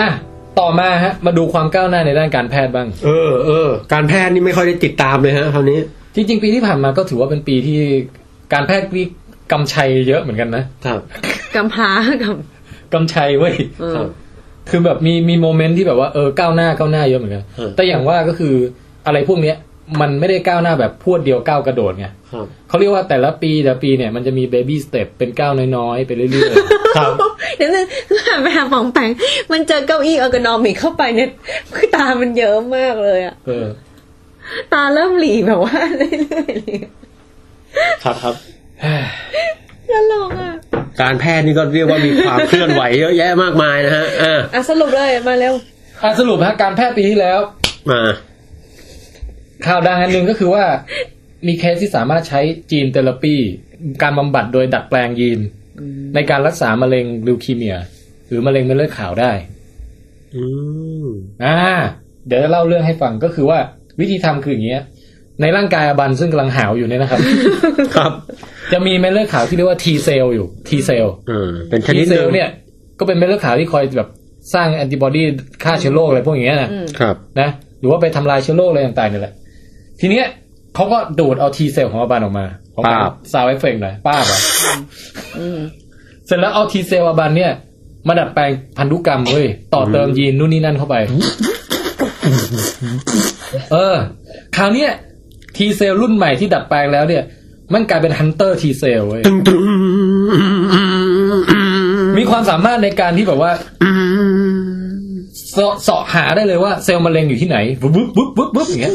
[0.00, 0.10] อะ
[0.58, 5.78] ต่อมาฮะ มาดูความก้าวหน้าในด้านการแพทย์บ้าง เออเออการแพทย์นี่ไม่ค่อยได้ติดตามเลยฮะคราวนี้
[6.14, 7.78] จริง ๆ ปีที่ผ่านมาก็ถือว่าเป็นปีที่
[8.52, 9.02] การแพทย์มี
[9.52, 11.00] กำชัยเยอะเหมือนกันนะครับ
[11.56, 11.90] กำพร้า
[12.22, 12.34] กับ
[12.92, 14.08] กำชัยเว้ย เออ ครับ
[14.70, 18.54] คือแบบมีมี moment ที่แบบว่าเออก้าวหน้าก้าวหน้าเยอะเหมือนกัน เออ แต่อย่างว่าก็คือ
[19.06, 19.56] อะไรพวกเนี้ย
[20.00, 26.54] มันไม่ได้ก้าวหน้าแบบพรวดเดียวก้าวกระโดดไงครับเขาเรียกว่าแต่ละปีแต่ละปีเนี่ยมันจะมี baby step เป็นก้าวน้อยๆ ไปเรื่อย
[26.96, 27.12] ครับ
[27.56, 27.86] เดี๋ยวนึง
[28.26, 29.10] หันไปหาปองแปง
[29.52, 31.30] มันเจอเก้าอี้ ergonomic เข้าไปเนี่ย
[31.74, 33.66] คือตามันเยอะมากเลยอะๆเออ
[34.72, 36.78] ตาเริ่มหลีแบบว่าเรื่อยๆเลย
[38.04, 38.34] ครับครับ
[39.90, 40.52] ตลกอะ
[41.02, 45.54] การแพทย์นี่ก็เรียกว่ามีความเคลื่อนไหวเยอะแยะมากมายนะฮะอ่าอะสรุปเลยมาเร็ว
[46.02, 47.38] อะสรุปฮะการแพทย์ปีที่แล้ว
[47.90, 48.00] มา
[49.66, 50.64] ข่าวดังอันหนึ่งก็คือว่า
[51.46, 53.34] มีเคสที่สามารถใช้gene therapy
[54.02, 55.40] การบำบัดโดยดัดแปลงยีน
[56.14, 57.76] ในการรักษามะเร็ง leukemia
[58.28, 59.32] หรือมะเร็งเม็ดเลือดขาวได้
[60.36, 60.44] อื
[61.04, 61.06] ม
[61.44, 61.56] อ่า
[62.26, 63.58] เดี๋ยวจะเล่าเรื่องให้ฟังก็คือว่า
[64.00, 64.82] วิธีทำคืออย่างเงี้ย
[65.40, 67.20] ในร่างกายอบันซึ่งกำลังหาวอยู่เนี่ยนะครับ
[67.96, 68.12] ครับ
[68.72, 72.48] จะมีเม็ดเลือดขาวที่เรียกว่า T cell อยู่ T cell เออเป็นชนิดหลนึ่ง T cell เนี่ย
[72.98, 74.08] ก็เป็นเม็ดเลือดขาวที่คอยแบบ
[74.54, 75.22] สร้างแอนติบอดี
[75.64, 77.48] ฆ่าเชื้อโรคอะไรพวกอย่างเงี้ยนะอืมครับ นะ
[77.80, 79.34] หรือว่าไปทำลายเชื้อโรคอะไรต่างๆนี่แหละ
[80.00, 80.26] ทีเนี้ย
[80.74, 84.40] เขาก็ดูดเอา T cell ของอบันออกมา ของป้าบ sound effect หน่อยป้าบอะ
[85.38, 85.58] อืม
[86.26, 87.52] เสร็จแล้วเอา T cell อบันเนี่ย
[88.08, 90.96] มาดัดแปลงพันธุกรรมเว้ย ต่อเติมยีนนู่นนี่นั่นเข้าไป
[93.72, 93.96] เออ
[94.56, 94.90] คราวเนี้ย
[95.56, 97.22] T cell รุ่นใหม่ที่ดัดแปลงแล้วเนี่ย
[97.72, 99.62] มันกลายเป็น hunter T cell เว้ยตึงตึง
[102.18, 103.52] มีความสามารถในการที่แบบว่า
[105.52, 108.94] เสาะเสาะหาได้เลยว่าเซลล์มะเร็งอยู่ที่ไหนบุ๊บบุ๊บบุ๊บบุ๊บบุ๊บอย่างเงี้ย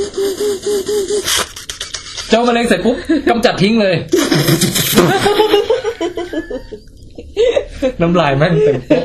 [2.30, 2.96] เจ้ามะเร็งเสร็จปุ๊บ
[3.30, 3.96] กำจัดทิ้งเลย
[8.02, 9.04] น้ำลายแม่งเต็มโต๊ะ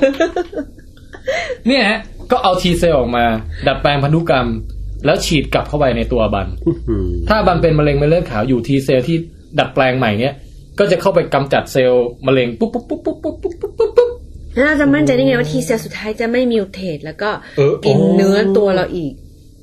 [1.69, 1.99] เนี่ยฮะ
[2.31, 3.25] ก็เอาทีเซลออกมา
[3.67, 4.49] ดัดแปลงพันธุกรรม
[5.07, 6.47] แล้วฉีดกลับเข้าไปในตัวบัน
[6.89, 9.17] อืมถ้าบันเป็นมะเร็งเม็ดเลือดขาวอยู่ทีเซลที่
[9.59, 10.35] ดัดแปลงใหม่เนี้ย
[10.79, 14.11] ก็จะเข้าไปกำจัดเซลล์มะเร็งปุ๊บปุ๊บปุ๊บปุ๊บปุ๊บปุ๊บปุ๊บปุ๊บปุ๊บ
[14.55, 19.13] แล้วเราจะมั่นใจได้ไงว่าทีเซลสุดท้ายจะไม่มิวเทตแล้วก็เออกินเนื้อตัวเราอีก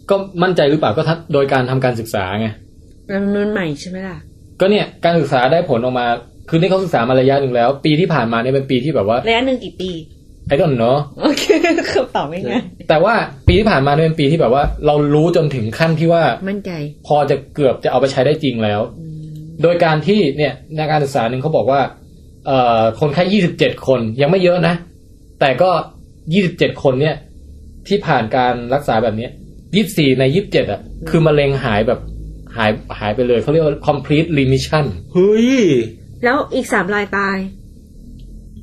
[0.09, 2.47] ก็มั่นใจหรือเปล่าก็ทัดโดยการทำการศึกษาไง
[3.09, 3.17] มั
[3.47, 4.17] นใหม่ใช่ไหมล่ะ
[4.59, 6.07] ก็เนี่ยการศึกษาได้ผลออกมา
[6.49, 9.91] คือนี่เขาศึกษามาระยะหนึ่งแล้ว ปีที่ผ่านมาเนี่ยเป็นปีที่แบบว่าระยะหนึ่งกี่ปี
[10.47, 11.43] ไอ้ต้นเนาะโอเค
[11.91, 13.13] คำตอบไม่ง่ายแต่ว่า
[13.47, 16.71] ปีที่ผ่านมาเนี่ยเป็นปีที่แบบว่า เรารู้จนถึงขั้นที่ว่ามั่นใจ
[17.07, 18.81] พอจะเกือบจะเอาไปใช้ได้จริงแล้ว
[19.63, 21.81] โดยการที่เนี่ยในการศึกษาหนึ่งเขาบอกว่า
[22.47, 24.73] เอ่อคนไข้ยี่สิบเจ็ดคนยังไม่เยอะนะ
[25.39, 25.69] แต่ก็
[26.33, 27.15] ยี่สิบเจ็ดคนเนี่ย
[27.87, 29.27] ที่ผ่านการรักษาแบบเนี้
[29.75, 31.99] ยี่สี่ในยี่สิบเจ็ดอะ คือมะเร็งหายแบบ
[32.57, 35.47] หายหายไปเลยเขาเรียกว่า complete remission เฮ้ย
[36.23, 37.37] แล้วอีกสามรายตาย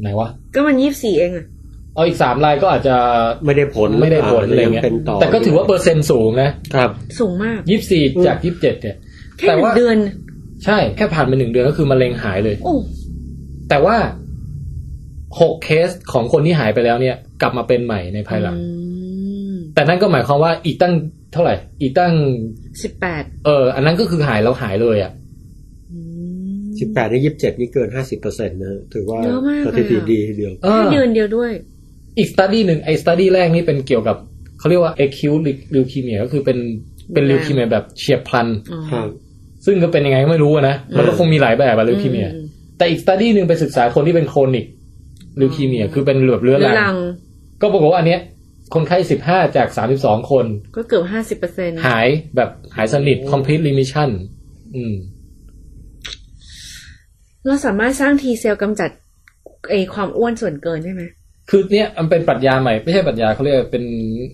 [0.01, 1.47] ไหนวะ ก็มันยี่สิบสี่เองอะ
[1.95, 2.97] เอาอีกสามรายก็อาจจะ
[3.45, 6.91] ไม่ได้ผลไม่ได้ผลอะไรยังเงี้ยเป็นต่อแต่ก็ถือว่าเปอร์เซ็นต์สูงนะครับ
[7.21, 8.97] สูงมากยี่สี่จากยี่สิบเจ็ดเนี่ย
[9.39, 9.97] แค่แต่หนึ่ว่างเดือน
[10.65, 12.75] ใช่แค่ผ่านไปหนึ่งเดือนก็คือมะเร็งหายเลยโอ้
[13.69, 13.97] แต่ว่า
[15.41, 18.57] หกเคสของคนที่หายไปแล้วเนี่ย กลับมาเป็นใหม่ในภายหลัง
[19.75, 20.95] แต่นั่นก็หมายความว่าอีกตั้ง
[21.33, 22.13] เท่าไหร่ อีกตั้ง
[22.83, 25.13] สิบแปดเออ อันนั้นก็คือหายแล้วหายเลยอะ
[26.81, 31.53] สิบแปดในยี่สิบเจ็ดนี่เกินห้าสิบเปอร์เซ็นต์นะถือว่าเยอะมากสเลยถิติอะดีทีเดียวเอแค่อเดือนเดียวด้วย
[32.19, 34.17] อีกสตูดี้หนึ่งไอ้สตูดี้แรกนี่เป็นเกี่ยวกับ
[34.59, 35.43] เขาเรียกว่า acute
[35.75, 36.59] leukemia ก็คือเป็น
[37.13, 39.09] เป็นแรง leukemia แบบเฉียบพลันอ๋อครับ
[39.67, 42.47] ซึ่งก็เป็นยังไงก็ไม่รู้อะนะ มันก็คงมีหลายแบบอะ leukemia อืม
[42.79, 44.67] แต่อีก study หนึ่งไปศึกษาคนที่เป็น chronic
[45.41, 46.97] leukemia คือเป็นเหลือบเรื้อเรื้อรัรังง
[47.63, 48.21] ก็ปรากฏว่าอันเนี้ย
[48.75, 50.47] คนไข้สิบห้าจากสามสิบสองคน
[50.77, 54.09] ก็เกือบห้าสิบเปอร์เซ็นต์หายแบบหายสนิท complete remission
[54.77, 54.95] อืม
[57.47, 58.91] เราสามารถสร้าง T cell กำจัด
[59.71, 61.03] ไอความอ้วนส่วนเกินได้ไหม
[61.51, 63.85] คือเนี่ยมันเป็นปรัชญาใหม่ไม่ใช่ปรัชญาเขาเรียกว่าเป็น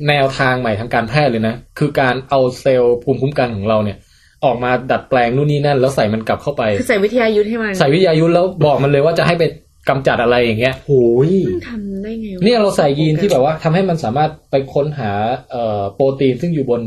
[0.08, 3.98] แนวทางใหม่ทางการแพทย์เลยนะ คือการเอาเซลล์ภูมิคุ้มกันของเราเนี่ย
[4.44, 9.44] ออกมาดัดแปลงนู่นนี่นั่น แล้วใส่มันกลับเข้าไปคือใส่วิทยายุทธให้มัน ใส่วิทยายุทธแล้วบอกมันเลยว่าจะให้ไป
[9.88, 15.12] กำจัดอะไรอย่างเงี้ยโอ้ยมันทำได้ไงวะเนี่ยเราใส่ยีนที่แบบว่าทำให้มันสามารถไปค้นหา
[15.50, 16.82] เอ่อโปรตีนซึ่งอยู่บน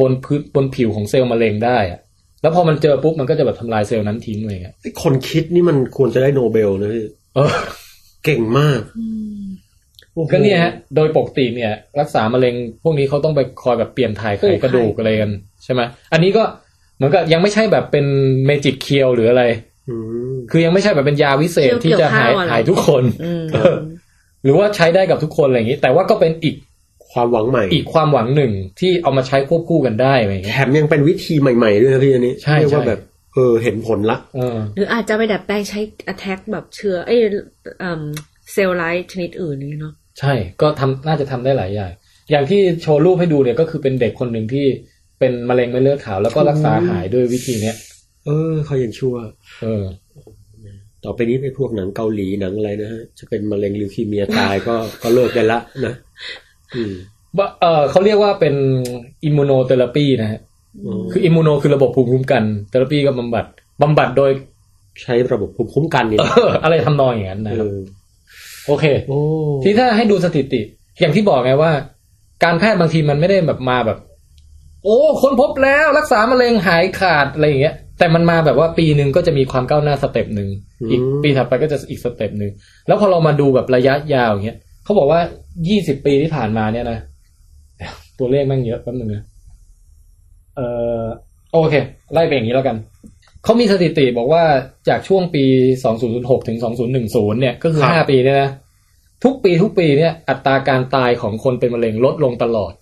[0.00, 2.00] บนพื้นบนผิวของเซลล์มะเร็งได้อะ
[2.42, 7.52] แล้วพอมันเจอปุ๊บมันก็จะแบบทำลายเซลล์นั้นทิ้งเลยอะไอ้คนคิดนี่มันควรจะได้โนเบลนะพี่เออ
[8.24, 9.06] เก่งมากอื
[9.42, 9.44] ม
[10.12, 15.30] โอ้โหก็เนี่ยฮะโดยปกติเนี่ย รักษามะเร็งพวกนี้เขาต้องไปคอยแบบเปลี่ยนถ่ายไขกระดูกอะไรกัน
[15.64, 15.80] ใช่ไหม
[16.12, 16.42] อันนี้ก็
[16.96, 18.06] เหมือนกับยังไม่ใช่แบบเป็น
[18.46, 19.73] magic cure หรืออะไรอืม
[20.50, 23.76] คือยังไม่ใช่แบบเป็นยาวิเศษที่จะหายหายทุกคนอืมเออ
[24.44, 26.56] หรือว่าใช้ได้กับทุกคนอะไรอย่างนี้ แต่ว่าก็เป็นอีก
[27.12, 33.00] ความหวังใหม่ อีกความหวังหนึ่งที่เอามาใช้ควบคู่กันได้อะไรอย่างแถเงี้ย แถมยังเป็นวิธีใหม่ ๆ ด้วยนะพี่อันนี้ใช่เรียกว่าใช่แบบ
[33.34, 35.80] เออเห็นผลละเออหรืออาจจะไปดัดแปลงใช้
[36.12, 37.20] attack แบบเชื้อเอ้ย
[37.80, 38.02] เอ่ม
[38.52, 41.90] เซลล์ไลน์ชนิดอื่นนี่เนาะใช่ก็ทำน่าจะทำได้หลายอย่าง
[42.30, 44.66] อย่างที่โชว์รูปให้ดูเนี่ยก็คือเป็นเด็กคนหนึ่งที่
[45.18, 47.76] เป็นมะเร็งไม่เลือดขาวแล้วก็รักษาหายด้วยวิธีเนี้ย
[48.26, 49.16] เออเขายังชั่ว
[49.62, 49.84] เออ
[51.04, 55.94] ต่อไปนี้ไปพวกหนังเกาหลีหนังอะไรนะฮะจะเป็นมะเร็ง leukemia ตายก็ก็เลิกได้ละนะ
[56.76, 56.92] อืม
[57.38, 58.54] ว่าเออเขาเรียกว่าเป็น
[59.24, 60.40] immuno therapy นะฮะ
[60.86, 63.44] อ๋อคืออิมมูโนคือระบบภูมิคุ้มกันเทอราปีก็บำบัด
[63.82, 64.30] บำบัดโดย
[65.02, 69.18] ใช้ระบบภูมิคุ้มกันนี่เอออะไรทำนองอย่างนั้นนะเอครับโอเคโอ้
[69.62, 70.60] ทีถ้าให้ดูสถิติ
[71.00, 71.72] อย่างที่บอกไงว่า
[72.44, 73.98] การแพทย์บางทีมันไม่ได้แบบมาแบบ
[74.84, 80.48] โอ้ ค้นพบแล้วรักษามะเร็งหายขาดอะไรอย่างเงี้ย แต่มันมาแบบว่าปีหนึ่งก็จะมีความก้าวหน้า step หนึ่ง
[80.90, 82.50] อีกปีถัดไปก็จะอีก step หนึ่ง
[82.86, 85.20] แล้วพอเรามาดูแบบระยะยาวอย่างเงี้ยเขาบอกว่า
[85.68, 86.98] ยี่สิบปีที่ผ่านมาเนี่ยนะ
[88.18, 89.22] ตัวเลขแม่งเยอะแป๊บนึงนะ
[90.56, 90.60] เอ
[91.00, 91.02] อ
[91.52, 91.74] โอเค
[92.12, 92.76] ไล่ไปอย่างนี้แล้วกัน
[93.44, 94.42] เขามีสถิติบอกว่า
[94.88, 95.44] จากช่วงปี
[95.94, 98.50] 2006 ถึง 2010 เนี่ย ก็คือ 5 ปีเนี่ยนะ
[99.24, 102.72] ทุกปีทุกปีเนี่ย อัตราการตายของคนเป็นมะเร็งลดลงตลอด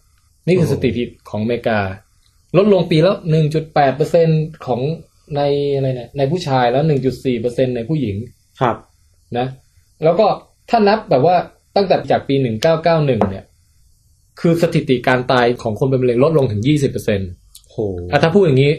[0.46, 1.78] นี่คือสถิติของอเมริกา
[2.56, 3.14] ลดลงปีละ
[3.54, 4.28] 1.8เปอร์เซ็น
[4.66, 4.80] ของ
[5.36, 5.40] ใน
[5.74, 8.16] อะไรเนี่ยในผู้ชายแล้ว1.4เปอร์เซ็นในผู้หญิง
[8.60, 8.76] ครับ
[9.38, 9.46] นะ
[10.04, 10.26] แล้วก็
[10.70, 11.36] ถ้านับแบบว่า
[11.76, 13.44] ตั้งแต่จากปี1991เนี่ย
[14.40, 17.30] คือสถิติการตายของคนเป็นมะเร็งลดลงถึง20เปอร์เซ็นต์
[17.70, 17.76] โห
[18.12, 18.72] อะถ้าพูดอย่างนี้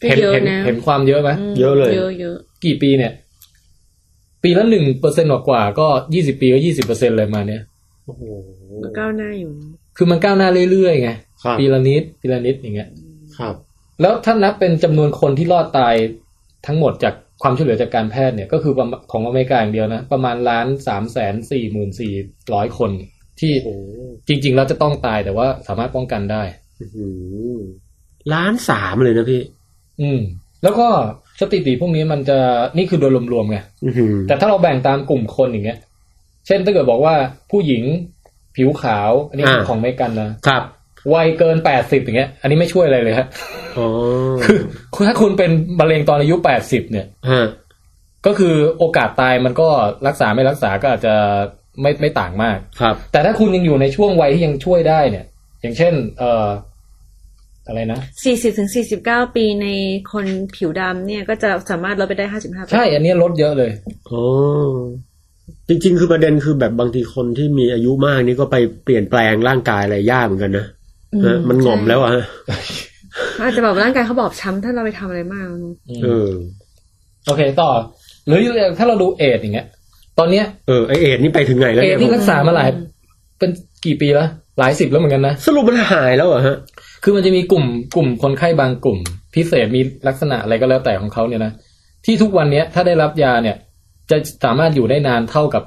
[0.00, 3.12] ก็เห็นเยอะเห็นนะเห็นความเยอะไหมมเยอะเลยเยอะเยอะกี่ปีเนี่ย
[4.42, 7.62] ปีละหนึ่งเปอร์เซ็นกว่าๆก็ยี่สิบปีก็ยี่สิบเปอร์เซ็นเลยมาเนี่ย
[8.04, 8.22] โอ้โห
[8.84, 9.52] ก็ก้าวหน้าอยู่
[9.96, 11.27] คือมันก้าวหน้าเรื่อยๆไงครับ
[11.58, 12.88] ปีละนิดปีละนิดอย่างเงี้ย
[13.38, 13.54] ครับ
[14.00, 15.94] แล้วถ้านับเป็นจำนวนคนที่รอดตาย
[16.66, 22.12] ทั้งหมดจากความช่วยเหลือจากการแพทย์เนี่ย ก็คือประมาณของอเมริกาอย่างเดียวนะ ประมาณล้านสามแสนสี่หมื่นสี่
[22.54, 22.90] ร้อยคน
[23.40, 23.90] ที่โอ้โห
[24.28, 26.42] จริง ๆ แล้วจะต้องตายแต่ว่าสามารถป้องกันได้
[26.80, 27.08] อื้อหื
[27.56, 27.58] อ
[28.32, 29.42] ล้านสามเลยนะพี่
[30.00, 30.20] อืม
[30.62, 30.86] แล้วก็
[31.40, 32.38] สถิติพวกนี้มันจะ
[32.76, 35.78] นี่คือโดยรวมๆไงอื้อหือแต่ถ้าเราแบ่งตามกลุ่มคนอย่างเงี้ย
[36.46, 37.14] เช่นถ้าเกิดบอกว่า
[37.50, 37.82] ผู้หญิง
[38.56, 40.62] ผิวขาว อันนี้คือของอเมริกันนะครับ
[41.14, 43.26] วัยเกินแปดสิบอย่างเงี้ย อันนี้ไม่ช่วยอะไรเลยฮะ
[43.78, 43.86] อ๋อ
[44.94, 45.50] คือถ้าคุณเป็น
[45.80, 47.46] มะเร็งตอนอายุแปดสิบเนี่ยฮะ
[48.26, 49.68] ก็คือโอกาสตายมันก็
[50.06, 51.14] รักษาไม่รักษาก็อาจจะ
[51.82, 55.24] ไม่ไม่ต่างมาก ครับ แต่ถ้าคุณยังอยู่ในช่วงวัยที่ยังช่วยได้เนี่ย
[55.62, 56.48] อย่างเช่น เอ่อ
[57.66, 59.66] อะไรนะสี่สิบถึงสี่สิบเก้าปีใน
[60.12, 63.70] คนผิวดำเนี่ย ก็จะสามารถลดไปได้ห้าสิบห้าใช่ อันนี้ลดเยอะเลย
[64.10, 64.22] อ๋อ
[65.68, 70.68] จริง ๆ คือประเด็นคือแบบบางทีคนที่มีอายุมากนี่ก็ไปเปลี่ยนแปลงร่างกายอะไรยากเหมือนกันนะฮะ
[71.48, 72.24] มันหง่อมแล้วอะฮะ
[73.40, 75.46] อาจจะแบบร่างกายเขาบอบช้ำถ้าเราไปทำอะไรมาก
[76.02, 76.30] เออ
[77.26, 77.70] โอเคต่อ
[78.26, 78.38] หรือ
[78.78, 79.66] ถ้าเราดูเอดส์อย่างเงี้ย
[80.18, 82.68] ตอนเนี้ยเออไอเอ็ดนี่ไปถึงไหนแล้วเอเนี่ดยที่รักษามาหลาย
[83.38, 83.50] เป็น
[83.84, 84.28] กี่ปีแล้ว
[84.58, 86.56] หลายสิบแล้วเหมือนกันนะสรุปมันหายแล้วเหรอฮะ
[87.02, 87.64] คือมันจะมีกลุ่ม
[87.96, 88.98] กลุ่มคนไข้บางกลุ่ม
[89.34, 91.52] พิเศษมีลักษณะอะไรก็แล้วแต่ของเขาเนี่ยนะ
[92.04, 93.56] ที่ทุกวันเนี้ยถ้าได้รับยาเนี่ย
[94.10, 95.62] จะสามารถอยู่ได้นานเท่ากับ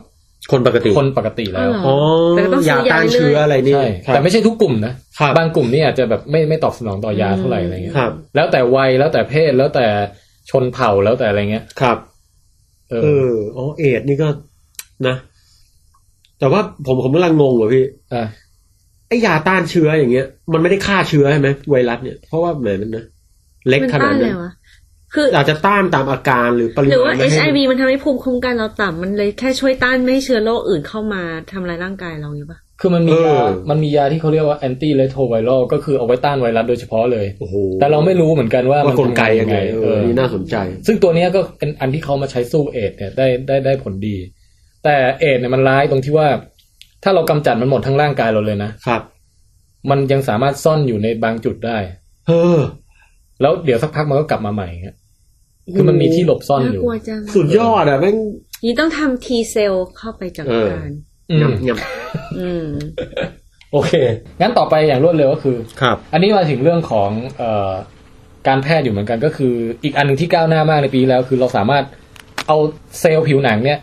[0.51, 1.95] คนปกติ คนปกติแล้ว อ๋ออ๋อ
[2.31, 9.85] แต่ก็ต้องซื้ยาอยาต้านเรื่อยๆเชื้ออะไรนี่ ใช่ครับแต่ไม่ใช่ทุกกลุ่มนะ ครับบางกลุ่มนี่อาจจะแบบไม่ไม่ตอบสนองต่อยาเท่าไหร่อะไรเงี้ย ครับ แล้วแต่วัยแล้วแต่เพศแล้วแต่
[10.49, 11.97] ชนเผ่าแล้วแต่อะไรเงี้ย ครับ
[12.89, 14.27] เอเออออ๋อเอดนี่ก็
[15.07, 15.15] นะ
[16.39, 18.23] แต่ว่าผมผมกำลังงงว่ะพี่ อะ
[19.07, 23.05] ไอยาต้านเชื้ออย่างเงี้ย มันไม่ได้ฆ่าเชื้อใช่ไหมไวรัสเนี่ย เพราะว่าแหมมันนะ
[23.69, 24.51] เล็กมันขนาต้าดนเลนั้ยนวะ
[25.13, 31.21] คืออาจจะต้านตามอาการหรือปริหรือมาว่าณไม่ให้ HIV มันทำให้ภูมิคุ้มกันเราต่ำมันเลยแค่ช่วยต้านไม่ให้เชื้อโรคอื่นเข้ามา
[31.51, 40.55] ทำลายร่างกายเราอย่างนี้ปะคือมันมีเออยา มันมียาที่เขาเรียกว่าแอนตี้เรโทไวรัลก็คือเอาไว้ต้านไวรัสโดยเฉพาะเลยโอ้โหแต่เราไม่รู้เหมือนกันว่าว่ากลไกทำยังไงเออนี่น่าสนใจ
[40.87, 44.17] ซึ่งตัวเนี้ยก็เป็นอันที่เขามาใช้สู้เอดส์เนี่ยได้ได้ได้ผลดี
[44.83, 46.27] แต่เอดส์เนี่ยมันร้ายตรงที่ว่า
[47.03, 49.01] ถ้าเรากำจัดมันหมดทั้งร่างกายเราเลยนะครับ
[49.89, 51.77] มันยังสามารถซ่อนอยู่ในบางจุดได้
[52.27, 52.59] เออ
[53.41, 54.97] แล้วเดี๋ยวสักพักมันก็กลับมาใหม่เงี้ย
[55.75, 58.15] คือมันมีที่หลบซ่อนน่าอยู่กลัวจังสุดยอดอะแม่ง
[58.63, 60.91] นี่ต้องทำ T เซลเข้าไปจัดเออการ
[61.31, 61.79] อืมยำย
[62.39, 62.67] อืม
[63.71, 63.91] โอเค
[64.41, 67.71] งั้นต่อไปอย่างรวดเร็วก็คือำครับ อันนี้มาถึงเรื่องของเอ่อ
[68.47, 69.53] การแพทย์อยู่เหมือนกันก็คือ
[69.83, 71.83] อีกอันหนึ่งที่ก้าวหน้ามากในปีที่แล้ว คือเราสามารถ
[72.47, 72.57] เอา
[72.99, 73.79] เซลล์ผิวหนังเนี่ย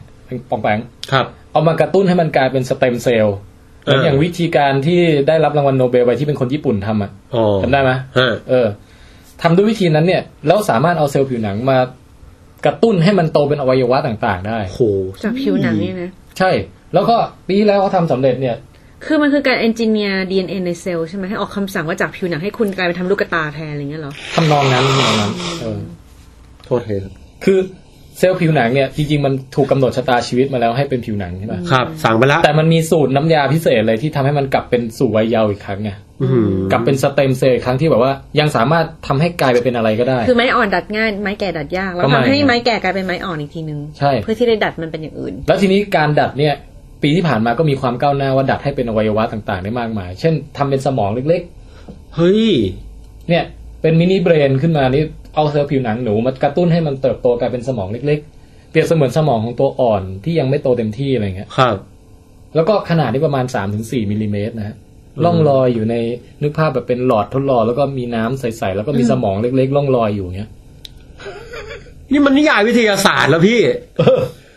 [0.50, 0.78] ป๋องแป๋ง
[1.12, 3.36] ครับ เอามากระตุ้นให้มันกลายเป็น stem cell
[3.82, 8.66] เหมือนเออออย่างวิธีการที่ได้รับรางวัลโนเบลไปที่เป็นคนญี่ปุ่นทำอะอ๋อจำได้ไหมฮะเออ
[9.42, 11.78] ทำด้วยวิธีนั้นเนี่ยแล้วสามารถเอาเซลล์ผิวหนังมา
[12.66, 14.80] กระตุ้นให้มันโตเป็นอวัยวะต่างๆ ได้โห
[15.24, 16.50] จากผิวหนังเนี่ยนะ ใช่
[16.94, 17.16] แล้วก็
[17.46, 18.56] ปีที่แล้วเขาทำสำเร็จเนี่ย
[19.04, 25.80] คือมันคือการ engineer DNA ในเซลล์ใช่ไหมให้ออกคำสั่งว่าจากผิวหนังให้คุณกลายเป็นทำลูกกะตาแทนอะไรเงี้ยเหรอทำนองนั้นทำนองนั้นเออ
[26.64, 27.12] โทษเทครับ
[27.44, 27.58] คือ
[28.18, 46.54] เซลล์ผิวหนังเนี่ยจริงๆมันถูกกำหนดชะตาชีวิตมาแล้วให้เป็นผิวหนังใช่ไหมครับ สั่งไปแล้วแต่มันมีสูตรน้ำยาพิเศษเลยที่ทำให้มันกลับเป็นสู่วัยเยาว์อีกครั้งไงอื้อหือกลับเป็นสเต็มเซลล์อีกครั้งที่แบบว่า ยังสามารถทำให้กลายไปเป็นอะไรก็ได้ คือไม้อ่อนดัดง่ายไม้แก่ดัดยากแล้วประมาณทำให้นั้นไม้แก่กลายเป็นไม้อ่อนอีกทีนึงใช่เพื่อที่ได้ดัดมันเป็นอย่างอื่น แล้วทีนี้การดัดเนี่ย
[47.02, 51.42] ปีที่ผ่านมาก็มีความก้าวหน้าว่าดัดให้เป็นอวัยวะต่างๆ ได้มากมาย เช่นทำเป็นสมองเล็ก
[52.16, 53.44] เฮ้ยๆเนี่ย
[53.82, 55.02] เป็น mini brain ขึ้นมานี่
[55.38, 61.76] เอาเซลล์ผิวหนังหนูมากระตุ้นให้มันเติบโตกลายเป็นสมองเล็กๆ เปรียบเสมือนสมองของตัวอ่อนที่ยังไม่โตเต็มที่อะไรเงี้ยครับ
[62.54, 64.76] แล้วก็ขนาดที่ประมาณ3 ถึง 4 มิลลิเมตรนะฮะ
[65.24, 65.94] ล่องลอยอยู่ใน
[66.42, 70.50] นึกภาพแบบเป็นหลอดทดลองแล้วก็มีน้ำใสๆแล้วก็มีสมองเล็กๆล่องลอยอยู่เงี้ย
[72.12, 73.60] นี่มันนิยายวิทยาศาสตร์แล้วพี่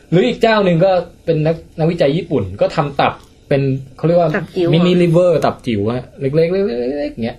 [0.10, 0.92] หรืออีกเจ้าหนึ่งก็
[1.26, 3.14] เป็นนักนักวิจัยญี่ปุ่นก็ทำตับ
[3.50, 3.62] เป็น
[3.98, 7.38] เขาเรียกว่าตับจิ๋ว mini liver ตับจิ๋วฮะเล็กๆเล็กๆเล็กๆเงี้ย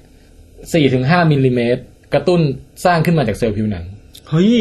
[0.72, 1.82] สี่ถึงห้ามิลลิเมตร
[2.14, 2.40] กระตุ้น
[2.84, 3.84] สร้างขึ้นมาจากเซลล์ผิวหนัง
[4.30, 4.54] เฮ้ย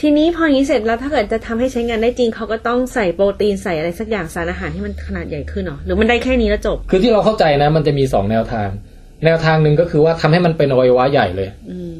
[0.00, 8.68] ทีนี้พออย่างนี้เสร็จแล้วถ้าเกิดจะทำให้ใช้งานได้จริงเขาก็ต้องใส่โปรตีนใส่อะไรสักอย่างสารอาหารที่มันขนาดใหญ่ขึ้นเหรอหรือมันได้แค่นี้แล้วจบ คือที่เราเข้าใจนะมันจะมีสองแนวทาง
[9.24, 11.48] แนวทางหนึ่งก็คือว่าทำให้มันเป็นอวัยวะใหญ่เลย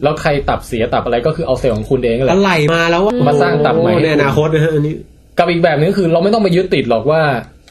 [0.03, 4.95] แล้วใครตับเสียตับอะไรก็คือเอาเซลล์ของคุณเองนั่นแหละอะไรมาแล้วอะมาสร้างตับใหม่โอ้ในอนาคตนะฮะอันนี้
[5.39, 7.21] กับอีกแบบนึงก็คือเราไม่ต้องไปยึดติดหรอกว่า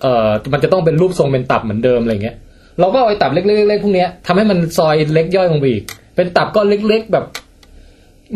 [0.01, 2.35] เออมันจะต้องเป็นรูปทรงเป็นตับเหมือนเดิมอะไรเงี้ย
[2.79, 5.83] เราก็เอาไอ้ตับเล็กๆเล็กๆพวกเนี้ยทำให้มันซอยเล็กย่อยลงไปอีก
[6.17, 7.25] เป็นตับก้อนเล็ก ๆ แบบ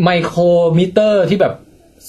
[0.04, 0.42] ไมโคร
[0.78, 1.54] มิเตอร์ที่แบบ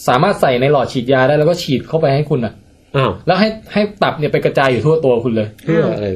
[0.09, 2.53] สามารถใส่ในหลอดฉีดยาได้แล้วก็ฉีดเข้าไปให้คุณอะ
[2.97, 6.07] อ้าวแล้วให้ให้ตับเนี่ยไปกระจายอยู่ทั่วตัวคุณเลย เพื่ออะไร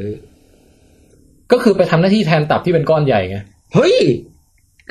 [1.52, 3.36] ก็คือไปทำหน้าที่แทนตับที่เป็นก้อนใหญ่ไง
[3.74, 3.96] เฮ้ย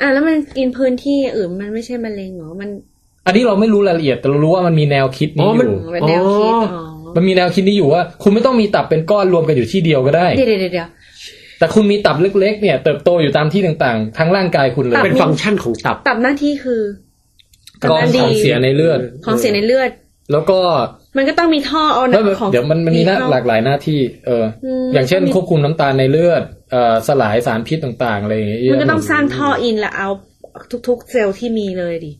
[0.00, 2.68] อะแล้วมันกินพื้นที่อื่นมันไม่ใช่มะเร็งเหรอมัน
[3.26, 10.88] อันนี้เราไม่รู้รายละเอียดแต่เรารู้ว่ามันมีแนวคิดอ๋นี้ออมันยู่ เป็นแนวคิดอ๋ออ๋อมันมีแนวคิดนี้อยู่ว่า คุณไม่ต้องมีตับเป็นก้อนรวมกันอยู่ที่เดียวก็ได้ เดี๋ยวเดี๋ยวเดี๋ยว
[11.58, 16.82] แต่คุณมีตับเล็กๆ เนี่ยเติบโตอยู่ตามที่ต่างๆ ทั้งร่างกายคุณเลยเป็นฟังก์ชันของตับ ตับหน้าที่คือ
[17.82, 19.90] กรองของเสียในเลือดของเสียในเลือด
[20.32, 20.58] แล้วก็
[21.16, 30.08] มันก็ต้องมีท่อเอาเดี๋ยวน้ำของเดี๋ยวมันมันมีหน้าเข้หลากหลายหน้าที่ เอออมอย่างเช่น ควบคุมน้ำตาลในเลือดเอ่อสลายสารพิษต่างๆอะไรอย่างเงี้ยมันก็ต้องสร้างท่ออินแล้วเอา
[30.88, 32.12] ทุก ๆ เซลล์ที่มีเลยดิ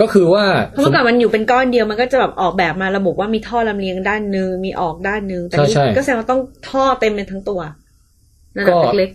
[0.00, 7.83] ก็คือว่าเพราะเมื่อก่อนมันอยู่เป็นก้อนเดียวมันก็จะแบบออกแบบมาระบุว่ามีท่อลำเลียงด้านหนึ่งมีออกด้านหนึ่งแต่นี่ใช่ใช่ก็แสดงว่าต้องท่อเต็มเป็นทั้งตัวนั่นแห
[8.68, 9.10] ก็ละเล็ก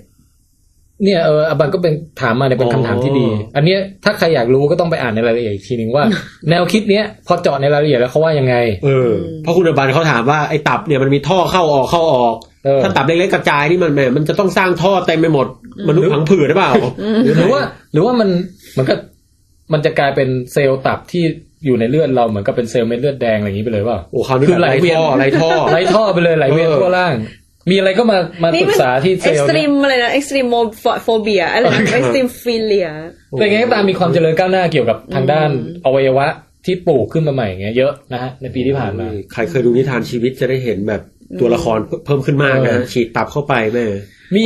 [1.03, 6.03] เนี่ยเอออบันก็เป็นถามมาเนี่ยเป็นอ๋อคำถามที่ดี อันเนี้ยถ้าใครอยากรู้ก็ต้องไปอ่านในรายละเอียดอีกทีนึงว่า
[6.49, 8.55] แนวคิดเนี้ยพอเจาะในรายละเอียดแล้วเขาว่ายังไง
[8.85, 9.11] เออ
[9.43, 15.47] เพราะคุณอบันเขาถามว่าไอ้ตับเนี่ยมันมีท่อเข้าออกเข้าออกเออถ้าตับเล็กๆกระจายนี่มันแหมมันจะต้องสร้างท่อเต็มไปหมด
[15.87, 16.71] มนุษย์ผังผืดหรือเปล่า
[17.23, 17.61] หรือหรือว่า
[17.93, 18.29] หรือว่ามัน
[18.77, 18.93] มันก็
[19.73, 21.23] มันจะกลายเป็นเซลล์ตับที่
[21.65, 27.13] อยู่ในเลือดเราเหมือนกับเป็นเซลล์เม็ดเลือดแดงอะไรอย่างนี้ไปเลยเปล่าโอ้คราวนี้คือไหลเวียนไหลท่อไหลท่อไปเลยไหลเวียนเออทั่วร่าง
[27.71, 30.45] มีอะไรก็มามาๆปรึกษาที่เซเอ็กลล์ซ์ตรีเนี่ยมอะไรนะเอ็กซ์ตรีม
[31.03, 32.89] โฟเบียอะไรนะเอ็กซ์ตรีมฟิเลีย
[33.31, 35.49] แต่ยังไงก็ตามมีความเจริญก้าวหน้าเกี่ยวกับทางด้าน
[35.85, 36.27] อวัยวะ
[36.65, 41.01] ที่ปลูกขึ้นมาใหม่อย่างเงี้ยเยอะนะฮะในปีที่ผ่านมาใครเคยดูนิทานชีวิตจะได้เห็นแบบ
[41.39, 43.85] ตัวละครเพิ่มขึ้นมากนะเออฉีดตับเข้าไปแม่
[44.35, 44.43] มี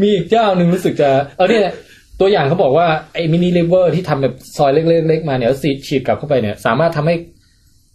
[0.00, 1.62] มีอีกเจ้าหนึ่งรู้สึกจะเออเนี่ย
[2.20, 7.14] ตัวอย่างเขาบอกว่าไอ้มินิเลเวอร์ที่ทำแบบซอยเล็กๆๆมาเนี่ยแล้วฉีดฉีดกลับเข้าไปเนี่ย สามารถทำให้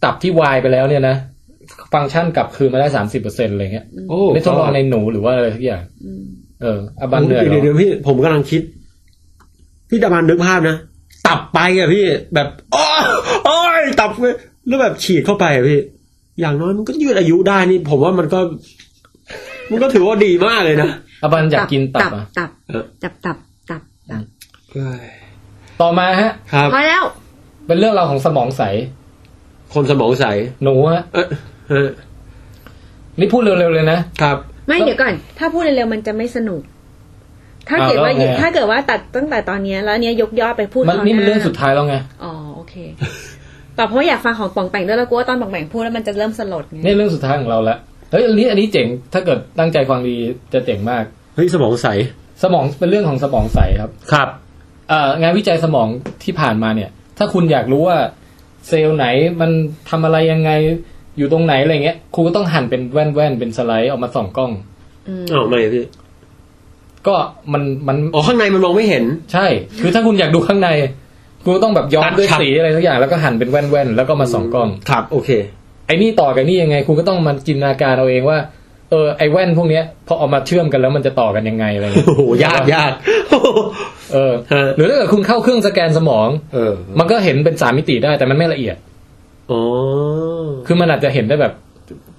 [0.04, 1.16] ตับที่วายไปแล้วเนี่ยนะ
[1.92, 5.82] ฟังก์ชันกลับคืนมาได้สามสิบเปอร์เซ็นต์อะไรเงี้ยโอ้ไม่ทดลองในหนูหรือว่าอะไรทุกอย่าง
[6.62, 8.62] เอออบันเหนื่อยเหรเดี๋ยวเดี๋ยอวพี่ผมกำลังคิด
[9.88, 10.76] พี่ตะบันนึกภาพนะ
[11.26, 12.04] ตับไปอะพี่
[12.34, 12.84] แบบโอ้
[13.44, 14.10] โอ้ยตับ
[14.68, 15.80] แล้วแบบฉีดเข้าไปอะพี่
[16.40, 18.40] อย่างน้อยมันก็ยืดอายุได้นี่ ผมว่ามันก็
[19.70, 20.90] มันก็ถือว่าดีมากเลยนะ
[21.22, 23.36] อบันอยากกินตับตับอะตับเออตับตับ
[23.70, 24.22] ตับตับ
[25.80, 27.04] ต่อมาฮะครับพอแล้ว
[27.66, 28.62] เป็นเรื่องราวของสมองใส
[29.74, 30.24] คนสมองใส
[30.62, 31.40] หนูฮะเออเออ
[33.18, 36.62] นี่พูดเร็วๆเลยนะครับ ไม่เดี๋ยวก่อน ถ้าพูดเร็วๆมันจะไม่สนุก
[37.68, 42.74] ถ้าอ้าวเกิดว่าแล้วไง ถ้าเกิดว่าตัดตั้งแต่ตอนเนี้ยแล้วเนี้ยยกยอดไปพูดมันตนี่มันหาเรื่องสุดท้ายแล้วไงอ๋อโอเค
[43.76, 47.76] แต่เพราะอยากฟังของปองแปงด้วยแล้วกลัวว่าตอนปองแปงพูดแล้วมันจะเริ่มสลดไงนี่เรื่องสุดท้ายของเราละ
[48.10, 50.16] เฮ้ยอันนี้อันนี้เจ๋งถ้าเกิดตั้งใจฟังดี
[50.52, 51.04] จะเจ๋งมาก
[51.34, 51.88] เฮ้ยสมองใส
[52.42, 54.28] สมองเป็นเรื่องของสมองใสครับ ครับ
[54.88, 55.88] เอ่องานวิจัยสมอง
[56.24, 57.98] ที่ผ่านมาเนี่ย ถ้าคุณอยากรู้ว่า
[58.68, 59.06] เซลล์ไหน
[59.40, 59.50] มัน
[59.90, 60.50] ทำอะไรยังไง
[61.18, 64.50] อยู่ตรงไหนอะไรเงี้ยครูก็ต้องหั่นเป็นแว่นๆเป็นสไลด์ออกมาส่องกล้อง
[65.32, 65.84] อ้าวไม่พี่
[67.06, 67.14] ก็
[67.52, 69.46] มันมันอ๋อข้างในมันมองไม่เห็น ใช่
[69.82, 70.68] คือถ้าคุณอยากดูข้างใน
[71.44, 75.30] ครูก็ต้องแบบย้อมด้วยตัดสีอะไรทุกอย่างแล้วก็หั่นเป็นแว่นๆแล้วก็มาส่องกล้องครับโอเค
[75.86, 78.38] ไอ้นี่ต่อกับนี่ยังไงคุณก็ต้องมาจินตนาการเอาเองว่า
[78.90, 82.92] เออไอ้แว่นพวกเนี้ยพอเอามาเชื่อมกันแล้วมันจะต่อกันยังไงอะไรเงี้ยโอ้โหยากยาก
[84.12, 88.76] เออฮะหรือถ้าเกิดคุณเข้าเครื่องสแกนสมอง เออ มันก็เห็นเป็นสามมิติได้แต่มันไม่ละเอียด
[89.50, 89.60] อ๋อ
[90.66, 91.52] คือมันอาจจะเห็นได้แบบ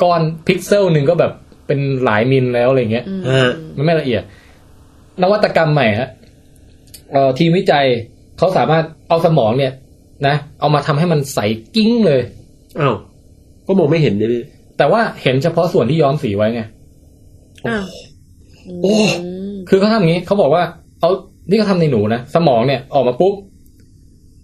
[0.03, 1.31] ก้อนพิกเซลหนึ่งก็แบบ
[1.67, 4.23] เป็นหลาย mil แล้วอะไรเงี้ยฮะมันไม่ละเอียด
[5.21, 6.09] นวัตกรรมใหม่ฮะ
[7.11, 7.85] เอ่อทีมวิจัย
[8.37, 9.73] เขาสามารถเอาสมองเนี่ย
[10.27, 11.39] นะเอามาทำให้มันใส
[11.75, 12.21] กิ๊งเลย
[12.79, 12.95] อ้าว
[13.67, 14.43] ก็มองไม่เห็นเลยพี่
[14.77, 16.61] แต่ว่าเห็นเฉพาะส่วนที่ย้อมสีไว้ไง
[17.67, 17.85] อ้าว
[18.81, 19.07] โอ้ม
[19.69, 20.63] คือเขาทำอย่างนี้เขาบอกว่า
[20.99, 21.09] เอา
[21.49, 23.33] นี่เขาทำในหนูนะสมองเนี่ยออกมาปุ๊บ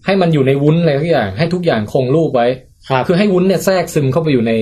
[0.05, 2.48] ให้มันอยู่ในวุ้นอะไรทุกอย่าง ให้ทุกอย่างคงรูปไว้
[2.89, 4.53] ครับคือให้วุ้นเนี่ยแทรกซึมเข้าไปอยู่ใน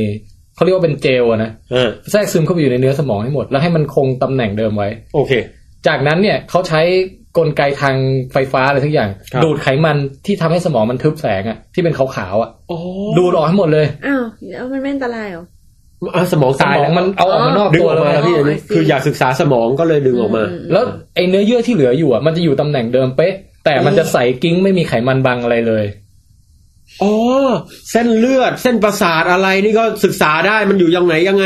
[0.55, 5.31] เขาเรียกว่าเป็นเจลอะนะอ่าแทรกซึมเข้าไปอยู่ในเนื้อสมองให้หมด แล้วให้มันคงตำแหน่งเดิมไว้ โอเค
[5.87, 6.81] จากนั้นเนี่ยเขาใช้
[7.37, 7.95] กลไกทาง
[8.33, 12.77] ไฟฟ้าอะไรทุกอย่างครับดูดไขมันที่ทำให้สมองมันทึบแสงอะที่เป็นขาวๆอะโอ้
[13.17, 15.45] ดูดออกให้หมดเลยอ้าวแล้วมันไม่อันตรายเหรอ
[16.15, 20.83] อะสมองสตายมอแล้งวมันเอาออกมานอกดึงตัวออกแล้วมาไงแล้วพี่อันนี้อ๋อ I see คืออยากศึกษาสมองก็เลยดึงออกมาอืมแล้ว
[21.15, 23.33] ไอ้เนื้อเยื่อที่เหลืออยู่อะมันจะอยู่ตำแหน่งเดิมเป๊ะ
[23.65, 25.83] แต่มันจะใสกิ้งไม่มีไขมันบังอะไรเลย
[27.03, 27.13] อ๋อ
[27.91, 31.45] เส้นเลือดเส้นประสาทอะไรนี่ก็ศึกษาได้มันอยู่ยังไหนยังไง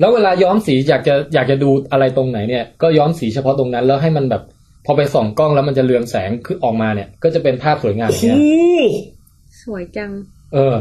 [0.00, 4.42] แล้วเวลาย้อมสีอยากจะอยากจะดูอะไรตรงไหนเนี่ย ก็ย้อมสีเฉพาะตรงนั้น แล้วให้มันแบบ
[4.86, 8.38] พอไปส่องกล้องแล้วมันจะเรืองแสงคือออกมาเนี่ย ก็จะเป็นภาพสวยงามอย่างเงี้ย
[9.62, 10.10] สวยจัง
[10.54, 10.76] เออ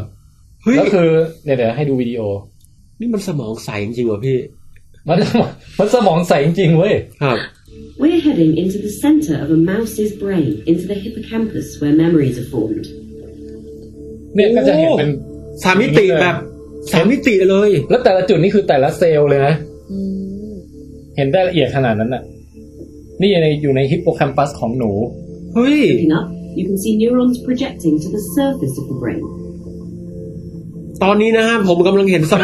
[0.64, 1.10] เฮ้ยแล้วคือ
[1.46, 2.22] เนี่ยเดี๋ยวให้ดูวิดีโอ
[3.00, 4.38] นี่มันสมองใสจริงๆว่ะพี่
[5.08, 5.18] มัน
[5.80, 7.38] มันสมองใสจริงๆเว้ยครับ
[8.02, 12.50] We're heading into the center of a mouse's brain, into the hippocampus where memories are
[12.54, 12.86] formed.
[14.36, 15.10] เนี่ยก็จะเห็นเป็น
[15.64, 16.36] สามมิติแบบ
[16.92, 19.54] สามมิติเลย แล้วแต่ละจุดนี่คือแต่ละเซลล์เลยนะ
[19.92, 20.00] อื
[20.50, 20.52] ม
[21.18, 22.24] เห็นได้ละเอียดขนาดนั้นน่ะ
[23.22, 24.92] นี่ในอยู่ในฮิปโปแคมปัสของหนู
[25.56, 26.26] เฮ้ย Looking up,
[26.58, 29.24] you can see neurons projecting to the surface of the brain.
[31.04, 32.44] ตอนนี้นะฮะผมกำลังเห็นสม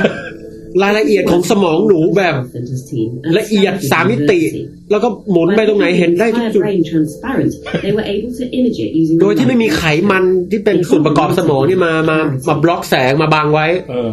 [0.84, 4.64] รายละเอียดของสมองหนูแบบ Elephant and his team at ละเอียด Stanford สามมิติ University.
[4.92, 7.52] แล้วก็หมุนไปตรงไหนเห็นได้ทุก Entire จุด brain transparent.
[7.84, 12.18] They were able to image it using โดยที่ไม่มีไขมันที่เป็นส่วนประกอบสมองนี่มามา
[12.48, 14.12] มาบล็อกแสงมาบังไว้ เออ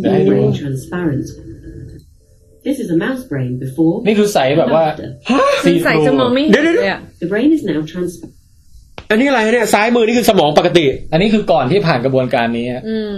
[0.00, 1.26] เดี๋ยวให้ the ดู brain transparent.
[2.66, 5.64] This is a mouse brain before นี่คือใสแบบว่า and after.
[5.64, 8.34] สีใส่สมองไม่เดี๋เห็ยวนเดี๋ยวเลยอะ The brain is now transparent.
[9.10, 13.14] อันนี้อะไรเนี่ยซ้ายมือนี่คือสมองปกติ อันนี้คือก่อนที่ผ่านกระบวนการนี้ฮะอืม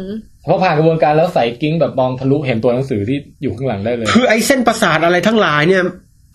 [0.48, 5.82] พอผ่านกระบวนการแล้วใส่กิ้งแบบมองทะลุเห็นตัวหนังสือที่อยู่ข้างหลังได้เลย คือไอ้เส้นประสาทอะไรทั้งหลายเนี่ย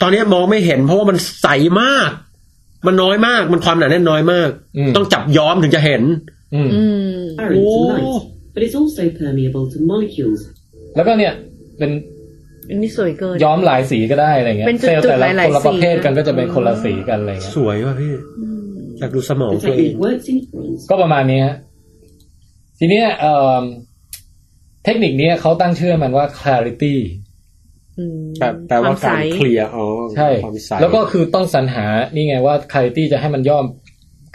[0.01, 1.47] ตอนนี้มองไม่เห็นเพราะว่ามันใส
[1.81, 2.09] มาก
[2.85, 6.03] มันน้อยมากมันความหนาแน่นน้อยมากอืมต้องจับย้อมถึงจะเห็น
[6.55, 7.87] อืมอืม to Oh.
[7.91, 8.23] light,
[8.53, 10.41] but it's also permeable to molecules.
[10.95, 11.33] แล้วก็เนี่ย
[11.77, 11.91] เป็น
[12.69, 18.13] อันนี้สวยเกินย้อมหลายสีก็ได้อะไรเงี้ยเป็นจุดๆเซลล์แต่ละหลายๆคนละประเภทสีกันก็จะเป็นคนละสีกันอะไรเงี้ยสวยว่ะพี่
[18.99, 20.81] อยากดูสมอง The ตัวเอง technique works in brains.
[20.89, 21.55] ก็ประมาณนี้ฮะ
[22.79, 23.61] ทีเนี้ยเอ่อ
[24.87, 26.95] เทคนิคเนี้ยเขาตั้งชื่อมันว่า clarity
[27.99, 33.65] อืมแบบแปลว่าใสการเคลียร์อ๋อใช่ความใสแล้วก็คือต้องสรรหานี่ไงว่า clarity จะให้มันย่อม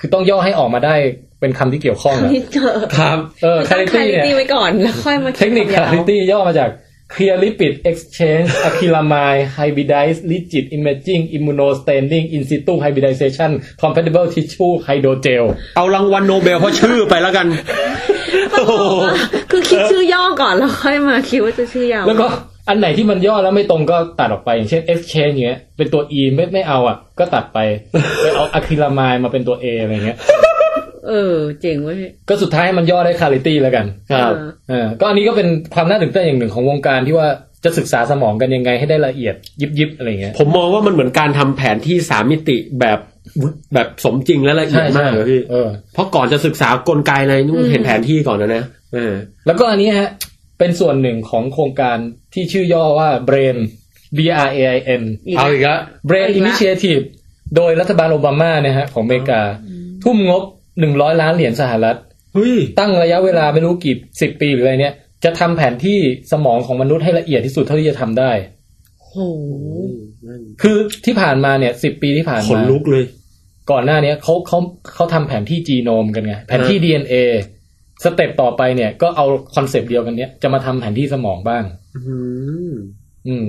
[0.00, 0.94] คือต้องย่อให้ออกมาได้
[1.40, 5.84] เป็นคำที่เกี่ยวข้องอะนี่เจอครับเออต้อง clarity เนี่ยไว้ก่อนแล้วค่อยมาเทคนิคยา
[7.12, 14.26] ว clarity ย่อมาจาก clear lipid exchange acrylamide hybridized rigid imaging immunostaining in situ hybridization compatible
[14.34, 15.44] tissue hydrogel
[15.76, 17.46] เอารางวัลโนเบลเพราะชื่อไปแล้วกัน
[18.52, 18.72] โอ้โห
[19.50, 22.26] คือคิดชื่อย่อก่อนแล้วค่อยมาคิดว่าจะชื่อยาวแล้วก็
[22.68, 27.58] อันไหนที่มันย่อแล้วไม่ตรงก็ตัดออกไป อย่างเช่น exchange อย่างเงี้ยเป็นตัว e ไม่ไม่เอาอะ ก็ตัดไป
[28.22, 30.18] ไปเอา acrylamide มาเป็นตัว a อะไรเงี้ย
[31.08, 37.28] เออ เจ๋งเว้ยก็สุดท้ายมันย่อได้ clarity แล้วกันครับเออเออก็อันนี้ก็เป็นความน่าตื่นเต้นอย่างหนึ่งของวงการที่ว่า
[37.64, 42.98] จะศึกษาสมองกันยังไงให้ได้ละเอียดยิบยิบๆอะไรเงี้ยผมมองว่ามันเหมือนการทำแผนที่สามมิติแบบ
[43.74, 49.12] แบบสมจริงและละเอียดมากเลยพี่เออเพราะก่อนจะศึกษากลไกอะไรนี่เห็นแผนที่ก่อนนะนะเออ
[49.46, 50.10] แล้วก็อันนี้ฮะ
[50.58, 51.96] เป็นส่วนหนึ่งของโครงการ
[52.34, 53.56] ที่ชื่อย่อว่า BRAIN
[54.16, 57.02] B R A I N อีกเอาอีกแล้ว BRAIN อีกละ Initiative
[57.56, 59.40] โดยรัฐบาลโอบามาเนี่ยฮะของอเมริกา
[60.04, 60.42] ทุ่มงบ
[60.80, 61.96] หนึ่งร้อยล้านเหรียญสหรัฐ
[62.34, 65.98] เฮ้ยตั้งระยะเวลาไม่รู้กี่สิบปีหรืออะไรเนี่ย จะทำแผนที่
[66.32, 68.32] สมองของมนุษย์ให้ละเอียดที่สุดเท่าที่จะทำได้
[69.02, 69.14] โห
[70.62, 73.04] คือที่ผ่านมาเนี่ยสิบปีที่ผ่านมาขนลุกเลย
[73.70, 74.58] ก่อนหน้าเนี้ยเขาเขา
[74.94, 77.14] เขาทำแผนที่ genome กันไงแผนที่ DNA
[78.04, 81.64] step ต่อไปเนี่ย ก็เอา concept เดียวกันเนี้ยจะมาทำแผนที่สมองบ้าง
[81.96, 82.16] อื
[82.70, 82.72] ม
[83.26, 83.44] อืม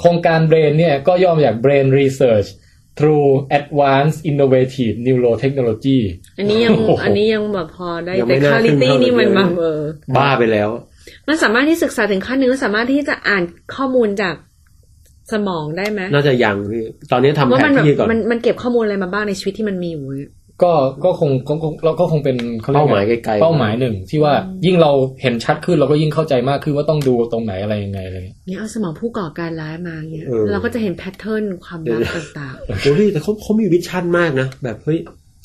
[0.00, 2.48] โครงการ BRAIN เนี่ยก็ย่อมาจาก Brain Research
[2.98, 3.28] through
[3.58, 5.98] Advanced Innovative Neurotechnology
[6.38, 9.80] อันนี้ยังโอ้โหอันนี้ยังแบบพอได้ยังไม่แต่น่าคาลิขึ้นตี้เท่านี่มันเลยแบบเออ
[10.16, 10.68] บ้าไปแล้ว
[11.28, 13.42] มันสามารถที่ศึกษาถึงขั้นหนึงแล้วสามารถที่จะอ่าน
[13.74, 14.34] ข้อมูลจาก
[15.32, 20.30] สมองได้ไหมน่าจะยังพี่ตอนนี้ทำว่าแผมันนแบบที่ก่อนมันมันเก็บข้อมูลอะไรมาบ้างในชีวิตที่มันมีอยู่เนี่ย
[20.62, 20.72] ก็
[21.04, 24.34] ก็คงก็คงเราก็คงเป็นขรีกเป้าหมายอะไกลๆเป้าหมายหนึ่งที่ว่า
[24.66, 34.98] ยิ่งเราเห็นชัดขึ้นเราก็ยิ่งเข้าใจมากขึ้นว่าต้องดูตรงไหนอะไรยังไงอะไรเงี้ยเนี่ยเอาสมองผู้ก่อการร้ายมาเนี่ยเออเราก็จะเห็นแพทเทิร์นความลับต่างโอ้พี่แต่เขาเขามีวิชั่นมากนะแบบเฮ้ย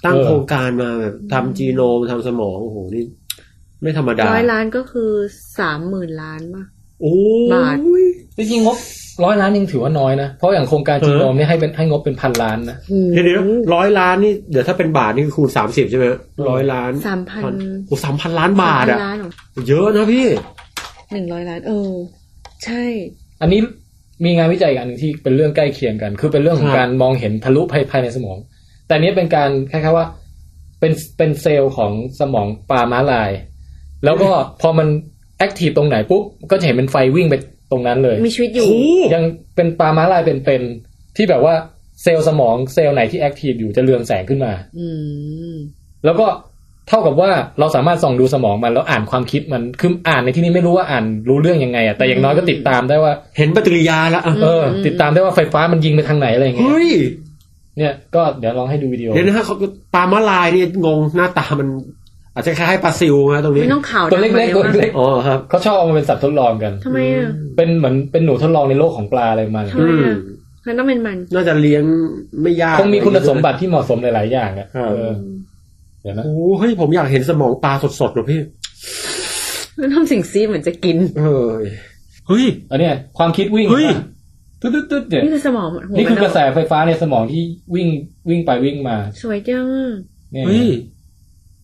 [0.06, 3.04] ตั้งโครงการมาแบบทำจีโนมทำสมองโอ้โหนี่
[3.82, 5.12] ไม่ธรรมดาๆร้อยล้านก็คือ
[5.60, 6.64] สามหมื่นล้านป่ะ
[7.02, 7.14] โอ้
[7.54, 8.04] บาทย
[8.38, 8.78] จริงๆงบ
[9.24, 12.78] ร้อยล้านยังถือว่าน้อยนะ เพราะอย่างโครงการเออจีโนมเนี่ยให้เป็นให้งบเป็นพันล้านนะ
[13.14, 16.06] เดี๋ยวนะร้อยล้านนี่เดี๋ยวถ้าเป็นบาทนี่คือคูณสามสิบใช่ไหม
[16.50, 17.42] ร้อยล้านสามพัน
[17.86, 19.32] โอ้สามพันล้านบาทสมพัอะนล้านเหรอ
[19.68, 20.28] เยอะนะพี่
[21.12, 21.92] หนึ่งร้อยล้านเออ
[22.64, 22.84] ใช่
[23.42, 23.60] อันนี้
[24.26, 28.38] มีงานวิจัยอีกอันหนึ่งที่เป็นเรื่องใกล้เคียงกัน คือเป็นเรื่องของครับการมองเห็นทะลุภายภายในสมอง
[28.88, 30.06] แต่อันนี้เป็นการคล้ายๆว่า
[30.80, 33.32] เป็นเป็นเซลล์ของสมองปลาม้าลาย
[34.06, 34.30] แล้วก็
[34.62, 34.88] พอมัน
[35.38, 37.36] active ตรงไหนปุ๊บก็จะเห็นเป็นไฟวิ่งไป
[37.72, 38.84] ตรงนั้นเลย มีชีวิตอยู่โอ้
[39.16, 39.24] ยัง
[39.56, 41.56] เป็นปลาม้าลายเป็นๆที่แบบว่า
[42.04, 44.88] เซลล์สมองเซลล์ไหนที่ active อยู่จะเรืองแสงขึ้นมาอื
[45.52, 45.56] ม
[46.06, 46.28] แล้วก็
[46.88, 47.30] เท่ากับว่า
[47.60, 56.90] เราสามารถส่องดูสมองมันแล้วอ่านความคิดมันคืออ่านในที่นี้ไม่รู้ว่าอ่านรู้เรื่องยังไงอะแต่อย่างน้อยก็ติดตามได้ว่า เห็นปฏิกิริยาแล้วอะเออ ติดตามได้ว่าไฟฟ้ามันยิงไปทางไหนอะไรอย่างเงี้ยเฮ้ย
[57.78, 59.56] เนี่ยก็เดี๋ยวลองให้ดูวิดีโอเดี๋ยวนะฮะเขา
[59.94, 61.68] ปลามาลายนี่งงหน้าตามัน
[62.36, 70.18] อาจจะคล้ายๆปลาซิวนะตรงนี้ไม่ต้องข่าวตัวเล็กๆตัวเล็กอ๋อครับๆเขาชอบเอามาเป็นสัตว์ทดลองกันทำไมอะเป็นเหมือนเป็นหนูทดลองในโลกของปลาอะไรประมาณนั้นทำไมอืมอะ
[70.68, 71.84] มันต้องเป็นมัน น่าจะเลี้ยง
[72.42, 75.14] ไม่ยากคงมีคุณสมบัติที่เหมาะสมหลายๆอย่างอะครับเออ
[76.02, 78.40] เดี๋ยวนะโอ้เฮ้ยผมอยากเห็นสมองปลาสดๆหรอพี่
[79.80, 81.66] มันทำสิ่งซีดเหมือนจะกินเฮ้ย
[82.28, 83.88] เฮ้ยอันเนี้ยความคิดวิ่งเฮ้ย
[84.62, 87.42] ตึ๊ดตึ๊ดตึ๊ดเนี่ยนี่คือสมองหัวนี่คือกระแสมัไฟฟ้าในสมองที่
[87.76, 87.88] วิ่ง
[88.30, 89.68] วิ่งไปวิ่งมา สวยจัง
[90.32, 90.70] เนี่ยเฮ้ย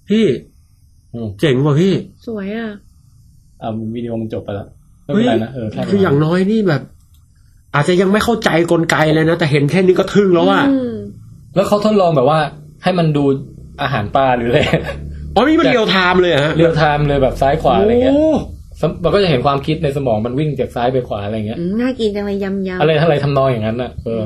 [0.10, 0.55] พี่อืม
[1.42, 1.94] เจ๋งว่ะพี่
[2.28, 2.70] สวยอะ
[3.62, 4.68] อ่าวิดีโอมันจบไปแล้ว
[5.04, 6.82] ไม่เป็นไรนะเออแค่คืออย่างน้อยนี่แบบ
[7.76, 10.96] อาจจะยังไม่เข้าใจกลไกเลยนะ แต่เห็นแค่นี้ก็ทึ่งแล้วอะอืม
[11.56, 12.40] แล้วเขาทดลองแบบว่า
[12.84, 13.24] ให้มันดู
[13.82, 14.60] อาหารปลาหรืออะไร
[15.36, 24.24] อ๋อนี่มัน real time เลยเหรอฮะ real time เลยแบบซ้ายขวาอะไรเงี้ยโสมมันก็จะเห็นความคิดในสมองมันวิ่งจากซ้ายไปขวาอะไรเงี้ยอืมน่ากินจังเลยยำยำอะไรอะไรทำนองอย่างนั้นน่ะเออ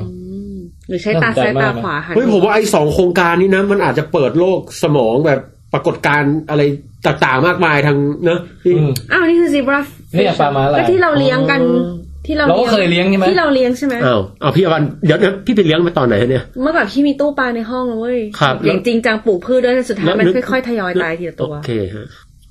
[0.55, 5.39] มหรือใช้ตาซ้ายตาขวาหันเฮ้ยผมว่าไอ้สองโครงการนี้นะ มันอาจจะเปิดโลกสมองแบบ
[5.73, 6.61] ปรากฏการณ์อะไร
[7.05, 9.79] ต่างๆมากมายทางเนอะที่อืมอ้าวนี่คือซีบรา
[10.13, 22.05] เนี่ยปลาม้าลายก็ที่เราเลี้ยงกันอ๋อที่เราเราก็เคยเลี้ยงใช่ไหมที่เราเลี้ยงใช่ไหมอ้าวเอาพี่อวันเดี๋ยวนะพี่ไปเลี้ยงมาตอนไหนเนี่ย เมื่อก่อนพี่มีตู้ปลาในห้องเลยเว้ยครับอย่างจริงจังปลูกพืชด้วยแต่สุดท้ายแล้วมันนึกค่อยๆทยอยตายทีละตัวโอเคฮะ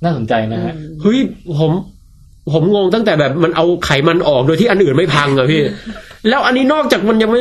[0.05, 1.19] น่าสนใจนะฮะเฮ้ย
[1.59, 1.73] ผม
[2.53, 5.63] ผมงงตั้งแต่แบบมันเอาไขมันออกโดยที่อันอื่นไม่พังอะพี่
[6.29, 7.41] แล้วอันนี้นอกจากมันยังไม่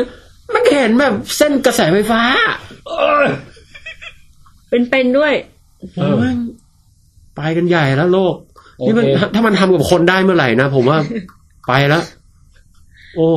[0.53, 2.21] มันเห็นแบบเส้นกระแสไฟฟ้า
[4.69, 5.57] เป็นๆด้วยเออแม่ง
[7.35, 8.35] ไปกันใหญ่แล้วโลก
[8.77, 10.99] โอเคนี่มันถ้ามันทำกับคนได้เมื่อไหร่นะผมว่า
[11.67, 12.03] ไปแล้ว
[13.15, 13.29] โอ้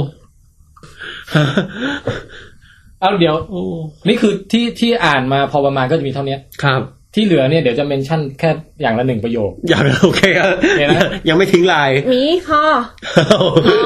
[3.00, 3.61] เอาเดี๋ยวโอ้
[4.09, 6.81] นี่คือที่ที่อ่านมาพอประมาณก็จะมีเท่านี้ครับ
[7.14, 8.50] ที่เหลือเนี่ยเดี๋ยวจะ mention แค่
[8.81, 12.62] อย่างละหนึ่งประโยค อย่างโอเคครับโอเคนะยังไม่ทิ้งลายหมีพอ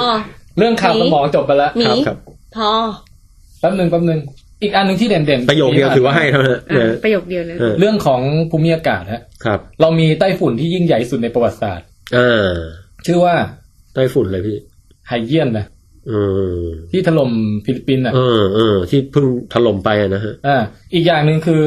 [0.00, 0.10] พอ
[0.58, 2.18] เรื่องข่าวหมีสมองจบไปแล้วหมีครับครับ
[2.56, 2.70] พอ
[3.60, 4.20] แป๊บหนึ่งแป๊บหนึ่ง
[4.62, 11.86] อีกอันหนึ่งที่เด่นๆประโยคเดียวถือว่าให้เท่านั้นอะเออประโยคเดียวนะเออเรื่องของภูมิอากาศฮะครับ เรามีไต้ฝุ่นที่ยิ่งใหญ่ที่สุดในประวัติศาสตร์
[12.16, 12.48] อ่า
[13.06, 13.34] ชื่อว่า
[13.94, 14.56] ไต้ฝุ่นเลยพี่
[15.08, 15.66] ไห่เยี่ยนนะ
[16.08, 16.12] เอ
[16.60, 17.30] อที่ถล่ม
[17.64, 20.56] ฟิลิปปินส์อะเออเออที่เพิ่งถล่มไปอะนะฮะอ่า
[20.94, 21.62] อีกอย่างหนึ่งคือ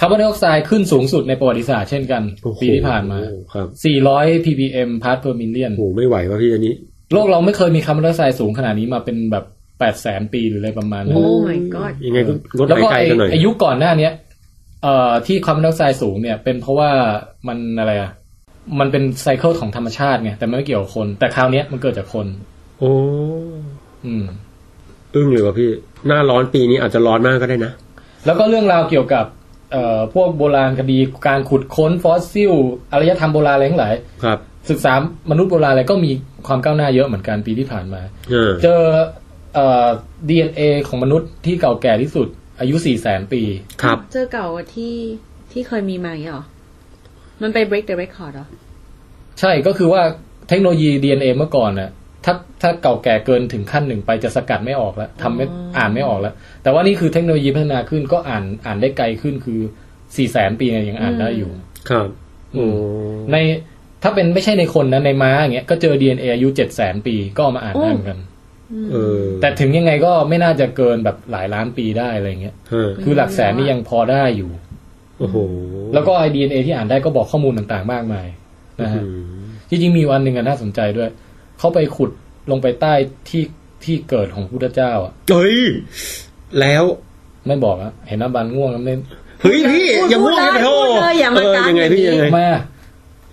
[0.00, 3.18] คาร์บอนไดออกไซด์ขึ้นสูงสุดในประวัติศาสตร์เช่นกันโอ้โหปีที่ผ่านมา
[3.54, 3.66] ครับ
[4.06, 6.74] 400 ppm part per million โอ้โหไม่ไหวว่ะพี่อันนี้
[7.12, 9.44] โลกเราไม่เคยมีคาร์บอนไดออกไซด์สูงขนาดนี้มาเป็นแบบ
[9.78, 14.12] 8แสนปีหรืออะไรประมาณนั้นโอ้ my god ยังไงก็ลดแล้วหายก็ใจไอ้กันหน่อย อายุก่อนหน้าเนี้ย
[14.82, 16.90] เอ่อที่คาร์บอนไดออกไซด์สูงเนี่ย เป็นเพราะว่า
[17.48, 18.10] มันอะไรอะ
[18.80, 22.26] มันเป็น cycle ของธรรมชาติไงแต่ไม่เกี่ยวกับคน แต่คราวเนี้ยมันเกิดจากคน
[22.78, 22.92] โอ้
[24.06, 24.24] อืม
[25.14, 25.70] อึ้งเลยว่ะพี่
[26.06, 27.72] หน้าร้อนปีนี้อาจจะร้อนมากก็ได้นะ
[28.26, 29.26] แล้วก็เรื่องราวเกี่ยวกับ
[29.72, 32.52] เอ่อพวกโบราณคดีการขุดค้นฟอสซิล
[32.92, 34.38] อารยธรรมโบราณอะไรทั้งหลายครับ
[34.70, 34.92] ศึกษา
[35.30, 36.10] มนุษย์โบราณอะไรก็มี
[36.46, 38.80] ความก้าวหน้าเยอะเหมือนกันปีที่ผ่านมา เออ เจอ
[39.54, 39.86] เอ่อ
[40.28, 42.28] DNA ของมนุษย์ที่เก่าแก่ที่สุด
[42.60, 43.42] อายุสี่แสนปี
[43.82, 44.94] ครับ เจอเก่ากว่าที่
[45.52, 46.46] ที่เคยมีมาอย่างเงี้ยเหรอ
[47.42, 48.46] มันไป break the record เหรอ
[49.40, 50.02] ใช่ก็คือว่า
[50.48, 51.90] เทคโนโลยี DNA เมื่อก่อนน่ะ
[52.24, 59.60] ถ้าถ้าเก่าแก่เกินถึงขั้นหนึ่งไปจะสกัดไม่ออกแล้วทำไม่อ๋ออ่อ่านไม่ออกแล้ว แต่ว่านี่คือเทคโนโลยีพัฒนาขึ้นก็อ่านอ่านได้ไกลขึ้นคือ
[60.16, 61.50] สี่แสนปีเนี่ยยังอ่านได้อยู่
[61.90, 62.08] ครับ
[62.56, 62.66] อืโอ้
[63.14, 63.36] มใน
[64.02, 68.33] ถ้าเป็นไม่ใช่ในคนนะในม้าอย่างเงี้ยก็เจอ DNA อายุเจ็ดแสนปีก็เอามาอ่านได้เหมือนกันเออ
[69.40, 74.50] แต่ถึงยังไงก็ไม่น่าจะเกินแบบหลายล้านปีได้อะไรเงี้ยเออคือหลักแสนนี่ยังพอได้อยู่
[75.18, 75.36] โอ้โห
[75.94, 78.26] แล้วก็ไอ DNA ที่อ่านได้ก็บอกข้อมูลต่างๆ มากมาย
[78.82, 79.08] นะฮะอื
[79.40, 81.08] มจริงๆมีวันหนึ่งอะน่าสนใจด้วย
[81.58, 82.10] เขาไปขุด
[82.50, 82.92] ลงไปใต้
[83.28, 83.42] ที่
[83.84, 85.58] ที่เกิดของพุทธเจ้า อะเฮ้ย
[86.60, 86.84] แล้ว
[87.46, 88.94] ไม่บอกอะเห็นน้ำบันง่วงแล้วไม่
[89.42, 92.48] เฮ้ยพี่พูดอย่าพูง่วดงเลยไปโทพูดเลยอย่ามาเออการยังไงพี่อย่างนี้ยังไงมา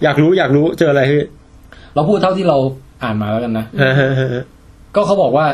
[0.04, 1.24] อยากรู้อยากรู้เจออะไรพี่
[1.96, 2.58] เราพูดเท่าที่เรา
[3.04, 4.44] อ่านมาแล้วกันนะฮะฮะฮะฮะ
[4.96, 5.46] ก็เขาบอกว่า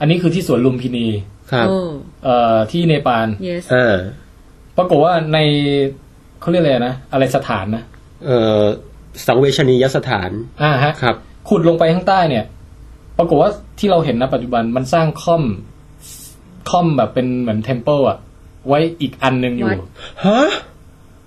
[0.00, 1.06] อันนี้คือที่สวนลุมพินี
[1.52, 1.78] ครับโอ้
[2.24, 3.96] เอ่อที่เนปาล yes อ่า
[4.76, 5.38] ปรากฏว่าใน
[6.40, 7.82] เขาเรียกอะไรนะ อะไรสถานนะ
[8.26, 8.60] เอ่อ
[9.26, 10.30] สังเวชนียสถาน
[10.62, 11.16] อ่าฮะ ครับ
[11.48, 12.44] ขุดลงไปข้างใต้เนี่ย
[13.18, 15.42] ปรากฏว่าที่เราเห็นณปัจจุบันมันสร้างคร่อม
[16.70, 18.18] คร่อมแบบเป็นเหมือน temple อะ
[18.68, 19.78] ไว้อีกอันหนึ่งอยู่วัด
[20.24, 20.40] ฮะ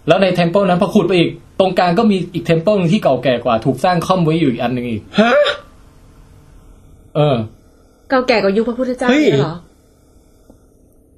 [0.07, 5.33] แล้วใน temple นั้นพอขุดไปอีก ตรงกลางก็มีอีก temple ที่เก่าแก่กว่า ถูกสร้างคร่อมไว้อยู่อีกอันหนึ่งอีก ฮะ
[7.15, 7.35] เออ
[8.09, 9.55] เก่าแก่กว่ายุคพระพุทธเจ้าเฮ้ยเนี่ยเหรอ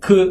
[0.05, 0.21] คือ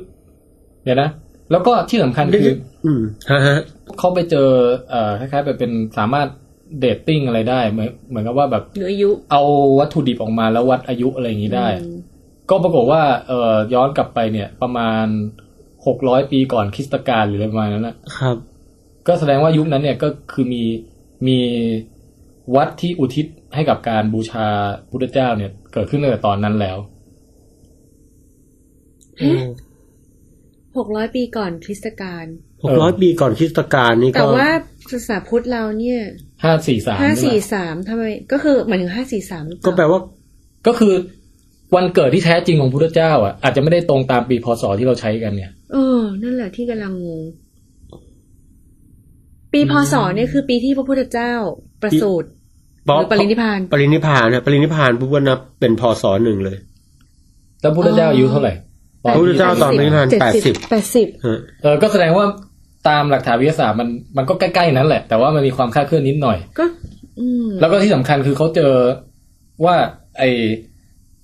[0.85, 1.11] เดี๋ยวนะ
[1.51, 2.55] แล้วก็ที่สำคัญคือ
[2.87, 3.59] อืมฮะฮะ
[3.99, 4.49] เขาไปเจอ
[4.91, 6.29] เอ่อคล้ายๆแบบเป็นสามารถ
[6.81, 9.43] เดทติ้งอะไรได้ เหมือนเหมือนกับว่าแบบหรืออายุ เอา
[9.79, 11.99] วัตถุดิบออกมาแล้ววัดอายุอะไรอย่างนี้ได้อืม
[12.51, 15.07] ก็ปรากฏว่า เอ่อย้อนกลับไปเนี่ย ประมาณ
[15.87, 18.37] หกร้อยปีก่อนคริสตกาลหรืออะไรประมาณนั้นนะครับ
[19.07, 20.63] ก็แสดงว่ายุคนั้นเนี่ยก็คือมี
[21.27, 21.39] มี
[22.57, 24.47] วัดที่อุทิศให้กับการบูชา
[24.91, 26.79] พุทธเจ้าเนี่ย เกิดขึ้นตั้งแต่ตอนนั้นแล้ว
[30.77, 32.25] หกร้อยปีก่อนคริสตกาล
[32.65, 34.51] หกร้อยปีก่อนคริสตกาลนี่ก็แต่ว่า
[34.91, 36.01] ศาสนาพุทธเราเนี่ย
[36.45, 40.01] ห้าสี่สามห้าสี่สามทำไม ก็คือหมายถึงห้าสี่สามก็แปลว่า
[40.67, 40.95] ก็คือ
[41.75, 47.23] วันเกิดที่แท้จริงของพุทธเจ้า อะ อาจจะไม่ได้ตรงตามปีพศที่เราใช้กันเนี่ยเออ นั่นแหละที่กำลังงง
[49.53, 51.33] ปีพศเนี่ยคือปีที่พระพุทธเจ้า
[51.83, 52.29] ประสูติ
[52.97, 56.57] หรือปรินิพพานปรินิพพานนะปรินิพพานปุ๊บก็นับเป็นพศหนึ่งเลย
[57.61, 58.53] แล้วพุทธเจ้าอายุเท่าไหร่
[59.05, 62.25] ตอนพระพุทธเจ้าตอนปรินิพพานเจ็ดแปดสิสิบบแปดสิบฮะเออก็แสดงว่า
[62.89, 66.65] ตามหลักฐานวิทยาศาสตร์มันมันก็ใกล้ๆนั้นแหละ แต่ว่ามันมีความคลาดเคลื่อนนิดหน่อยก็
[67.21, 68.73] อืมแล้วก็ที่สำคัญคือเขาเจอ
[69.65, 69.77] ว่า
[70.19, 70.31] ไอ้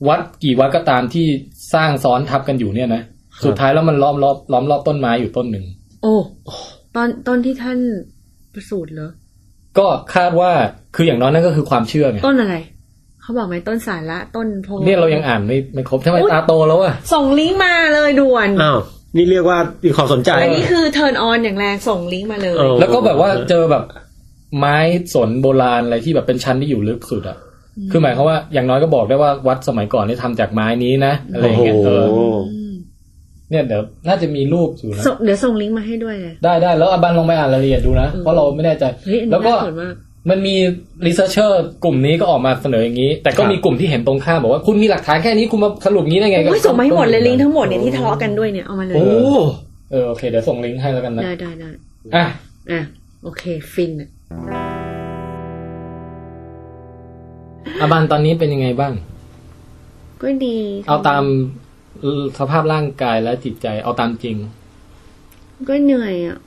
[0.08, 1.26] วัดกี่วัดก็ตามที่
[1.74, 3.02] สร้างซ้อนทับกันอยู่เนี่ยนะ
[3.44, 5.64] สุดท้ายแล้วมันล้อมรอบล้อมรอบต้นไม้อยู่ต้นหนึ่ง
[6.02, 6.14] โอ้
[6.96, 7.78] ตอนตอนที่ท่าน
[8.54, 9.10] ประสูติเหรอ
[9.78, 10.50] ก็คาดว่า
[10.96, 12.56] คืออย่างน้อยนั่นก็คือความเชื่อไงต้นอะไร
[13.22, 18.78] เขาบอกไหมต้นสาระต้นโพเนี่ยเรายังอ่านไม่ไม่ครบทำไมตาโตแล้วอะส่งลิงก์มาเลยด่วนอ้าว
[19.16, 23.84] นี่เรียกว่ามีความสนใจอันนี้คือ turn on อย่างแรงส่งลิงก์มาเลยเออแล้วก็แบบว่าเจอแบบ
[24.58, 24.76] ไม้
[25.14, 27.38] สนโบราณอะไรที่แบบเป็นชั้นที่อยู่ลึกสุดอะ
[27.90, 32.20] คือหมายความว่าอย่างน้อยก็บอกได้ว่าวัดสมัยก่อนนี่ทำจากไม้นี้นะอะไรอย่างเงี้ยเออโอ้โห
[32.63, 32.63] ม
[33.50, 39.94] เนี่ยเดี๋ยวน่าจะมีรูปอยู่นะส่งเดี๋ยวส่งลิงก์มาให้ด้วยเลยได้ได้แล้วอาบันลองไปอ่านรายละเอียดดูนะ เพราะเราไม่แน่ใจเฮ้ยแล้วอันแล้นี้วก็น่าสนมาก
[40.30, 40.54] มันมี
[41.06, 49.06] researcher กลุ่มนี้ก็ออกมาเสนออย่างนี้ แต่ก็มีกลุ่มที่เห็นตรงข้ามบอกว่าคุณมีหลักฐานแค่นี้คุณมาสรุปงี้ได้ไงโอ้ยส่งมาให้หมดเลยลิงก์ทั้งหมดเนี่ยที่ทะเลาะกันด้วยเนี่ยเอามาเลยโอ้
[49.90, 51.70] เออโอเคเดี๋ยวส่งลิงก์ให้แล้วกันนะได้ได้ได้
[52.14, 52.24] อะ
[52.70, 52.80] อะ
[53.24, 54.08] โอเคฟินอะ
[57.80, 58.92] อาบันตอนนี้เป็นยังไงบ้าง
[60.22, 60.56] ก็ดี
[60.88, 61.24] เอาตาม
[62.38, 64.36] สภาพร่างกายและจิตใจเอาตามจริง
[65.68, 66.38] ก็เหนื่อยอะ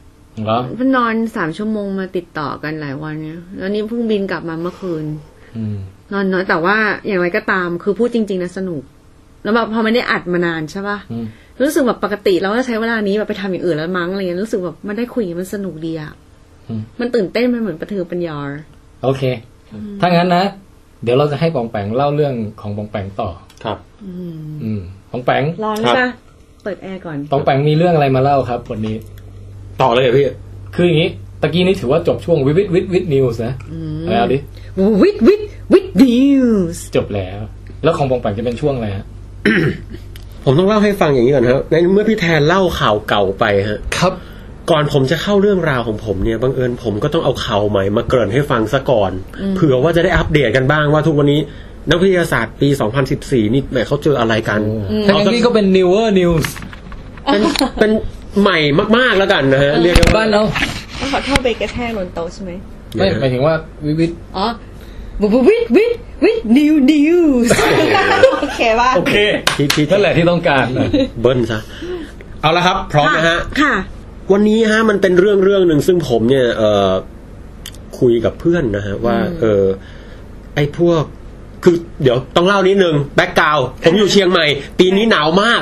[0.46, 5.06] เหรอเพราะนอนสามชั่วโมงมาติดต่อกันหลายวันเนี่ยแล้วนี่เพิ่งบินกลับมาเมื่อคืน
[5.58, 5.78] อืม
[6.14, 8.84] นอนน้อยแต่ว่าอย่างไรก็ตามคือพูดจริง ๆ นะสนุก
[9.44, 11.26] แล้วแบบพอไม่ได้อัดมานานใช่ป่ะอืม
[11.62, 16.12] รู้สึกแบบปกติเราก็ใช้เวลานี้แบบไปทำอย่างอื่นแล้วมั้งอะไรเงี้ยรู้สึกแบบมันได้คุยอย่างเงี้ยมันสนุกดีอะ
[16.68, 18.38] อืมมันตื่นเต้นมันเหมือนประเทืองปัญญา
[19.04, 19.24] โอเค
[20.02, 20.44] ถ้างั้นนะ
[21.04, 23.47] เดี๋ยวเราจะให้ปองแปงเล่าเรื่องของปองแปงต่อครับ
[24.06, 24.82] อืมอืม
[25.12, 26.10] ปองแปงร้อนครับใช่ปะ
[26.64, 28.96] เปิดแอร์ก่อนปองแปงมีเรื่องอะไรมาเล่าครับวันนี้
[29.82, 30.26] ต่อเลยเหรอพี่
[30.76, 31.10] คืออย่างนี้
[31.42, 33.54] ตะกี้นี้ถือว่าจบช่วงวิวิวิวิ News นะ
[34.06, 34.38] แล้วดิ
[35.02, 35.42] วิดวิด
[35.74, 37.40] WiT News จบแล้ว
[37.84, 39.06] แล้วของปองแปงจะเป็นช่วงอะไรฮะ
[40.46, 44.14] ผมต้องเล่าให้ฟังอย่างนี้ก่อนครับในเมื่อพี่แทนเล่าข่าวเก่าไปฮะ ครับ
[44.72, 49.12] ก่อนผมจะเข้าเรื่องราวของผมเนี่ยบังเอิญผมก็ต้องเอาข่าวใหม่มาเกริ่นให้ฟังซะก่อน
[49.56, 51.40] เผื่อว่าจะได้อัปเดตกันบ้างว่าทุกวันนี้
[51.90, 52.70] นักวิทยาศาสตร์ปี
[53.12, 54.60] 2014 นี่แหมเขาเจออะไรกัน
[55.08, 56.46] ทั้งนี้ก็เป็น newer news
[57.26, 57.42] เป็น
[57.80, 57.92] เป็น
[58.42, 58.60] ใหม่
[58.98, 60.44] มาก ๆ แล้วกันนะฮะ เรียกกันว่าบ้านเอา
[61.12, 62.52] ขอโทษไปกระแทกบนโต๊ะใช่ไหม
[62.96, 63.54] ไม่หมายถึงว่า
[63.86, 64.06] วิวิ
[64.38, 64.48] อ๋อ
[65.50, 67.52] วิดวิดวิดนิวนิวส์
[68.42, 69.16] โอเคป่ะโอเค
[69.58, 70.66] ที่ที่นั่นแหละที่ต้องการ
[71.22, 71.60] เบิ้ลซะ
[72.42, 73.74] เอาละครับ พร้อมนะฮะค่ะ
[74.32, 76.92] วันนี้ฮะมันเป็นเรื่องเรื่องหนึ่งซึ่งผมเนี่ย เอ่อ
[78.00, 79.64] คุยกับเพื่อนนะฮะว่า เออ
[80.56, 81.04] ไอ้พวก
[81.64, 84.46] คือเดี๋ยวต้องเล่านิดนึงแบ็กกราวผมอยู่เชียงใหม่
[84.80, 85.62] ปีนี้หนาวมาก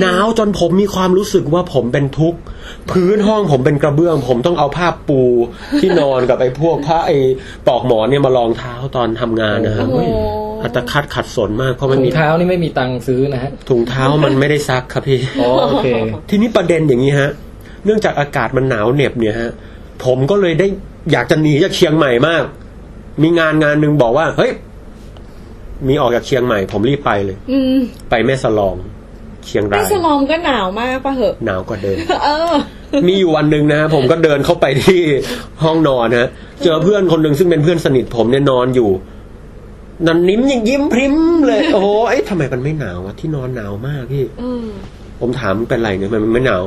[0.00, 2.38] หนาวจนผมมีความรู้สึกว่าผมเป็นทุกข์
[2.90, 5.20] พื้นห้องผมเป็นกระเบื้อง ผมต้องเอาผ้าปู
[5.80, 7.16] ที่นอนกับไอ้พวกผ้าไอ้
[7.66, 10.16] ปลอกหมอนเนี่ยมารองเท้าตอนทำงานนะฮะโอ้โห
[10.62, 15.86] อัตคัดขัดสนมากเพราะมันถุงมีเท้านี่ไม่มีตังค์ซื้อนะฮะถุงเท้ามันไม่ได้ซักครับพี่อ๋อโอเค
[16.30, 17.30] ทีนี้ประเด็นอย่างนี้ฮะ
[17.84, 19.50] เนื่องจากอากาศมันหนาวเหน็บเนี่ยฮะ
[20.04, 20.66] ผมก็เลยได้
[21.12, 22.42] อยากจะหนีจากเชียงใหม่มาก
[23.22, 24.52] มีงานงานหนึ่งบอกว่าเฮ้ย
[25.86, 27.78] มีออกจากเชียงใหม่ ผมรีบไปเลย อืม
[28.10, 28.76] ไปแม่สลอง
[29.46, 32.54] เชียงไอรายสลอมก็หนาวมากป่ะเหอะหนาวกว่าเดิมเออ
[33.08, 35.00] มีอยู่วันหนึ่งนะฮะผมก็เดินเข้าไปที่
[35.64, 36.28] ห้องนอนฮะ
[36.62, 38.90] เจอเพื่อนคนหนึ่งซึ่งเป็นเพื่อนสนิทผมเนี่ยนอนอยู่
[40.06, 44.66] นันนิ้มยังยิ้มพริ้มเลย โอ้โหเอ๊ะทำไมมันไม่หนาววะที่นอนหนาวมากพี่เออ
[45.20, 46.62] ผมถามมันเป็นไรเนี่ยทำไมมันไม่หนาว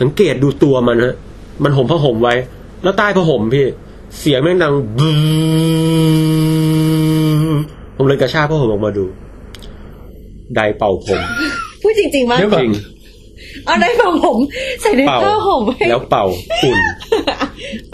[0.00, 1.14] สังเกตดูตัวมันฮะ
[1.62, 2.34] มันห่มผ้าห่มไว้
[2.82, 3.66] แล้วใต้ผ้าห่มพี่
[4.18, 5.12] เสียงแม่งดังบึ้
[7.48, 7.52] ม
[7.96, 9.04] ผมเลยกระชากผ้าห่มออกมาดู
[10.54, 11.20] ไดร์เป่าผม
[11.82, 12.72] พูดจริงๆว่าเดี๋ยวก่อน จริง
[13.66, 14.38] เอาได้ฟังผม
[14.82, 16.24] ใส่ในเป่าผ้าห่มให้แล้วเป่า
[16.64, 16.78] อุ่น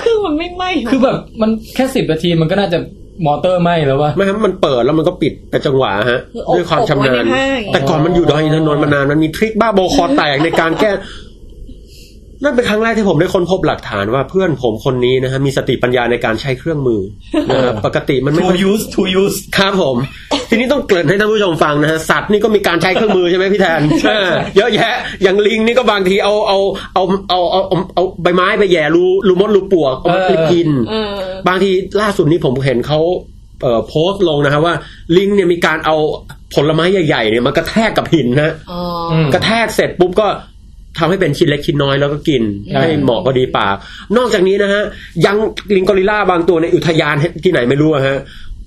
[0.03, 2.79] คือมันไม่ไหม้หรคือแบบมันแค่สิบนาทีมันก็น่าจะ
[3.27, 10.91] มอเตอร์ไหม้แล้วว่าไม่ครับมันเปิดแล้วมันก็ปิดเป็นจังหวะฮะคืออบด้วยความชำนาญอบไว้ในผ้าอย่างเงี้ยแต่ก่อนมันอยู่ดอยอินทนนท์มานานมันมีทริคบ้าโบอคอแตกในการแก้
[12.43, 17.01] นั่นเป็นครั้งแรกที่ผมได้ค้นพบหลักฐานว่าเพื่อนผมคนนี้นะฮะมีสติปัญญาในการใช้เครื่องมือ
[17.49, 19.97] นะครับปกติมันไม่ to ค่อย use to use ครับผม
[20.51, 26.59] ทีนี้ต้องเกริ่นให้ท่านผู้ชมฟังนะฮะสัตว์นี่ก็มีการใช้เครื่องมือใช่ไหมพี่แทนใช่ใช่เออเยอะแยะ อย่างลิงนี่ก็บางทีเอาเอา
[26.95, 31.15] เอาเอาเอาเอาเอาใบไม้ไปแหย่รูรูมดรูปลวกเอามาไปกินเออ
[31.49, 31.71] บางที
[32.01, 33.01] ล่าสุดนี้ผมเห็นเขา
[33.63, 34.75] เอ่อโพสต์ลงนะฮะว่า
[35.17, 35.97] ลิงเนี่ยมีการเอา
[36.55, 38.81] ผลไม้ใหญ่ๆเนี่ยมากระแทกกับหินนะอ๋อ
[39.25, 40.29] มกระแทกเสร็จปุ๊บก็
[40.99, 43.75] ทำให้เป็นชิ้นเล็กชิ้นน้อยแล้วก็กินใช่ให้เหมาะพอดีปาก
[44.17, 44.83] นอกจากนี้นะฮะ
[45.27, 45.37] ยัง
[45.77, 48.19] ลิงกอริลล่าบางตัวในอุทยานที่ไหนไม่รู้อะฮะ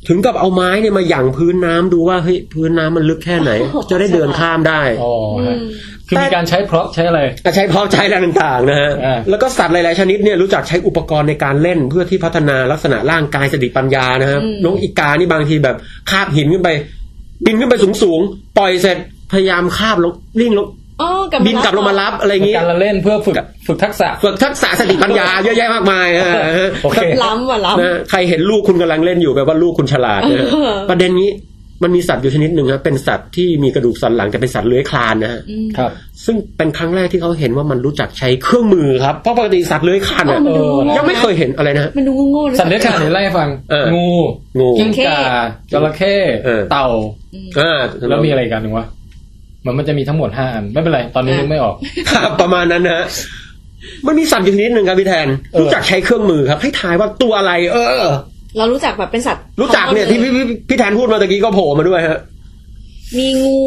[0.08, 3.52] ถึงกับเอาไม้เนี่ยมาหยั่งพื้นน้ำดูว่าเฮ้ยพื้นน้ำมันลึกแค่ไหน
[3.92, 5.14] จะได้เดินข้ามได้อ๋อ
[5.48, 5.70] ฮะอืม
[6.08, 7.22] คือมีการใช้พร็อพใช้อะไร
[7.56, 15.76] ใช้เพาะใช้อะไรต่างๆนะฮะอ่าแล้วก็สัตว์หลายๆชนิดเนี่ยรู้จักใช้อุปกรณ์ในการเล่นเพื่อที่พัฒนาลักษณะร่างกายสติปัญญานะครับนกอีกานี่บางทีแบบ
[16.10, 16.70] คาบหินขึ้นไป
[17.46, 18.98] บินขึ้นไปสูงๆปล่อยเสร็จ
[19.32, 20.68] พยายามคาบลงวิ่งลง
[21.02, 21.10] อ๋อ
[21.48, 23.36] บินกลับลงมารับอะไรอย่างเป็นงี้การละเล่นเพื่อฝึก
[23.68, 26.36] ฝึกทักษะฝึกทักษะสติปัญญาเยอะแยะมากมายนะฮะ
[26.84, 31.30] โอเคล้ำว่ะล้ำนะใครเห็นลูกคุณกำลังเล่นอยู่แปลว่าลูกคุณฉลาดนะฮะเออประเด็นนี้
[31.84, 35.42] มันมีสัตว์อยู่ชนิดหนึ่งครับเป็นสัตว์ที่มีกระดูกสันหลังแต่เป็นสัตว์เลื้อยคลานนะฮะ
[35.78, 35.92] ครับ
[36.26, 44.08] ซึ่งเป็นครั้งแรกที่เขาเห็นว่ามันรู้จักใช้เครื่องมือครับเพราะปกติสัตว์เลื้อยคลานเนี่ยมันดูเออโง่ๆยังไม่เคยเห็นอะไรนะฮะมันดูโง่ๆนะสัตว์เลื้อยคลานเดี๋ยวไล่ให้ฟังเอองู
[44.60, 45.20] งูกิ้งก่า
[45.72, 46.88] จระเข้เออเต่า
[47.60, 48.86] อ่าแล้วมีอะไรอีกันหนึ่งวะ
[49.65, 51.76] มันมันจะมีทั้งหมดห้าอัน ไม่เป็นไร ตอนนี้นึกไม่ออก
[52.12, 53.06] ครับประมาณนั้นนะฮะ
[54.08, 58.06] มันมีสัตว์อยู่ชนิดหนึ่งครับพี่แทนเออรู้จักใช้เครื่องมือครับ ให้ทายว่าตัวอะไร เออ
[58.58, 62.19] เรารู้จักแบบเป็นสัตว์ รู้จักเนี่ยที่พี่พี่พี่แทนพูดมาตะกี้ก็โผล่มาด้วยฮะ
[63.17, 63.60] มีงู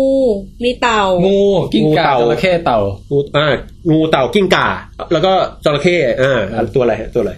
[0.64, 1.38] มีเต่า งู
[1.74, 2.78] กิ้งก่างูเต่าจระเข้เต่า
[3.10, 3.46] งูอ่า
[3.90, 4.68] งูเต่ากิ้งก่า
[5.12, 5.32] แล้วก็
[5.64, 7.32] จระเข้อ่าอ่าตัวอะไรฮะตัวอะไร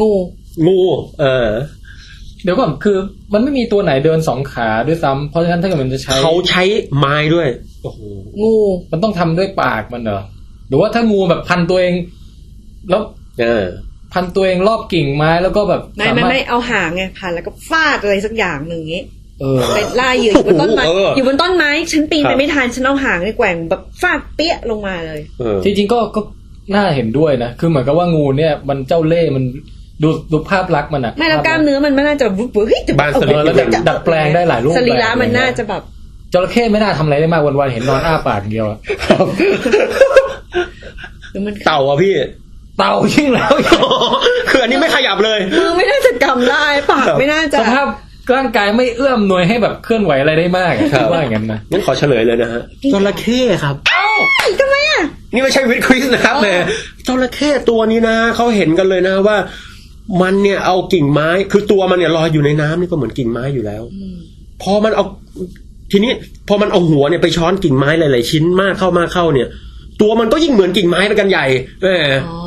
[0.00, 0.10] งู
[0.66, 0.78] งู
[1.20, 1.48] เออ
[2.44, 2.96] เดี๋ยวก่อนคือ
[3.32, 6.62] มันไม่มีตัวไหนเดินสองขาด้วยซ้ำเพราะฉะนั้นถ้าเกิดมันจะใช้เขาใช้
[6.98, 7.48] ไม้ด้วย
[7.82, 8.00] โอ้โห
[8.40, 8.54] งู
[8.92, 10.22] มันต้องทำด้วยปากมันเหรอ
[10.68, 11.94] หรือว่าถ้างูแบบพันตัวเอง
[12.90, 13.02] แล้ว
[13.40, 13.64] เออ
[14.12, 19.04] พันตัวเองรอบกิ่งไม้แล้วก็แบบไม่สาไม่มารถไม่เอาหางไงผ่านแล้วก็ฟาดอะไรสักอย่างหนึ่งอย่างงี้
[19.40, 26.20] เออไปล่าเหยื่ออยู่บนต้นไม้เอออยู่บนต้นไม้ฉันปีนครัไปบไม่ทันฉันเอาหางในแกว่งแบบฟาดเปี้ยลงมาเลยเออจริงๆก็ก็
[26.74, 29.44] น่าเห็นด้วยนะคือเหมือนกับว่างูเนี่ย มันเจ้าเล่ห์มัน
[30.02, 35.82] ดูดูภาพลักษณ์มันอะไม่แล้วกล้ามเนื้อมันไม่น่าจะวุ้บวุ้บเฮ้ยจะบ้านสลิเออแล้วดัดดัดแปลงได้หลายรูปสรีระแบบมันน่าจะแบบ
[36.32, 38.78] จระเข้ไม่น่าทำอะไรได้มากวันๆเห็นนอนอ้าปากอย่างเดียวอะ
[41.30, 42.14] หรือมันเต่าอะพี่
[42.78, 43.52] เต่ายิ่งแล้ว
[44.50, 47.86] คืออันนี้ไม่ขยับเลยมือไม่น่าจะกำได้ปากไม่น่าจะสภาพ
[48.36, 53.74] ร่างกายไม่เอื้อมหน่วยให้แบบเคลื่อนไหวอะไรได้มากอะครับว่าอย่างนั้นนะงั้นขอเฉลยเลยนะฮะจระเข้ครับ
[54.60, 55.02] ทำไมอะ
[55.34, 56.48] นี่ไม่ใช่วิดควิสนะครับอ๋อแหม
[57.06, 59.36] จระเข้ตัวนี้นะเขาเห็นกันเลยนะว่า
[60.22, 63.82] มันเนี่ยเอากิ่งไม้ คือตัวมันเนี่ยลอยอยู่ในน้ำนี่ก็เหมือนกิ่งไม้อยู่แล้ว
[64.62, 65.04] พอมันเอา
[65.92, 66.12] ทีนี้
[66.48, 69.48] พอมันเอาหัวเนี่ยไปช้อนกิ่งไม้หลาย ๆ ชิ้นมากเข้ามากเข้าเนี่ย
[70.00, 71.46] ตัวมันก็ยิ่งเหมือนกิ่งไม้ไปกันใหญ่
[71.82, 71.88] แหม
[72.28, 72.38] อ๋อ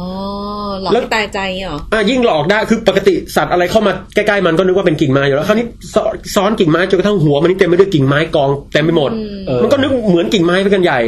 [0.81, 9.11] หลอกแล้วให้ตายใจอย่างงี้เหรออะยิ่งหลอกได้คือปกติสัตว์อะไรเข้ามาใกล้ๆมันก็นึกว่าเป็นกิ่งไม้อยู่แล้วคราวนี้ซ้อนซ้อนกิ่งไม้จนกระทั่งหัวมันนี่เต็มไปด้วยกิ่งไม้กองเต็มไปหมด
[9.47, 10.99] เออมันก็นึกเหมือนกิ่งไม้ไปกันใหญ่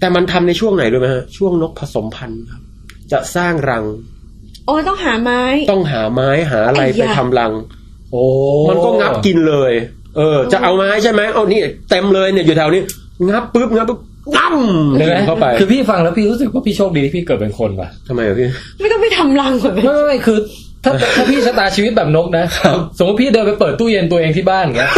[0.00, 2.62] แต่มันทำในช่วงไหนรู้ไหมฮะช่วงนกผสมพันธุ์ครับ
[3.12, 3.84] จะสร้างรัง
[4.66, 5.40] โอ้ยต้องหาไม้
[5.72, 7.52] ต้องหาไม้หาอะไรไอ้ไปยะทำรัง
[8.12, 8.24] โอ้
[8.70, 9.72] มันก็งับกินเลย
[10.16, 12.82] เออ จะเอาไม้ใช่ไหมเอานี่เต็มเลยเนี่ยอยู่แถวนี้
[13.28, 14.00] งับปุ๊บงับปุ๊บ
[14.34, 14.52] งับ
[14.96, 18.48] เดี๋ยวนะเข้าไป คือพี่ฟังแล้วพี่รู้สึกว่าพี่โชคดีที่พี่เกิดเป็นคนว่ะทำไมอะพี่
[18.80, 20.38] ไม่ต้องไปทำรังเหมือนไม่ไม่ไม่คือ
[20.84, 22.44] ถ้าถ้าพี่ชะตาชีวิตแบบนกนะ
[22.98, 24.92] สมมติพี่เดินไปเปิดตู้เย็นตัวเองที่บ้านอย่างเงี้ย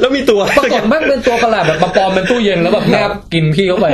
[0.00, 3.86] แล้วมีตัวปรากฏแม่งเป็นตัวประหลาดแบบมาปลอมเป็นตู้เย็นแล้วแบบแงบกินพี่เข้าไป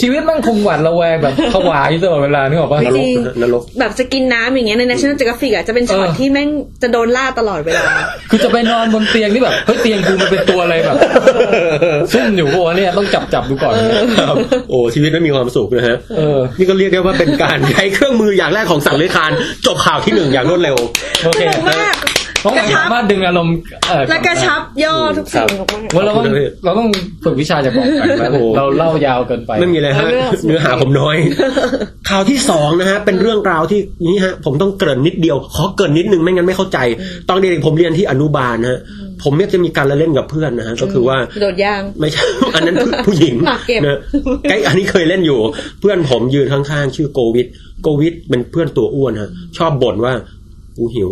[0.00, 3.06] ชีวิตแม่งคงหวาดระแวงแบบผวาอยู่ตลอดเวลานึกออกปะนรก
[3.42, 6.48] นรกแบบจะกินน้ำอย่างเงี้ยใน National Geographic อะจะเป็นช็อตเออที่แม่ง
[6.82, 7.84] จะโดนล่าตลอดเวลา
[8.30, 10.96] คือจะไปนอนบนเตียงที่แบบเฮ้ยเตียงกูมันเป็นตัวอะไรแบบ
[12.12, 13.74] ซุ่มอยู่ปะวะเนี่ยต้องจับจับดูก่อน
[14.28, 14.36] ครับ
[14.70, 19.32] โอ้ชีวิตไม่มีความสุขนะฮะเออนี่ก็เรียกได้ว่าเป็นการใช้เครื่องมืออย่างแรกของสัตว์เลื้อยคลาน
[19.66, 20.76] จบข่าวที่หนึ่งอย่างรวดเร็ว
[21.24, 21.94] โอเคสนุกมาก
[22.44, 23.54] ต้องสามารถดึงอารมณ์
[23.88, 26.24] เออและกระชับย่อทุกสิ่งออกมา ว่าเราต้อง
[26.64, 26.88] เราต้อง
[27.24, 31.16] ฝึกวิชาจากบอกกันนะโอ้โหเราเล่ายาวเกินไป ไม่มีอะไรฮะเอาเรื่องเนื้อหาผมน้อย
[32.08, 36.78] ข่าวที่สองนะฮะเป็นเรื่องราวที่นี่ฮะ ผมต้องเกริ่นนิดเดียวขอเกริ่นนิดนึงไม่งั้นไม่เข้าใจ
[37.28, 38.80] ตอนเด็กๆผมเรียนที่อนุบาลนะฮะ
[39.22, 43.98] ผมเนี่ยจะมีการละเล่นกับเพื่อนนะฮะก็คือว่าโดดยางไม่ใช่อันนั้นผู้ผู้หญิงหมากเก็บนะ
[44.50, 45.38] ไอ้อันนี้เคยเล่นอยู่
[45.80, 47.46] เพื่อนผมยืนข้างๆ ชื่อโกวิด
[47.82, 50.12] โกวิดเป็นเพื่อนตัวอ้วนฮะชอบบ่นว่า
[50.76, 51.10] กูหิว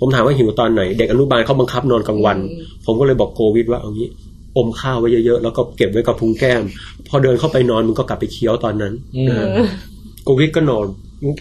[0.00, 2.38] ผมถามว่าหิวตอนไหน เด็กอนุบาลเขาบังคับนอนกลางวัน
[2.86, 4.08] ผมก็เลยบอกโควิดว่าเอางี้
[4.56, 6.62] อมข้าวไว้เยอะๆ แล้วก็เก็บไว้กับพุงแก้ม
[7.08, 9.48] พอเดินเข้าไปนอนมึงก็กลับไปเคี้ยวตอนนั้นอืมนะฮะ
[10.24, 10.84] โควิดก็นอน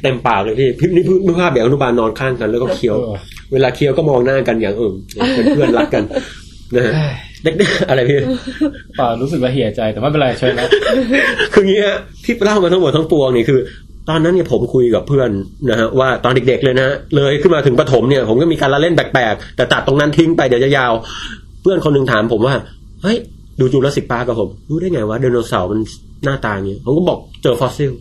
[0.04, 3.18] เต็มปากเลยพี่พี่นี่นึกภาพเด็กอนุบาลนอนข้างกันแล้วก็เคี้ยวเออ
[3.54, 4.93] เวลาเคี้ยวก็มองหน้ากันอย่างเอิม
[5.36, 6.04] เป็นเพื่อนรักกัน
[6.76, 6.93] นะฮะ
[7.43, 8.20] เด็กๆอะไรพี่
[8.95, 10.68] เปล่ารู้สึกละเหี่ยใจแต่ไม่เป็นไรเชิญนะ
[11.54, 13.60] คืองี้ฮะที่เล่ามาทั้งหมดทั้งปวงนี่คือ
[14.10, 15.30] ตอนนั้นเนี่ยผมคุยกับเพื่อน
[15.70, 20.93] นะฮะว่าตอนเด็กๆเลยนะฮะเลยขึ้นมาถึงประถมเนี่ยผมก็มีการละเล่นแปลกๆแต่ตัดตรงนั้นทิ้งไปเดี๋ยวจะยาว
[21.62, 22.56] เพื่อนคนหนึ่งถามผมว่า
[23.04, 23.18] เฮ้ย
[23.60, 25.80] ดู Jurassic Park กับผม รู้ได้ไงว่าไดโนเสาร์มัน
[26.24, 27.91] หน้าตาอย่างนี้ผมก็บอกเจอฟอสซิล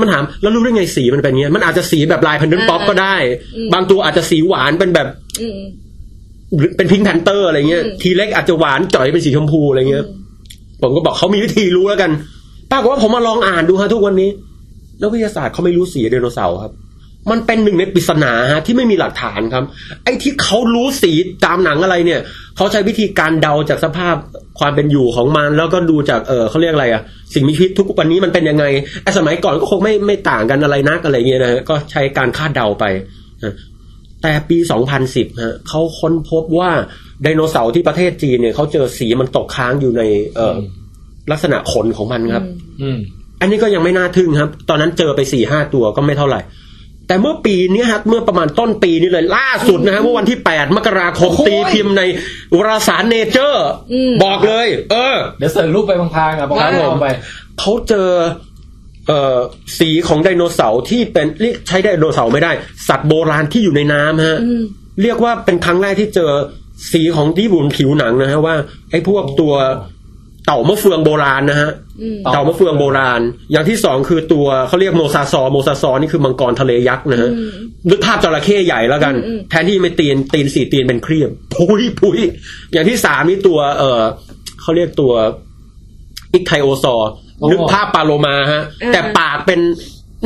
[0.00, 3.14] มันถามแล้วรู้ได้ไงสีมันเป็นอย่างเงี้ยมันอาจจะสีแบบลายพันธุ์ป๊อปก็ได้
[3.56, 5.06] อืมบางตัวอาจจะสีหวานเป็นแบบ
[5.40, 5.58] อืม
[6.58, 10.04] หรือเป็น Pink Panther อะไรเงี้ยอืม T-rex อาจจะหวานจ๋อยเป็นสีชมพูอะไรเงี้ย
[10.82, 12.10] ผมก็บอกเขามีวิธีรู้แล้วกัน
[12.70, 14.30] ปรากฏว่าผมมาลองอ่านดูฮะทุกวันนี้
[15.00, 16.72] นักวิทยาศาสตร์เขาไม่รู้สีไดโนเสาร์ครับ
[17.30, 19.64] มันเป็นหนึ่งในปริศนาฮะที่ไม่มีหลักฐานครับ
[20.04, 21.12] ไอ้ที่เขารู้สี
[21.46, 22.20] ตามหนังอะไรเนี่ย
[22.56, 24.16] เขาใช้วิธีการเดาจากสภาพ
[24.58, 27.02] ความเป็นอยู่ของมัน แล้วก็ดูจากเออเขาเรียกอะไรอะ
[27.34, 28.64] สิ่งมีชีวิตทุกวันนี้มันเป็นยังไง
[29.02, 32.84] ไอ้สมัยก่อนก็คงไม่ไม่ต่างกันอะไรนักอะไรเงี้ยนะก็ใช้การคาดเดาไป
[34.22, 34.58] แต่ปี
[34.98, 36.70] 2010 ฮะเขาค้นพบว่า
[37.22, 40.02] ไดโนเสาร์ที่ประเทศจีนเนี่ยเขาเจอสีมันตกค้างอยู่ใน
[40.36, 40.56] เออ
[41.30, 42.44] ลักษณะขนของมันครับ
[43.36, 46.40] อืมอันนี้ก็ยังไม่น่าทึ่งครับ ตอนนั้นเจอไปสี่ห้าตัวก็ไม่เท่าไหร่
[47.08, 52.02] แต่เมื่อปีนี้ครับเมื่อประมาณต้นปีนี้เลย ล่าสุดนะฮะเมื่อวันที่แปดมกราคมโอ้โหตีพิมพ์ใน
[52.56, 57.06] วารสาร Nature อืมบอกเลย เออ เดี๋ยว search รูปไปพางๆอะบอกครับผมไป
[57.58, 58.08] เขาเจอ
[59.08, 59.36] เอ่อ
[59.78, 62.52] สีของไดโนเสาร์ที่เป็นเรียกใช้ไดโนเสาร์ไม่ได้
[62.88, 64.62] สัตว์โบราณที่อยู่ในน้ำฮะอืม
[65.02, 66.30] เรียกว่าเป็นครั้งแรกที่เจอ
[66.92, 68.54] สีของที่บนผิวหนังนะฮะว่า
[68.90, 69.54] ไอ้พวกตัว
[70.46, 71.70] เต่ามะเฟืองโบราณนะฮะ
[72.02, 73.20] อืมเต่ามะเฟืองโบราณ
[73.52, 77.50] อย่างที่สองคือตัวเขาเรียกโมซาซอร์โมซาซอร์นี่คือมังกรทะเลยักษ์นะฮะอืม
[77.90, 82.18] นึกภาพจระเข้ใหญ่แล้วกันอืมอืมแทนที่ไม่ตีนตีนสี่ตีนเป็นครีบพุ้ยพุ้ย
[82.72, 84.00] อย่างที่สามนี่ตัวเออ
[84.60, 85.12] เขาเรียกตัว
[86.32, 87.10] อิกไทโอซอร์
[87.50, 89.60] นึกภาพปลาโลมาฮะ แต่ปากเป็น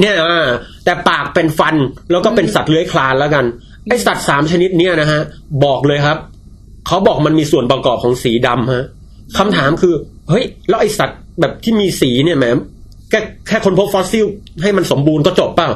[0.00, 0.48] เนี่ยอ่า
[0.84, 1.76] แต่ปากเป็นฟัน
[2.10, 3.44] แล้วก็เป็นสัตว์เลื้อยคลานแล้วกัน
[3.88, 5.20] ไอสัตว์สามชนิดเนี่ยนะฮะ
[5.64, 6.18] บอกเลยครับ
[6.86, 8.84] เขาบอกมันมีส่วนประกอบของสีดำฮะ
[9.38, 9.94] คำถามคือ
[10.28, 12.46] เฮ้ย แล้วไอสัตว์แบบที่มีสีเนี่ยแหม
[13.10, 14.26] แค่แค่คนพบฟอสซิล
[14.62, 15.68] ให้มันสมบูรณ์ก็จบเปล่า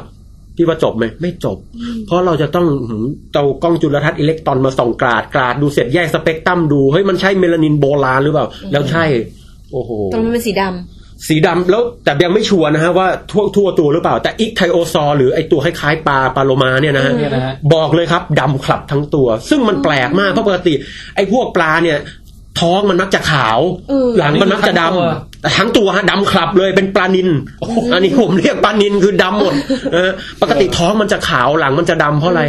[0.57, 1.57] พี่ว่าจบไหมไม่จบ
[2.07, 9.05] เพราะเราจะต้องหืมเอากล้องจุลทรรศน์อิเล็กตรอนมาส่องกราดกราดดูเสร็จแยกสเปกตรัมดูเฮ้ยมันใช่เมลานินโบราณหรือเปล่า แล้วใช่
[9.73, 10.63] โอ้โหตอนมันเป็นสี
[11.29, 20.75] สีดำแล้วแต่ยังไม่ชัวร์นะฮะว่าทั่วทั่วตัวหรือเปล่า แต่อิกไทโอซอร์หรือไอตัวคล้ายๆปลาปลาโลมาเนี่ยนะฮะเนี่ยนะฮะบอกเลยครับดำขลับทั้งตัว ซึ่งมันแปลกมากเพราะปกติ
[21.17, 21.99] ไอ้พวกปลาเนี่ย
[22.61, 27.29] ท้องมันมักจะขาวเออหลังมันมักจะดทั้งตัวำแต่ทั้งตัวฮะดำคลับเลยเป็นปลานิน
[27.93, 29.55] อันนี้ผมเรียกปลานินคือดำหมด
[29.95, 32.45] นะฮะปกติท้องมันจะขาวหลังมันจะดำเพราะอะไร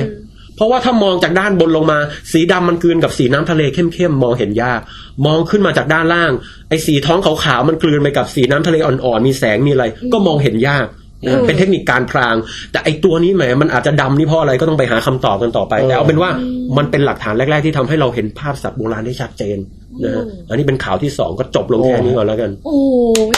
[0.55, 1.99] เพราะว่าถ้ามองจากด้านบนลงมา
[2.31, 4.79] สีดำมันกลืนกับสีน้ำทะเลเข้มๆมองเห็นยาก
[5.25, 6.31] มองขึ้นมาจากด้านล่าง
[6.69, 10.85] ไอ้สีท้องขาวๆมันกลืนไปกับสีน้ำทะเลอ่อนๆมีแสงมีอะไร ก็มองเห็นยาก
[11.25, 12.35] นะเป็นเทคนิคการพราง
[12.71, 16.29] แต่ไอ้ตัวนี้แหมมันอาจจะดำนี่เพราะอะไรก็ต้องไปหาคำตอบกันต่อไป แต่เอาเป็นว่า
[16.77, 19.57] มันเป็นหลักฐานแรก ๆ ที่ทำให้เราเห็นภาพสัตว์โบราณได้ชัดเจน
[20.03, 22.77] นะฮะอันนี้เป็นข่าวที่สองก็จบลงแค่นี้ก่อนแล้วกันำโอ้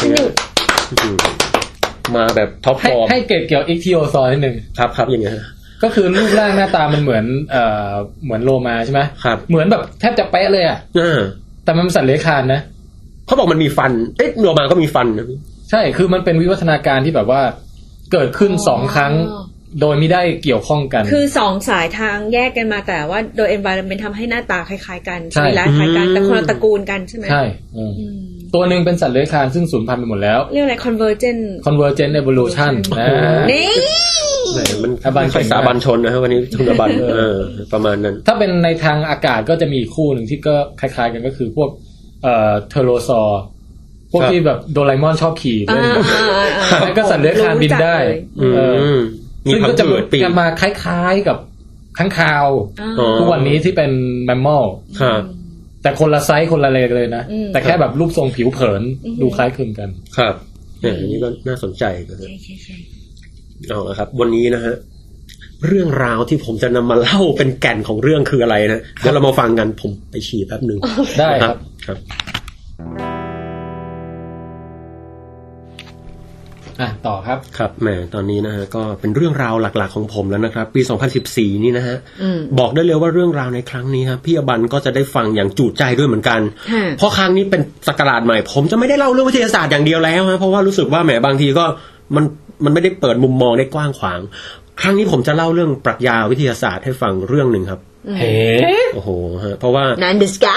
[0.02, 0.32] สนุก
[0.92, 1.16] อืม
[2.16, 5.44] มาแบบ top form ให้ให้เกร็ดเกี่ยวอิกทีโอซอร์นิดหนึ่งครับครับอย่างเงี้ยฮะ
[5.84, 7.92] ก็คือรูปร่างหน้าตามันเหมือน เอ่อ
[8.24, 11.20] เหมือนโลมาใช่ไหมครับเหมือนแบบแทบจะเป๊ะเลยอะอ่า
[11.64, 12.62] แต่มันเป็นสัตว์เลื้อยคลานนะ
[13.26, 15.38] เขาบอกมันมีฟัน เอ๊ะโลมาก็มีฟันนะพี่
[15.70, 17.42] ใช่คือมันเป็นวิวัฒนาการที่แบบว่า
[18.12, 19.14] เกิดขึ้นสองครั้ง
[19.82, 27.44] โดยไม่ได้เกี่ยวข้องกัน คือสองสายทางแยกกันมาแต่ว่าโดย environment ทำให้หน้าตาคล้ายๆ กันใช่สรีระคล้ายกันแต่คนละตระกูลกันใช่ไหมใช่
[27.78, 28.18] อืมอืม
[28.54, 33.08] ตัวหนึ่งเป็นสัตว์เลื้อยคลานซึ่งสูญพันธุ์ไปหมดแล้ว เรียกอะไร convergent convergent evolution นะ
[33.52, 33.70] นี่
[34.54, 37.38] แหมมันอาบันไม่ค่อยเก่งมากสาบันชนนะฮะวันนี้ทุนบันเออ
[37.74, 41.70] ประมาณนั้น ถ้าเป็นในทางอากาศก็จะมีคู่หนึ่งที่ก็คล้ายๆ กันก็คือพวก
[42.24, 43.42] เอ่อเทโรซอร์
[44.12, 46.24] พวกครับที่แบบโดราเอมอนชอบขี่อ่าเล่นอ่า
[46.58, 47.98] อ่าแล้วก็สัตว์เลื้อยคลานบินได้
[48.40, 48.62] อืเอ
[48.98, 49.00] อ
[49.52, 51.38] มมีซึ่งก็จะพังผืดปีกจะมาคล้ายๆกับ
[51.98, 52.48] ข้างคาว
[53.00, 53.92] อ๋อทุกวันนี้ที่เป็น
[54.26, 54.66] mammal
[55.02, 55.22] ครับ
[55.82, 60.34] แต่คนละไซส์คนละเลเลยนะอืมแต่แค่แบบรูปทรงผิวเผินอืมดูคล้ายคลึงกัน ครับ
[60.82, 62.76] เนี่ยอันนี้ก็น่าสนใจนะฮะใช่ใช่ใช่
[63.70, 64.74] เอาละครับ วันนี้นะฮะ
[65.68, 70.80] เรื่องราวที่ผมจะนำมาเล่าเป็นแก่นของเรื่องคืออะไรนะเดี๋ยวเรามาฟังกันผมไปฉี่แป๊บหนึ่ง
[71.20, 71.98] ได้ครับครับ
[76.82, 80.82] อะต่อครับครับแหมตอนนี้นะฮะก็เป็นเรื่องราวหลักๆของผมแล้วนะครับ ปี
[81.24, 86.40] 2014 นี่นะฮะอืมบอกได้เลยว่าเรื่องราวในครั้งนี้ครับพี่อบันก็จะได้ฟังอย่างจุใจด้วยเหมือนกัน
[86.72, 91.66] ค่ะเพราะครั้งนี้เป็นสกราชใหม่ ผมจะไม่ได้เล่าเรื่องวิทยาศาสตร์อย่างเดียวแล้วฮะเพราะว่ารู้สึกว่าแหมบางทีก็
[92.16, 92.26] มัน
[92.64, 94.20] มันไม่ได้เปิดมุมมองได้กว้างขวาง
[94.82, 97.80] ครั้งนี้ผมจะเล่าเรื่องปรัชญาวิทยาศาสตร์ให้ฟังเรื่องหนึ่งครับ
[98.20, 98.34] เฮ้
[98.96, 99.10] โอ้โห
[99.44, 100.56] ฮะเพราะว่านันดิสกา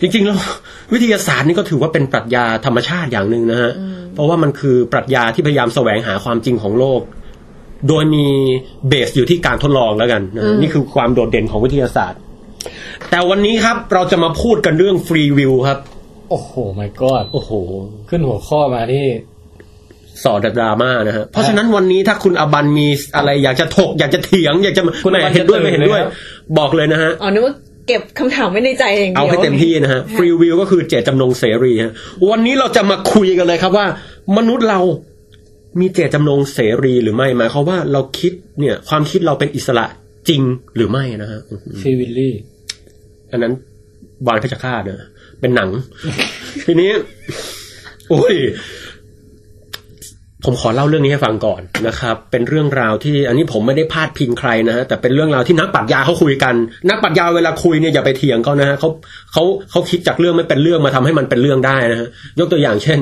[0.00, 0.36] จริงๆแล้ว
[0.92, 7.00] วิทยาศาสตร์นี่ก็ถือว่าเป็นปรัชญาธรรมชาติอย่างหนึ่งนะฮะเพ ราะว่ามันคือปรัชญาที่พยายามแสวงหาความจริงของโลก
[7.88, 8.26] โดยมี
[8.88, 12.20] เบสอยู่ที่การทดลองแล้วกันนะนี่คือความโดดเด่นของวิทยาศาสตร์
[13.10, 15.78] แต่วันนี้ครับเราจะมาพูดกันเรื่องฟรีวิวครับ
[16.30, 17.50] โอ้โห my god โอ้โห
[18.08, 19.06] ขึ้นหัวข้อมานี่
[20.22, 26.12] สอดดราม่านะฮะ เพราะฉะนั้นวันนี้ถ้าคุณอบันมีอะไรอยากจะถก อยากจะเถียง อยากจะคุณแหมอบันเห็นด้วยจะตื่ไม่นเห็นด้วยเลยครับ
[26.58, 27.54] บอกเลยนะฮะอ๋อนึกว่า
[27.88, 31.92] เก็บคำถามไว้ในใจอย่างเดียวเอาให้เต็มที่นะฮะฟรีวิวก็คือเจตจำนงเสรีฮะ
[32.30, 33.86] วันนี้เราจะมาคุยกันเลยครับว่า
[34.36, 34.80] มนุษย์เรา
[35.80, 39.86] มีเจตจำนงเสรีหรือไม่หมายความว่าเราคิดเนี่ย ความคิดเราเป็นอิสระ
[40.28, 40.42] จริง
[40.76, 41.40] หรือไม่นะฮะ
[41.80, 42.34] ฟรีวิลลี่
[43.30, 43.52] อันนั้น
[44.26, 45.08] วานเพชรฆาตนะ
[45.40, 45.70] เป็นหนัง
[46.64, 46.90] ทีนี้
[48.10, 48.36] โอ้ย
[50.44, 56.54] ผมขอเล่าเรื่องนี้ให้ฟังก่อนนะครับ เป็นเรื่องราวที่อันนี้ผมไม่ได้พาดพิงใครนะฮะแต่เป็นเรื่องราวที่นักปรัชญาเขาคุยกัน
[56.88, 58.88] นักปรัชญาเวลาคุยเนี่ยอย่าไปเถียงเขานะฮะเขา
[59.32, 63.00] เขาเขาคิดจากเรื่องไม่เป็นเรื่องมาทำให้มันเป็นเรื่องได้นะฮะยกตัวอย่างเช่น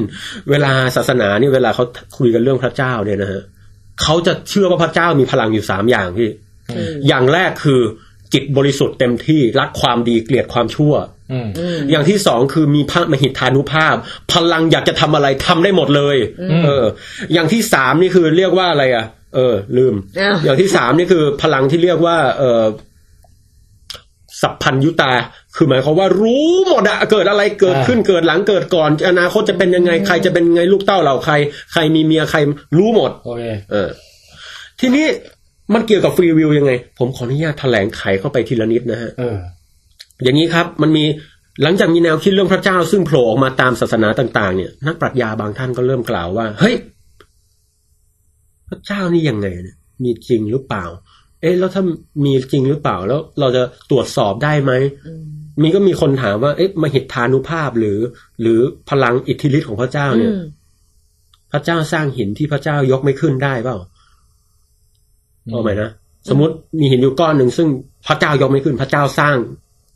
[0.51, 1.85] เวลาศาสนานี่เวลาเขา
[2.19, 3.43] คุยกันเรื่องพระเจ้าเนี่ยนะฮะ
[4.03, 6.31] เขาจะเชื่อว่าพระเจ้ามีพลังอยู่สามอย่างพี่
[7.09, 7.81] อย่างแรกคือ
[8.33, 10.95] จิตบริสุทธิ์เต็มที่รักความดีเกลียดความชั่ว
[11.33, 11.47] อืม
[11.91, 13.95] อย่างที่สองคือมีพระมหิทธานุภาพ
[14.33, 16.17] พลังอยากจะทำอะไรทำได้หมดเลย
[16.65, 16.85] เออ
[17.33, 22.63] อย่างที่สามนี่คือเรียกว่าอะไรอะ เออ ลืมอ้าวอย่างที่สามนี่คือพลังที่เรียกว่า เออ
[24.43, 25.13] สัพพัญยุตา
[25.57, 31.35] คือหมายความว่ารู้หมดอะเกิดอะไรเกิดขึ้นเกิดหลังเกิดก่อน อนาคตจะเป็นยังไงใครจะเป็นยังไงลูกเต้าเราใคร
[31.73, 32.39] ใครมีเมียใคร
[32.79, 33.89] รู้หมดโอเคเออ
[34.81, 35.07] ทีนี้
[35.75, 41.05] มันเกี่ยวกับฟรีวิวยังไง ผมขออนุญาตแถลงไขเข้าไปทีละนิดนะฮะเอออย่างนี้ครับมันมี
[41.63, 46.75] หลังจากมีแนวคิดเรื่องพระเจ้า ซึ่งโผล่ออกมาตามศาสนาต่าง ๆ เนี่ยนักปรัชญาบางท่านก็เริ่มกล่าวว่า เฮ้ย
[48.69, 50.85] พระเจ้านี่ยังไงเนี่ยมีจริงหรือเปล่า
[51.41, 51.83] เอ๊ะแล้วถ้า
[52.25, 54.73] มีจริงหรือเปล่าแล้วเราจะตรวจสอบได้ไหม
[55.63, 57.99] มีก็มีคนถามว่า เอ๊ะมหิทธานุภาพหรือ
[58.41, 58.59] หรือ
[58.91, 60.33] พลังอิทธิฤทธิ์ของพระเจ้าเนี่ย
[61.53, 63.77] พระเจ้าสร้างหินที่พระเจ้ายกไม่ขึ้นได้เปล่า
[65.51, 65.91] เอาไหมนะ
[66.29, 67.69] สมมติมีหินอยู่ก้อนหนึ่งซึ่ง
[68.07, 69.37] พระเจ้ายกไม่ขึ้น พระเจ้าสร้าง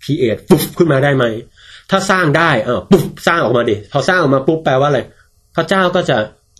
[0.03, 1.25] พีเอทปุ๊บขึ้นมาได้ไหม
[1.91, 5.01] ถ้าสร้างได้อ่าปุ๊บสร้างออกมาดิพอสร้างออกมาปุ๊บแปลว่าอะไร
[5.57, 6.17] พระเจ้าก็จะ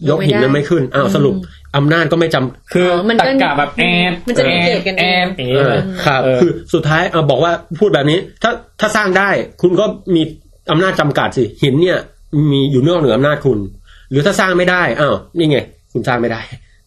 [0.09, 1.35] ยกหินนั้นไม่ขึ้นอ้าวสรุป
[1.77, 9.31] อำนาจก็ไม่จำคือมันตัก็กกะแบบแอนมันจะมีเกลียดกันแอเองนอย่างเอเงี้ยอนะครับเออคือสุดท้ายเอาบอกว่าพูดแบบนี้ ถ้าถ้าสร้างได้
[9.63, 9.85] คุณก็
[10.15, 10.23] มี
[10.71, 11.99] อำนาจจำกัดสิหินเนี่ย
[12.51, 13.59] มีอยู่นอกเหนืออำนาจคุณ
[14.11, 15.59] หรือถ้าสร้างไม่ได้อ้าวนี่ไง
[15.93, 16.41] คุณสร้างไม่ได้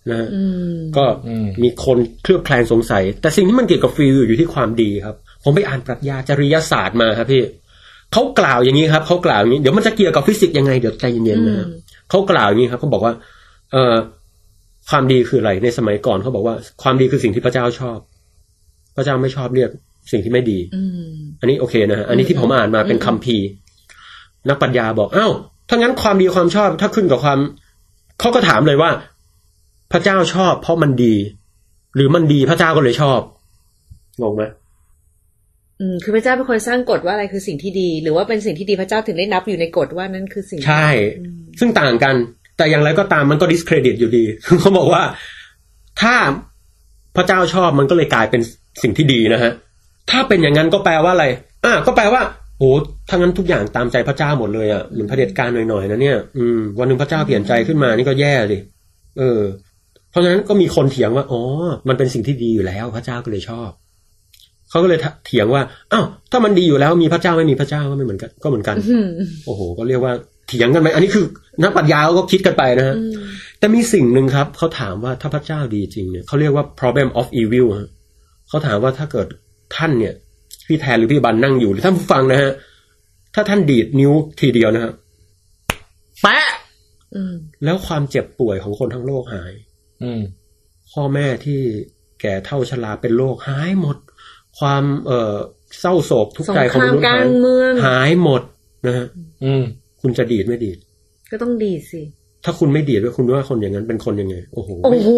[0.09, 0.43] นะฮะอื
[0.75, 5.15] มก็อืมมีคนเคลือบแคลงสงสัย แต่สิ่งที่มันเกี่ยวกับฟรีวิวอยู่ที่ความดีครับ
[5.45, 7.43] ผมไปอ่านปรัชญาจริยศาสตร์มาครับพี่
[8.13, 11.67] เขากล่าวอย่างนี้ครับเขากล่าวอย่างนี้ เดี๋ยวมันจะเกี่ยวกับฟิสิกส์ยังไงเดี๋ยวใจเย็นๆนะครับ
[12.09, 13.13] เขากล่าวอย่างนี้ครับเขาบอกว่า
[13.71, 13.95] เออ
[14.89, 17.97] ความดีคืออะไรในสมัยก่อนเขาบอกว่า ความดีคือสิ่งที่พระเจ้าชอบ
[18.95, 19.69] พระเจ้าไม่ชอบเรียก
[20.11, 20.81] สิ่งที่ไม่ดีอื
[21.11, 23.47] มอันนี้โอเคนะฮะอันนี้ที่ผมอ่านมาเป็นคัมภีร์
[24.49, 25.31] นักปรัชญาบอกอ้าว
[25.69, 27.39] ถ้างั้นความดีความชอบ ถ้าขึ้นกับความ
[28.19, 28.91] เขาก็ถามเลยว่า
[29.91, 31.15] พระเจ้าชอบ เพราะมันดี
[31.95, 33.19] หรือมันดีพระเจ้าก็เลยชอบ
[34.21, 34.64] งงไหมอืม
[36.03, 40.87] คือพระเจ้าเป็นคนสร้างกฎว่าอะไรคือสิ่งที่ดี หรือว่าเป็นสิ่งที่ดีพระเจ้าถึงได้นับอยู่ในกฎว่านั่นคือสิ่งใช่
[41.59, 42.15] ซึ่งต่างกัน
[42.57, 44.23] แต่อย่างไรก็ตามมันก็ดิสเครดิตอยู่ดี
[44.61, 45.03] เขาบอกว่า
[46.01, 46.15] ถ้า
[47.15, 48.41] พระเจ้าชอบมันก็เลยกลายเป็น
[48.83, 49.51] สิ่งที่ดีนะฮะ
[50.11, 51.25] ถ้าเป็นอย่างนั้นก็แปลว่าอะไร
[51.65, 52.21] อะก็แปลว่า
[52.59, 52.71] โอ้
[53.09, 58.59] ถ้างั้นทุกอย่างตามใจพระเจ้าหมดเลยอะเหมือนเผด็จการหน่อยๆนะเนี่ยอืมวันหนึ่งพระเจ้าเปลี่ยนใจขึ้นมานี่ก็แย่เลย
[59.19, 59.41] เออ
[60.11, 61.41] เพราะฉะนั้นก็มีคนเถียงว่าอ๋อ
[61.87, 63.69] มันเป็นสิ่งที่ดีอยู่แล้ว พระเจ้าก็เลยชอบ
[64.69, 65.61] เขาก็เลยเถียงว่า
[65.93, 69.07] อ้าวถ้ามันดีอยู่แล้วมีพระเจ้าไม่มีพระเจ้าก็ไม่เหมือนกันก็เหมือนกันอืม
[69.45, 70.13] โอ้โห ก็เรียกว่า
[70.47, 71.25] เถียงกันไหมอันนี้คือ
[71.63, 72.95] นักปรัชญาเขาก็คิดกันไปนะฮะ
[73.59, 77.89] แต่มีสิ่งหนึ่งครับเขาถามว่าถ้าพระเจ้าดีจริงเนี่ยเขาเรียกว่า problem of evil ฮะ
[78.47, 79.27] เขาถามว่าถ้าเกิด
[79.75, 80.13] ท่านเนี่ย
[80.67, 82.51] พี่แทนหรือพี่บันนั่งอยู่หรือท่านผู้ฟังนะฮะ
[83.35, 84.91] ถ้าท่านดีดนิ้วทีเดียวนะฮะ
[86.21, 86.47] แปะ
[87.15, 89.53] อืมแล้วความเจ็บป่วยของคนทั้งโลกหาย
[90.03, 90.21] อืม
[90.91, 91.59] พ่อแม่ที่
[92.21, 93.97] แก่เท่าชราเป็นโรคหายหมด
[94.59, 95.35] ความเอ่อ
[95.79, 98.41] เศร้าโศกทุกข์ใจของมนุษย์สงครามกลางเมืองหายหมด
[98.87, 99.07] นะฮะ
[99.43, 99.63] อืม
[100.01, 100.77] คุณจะดีดไม่ดีด
[101.31, 102.01] ก็ต้องดีสิ
[102.45, 105.09] ถ้าคุณไม่ดีดด้วยคุณว่าคนอย่างนั้นเป็นคนยังไง โอ้โหโอ้โห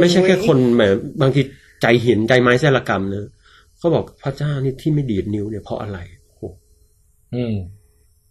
[0.00, 0.82] ไม่ใช่แค่คนแหม
[1.22, 1.40] บางที
[1.82, 3.26] ใจเห็นใจไม้แสละกรรมนะ
[3.78, 6.42] เขาบอกพระเจ้านี่ที่ไม่ดีดนิ้วเนี่ยเพราะอะไรโอ้โห
[7.34, 7.54] อืม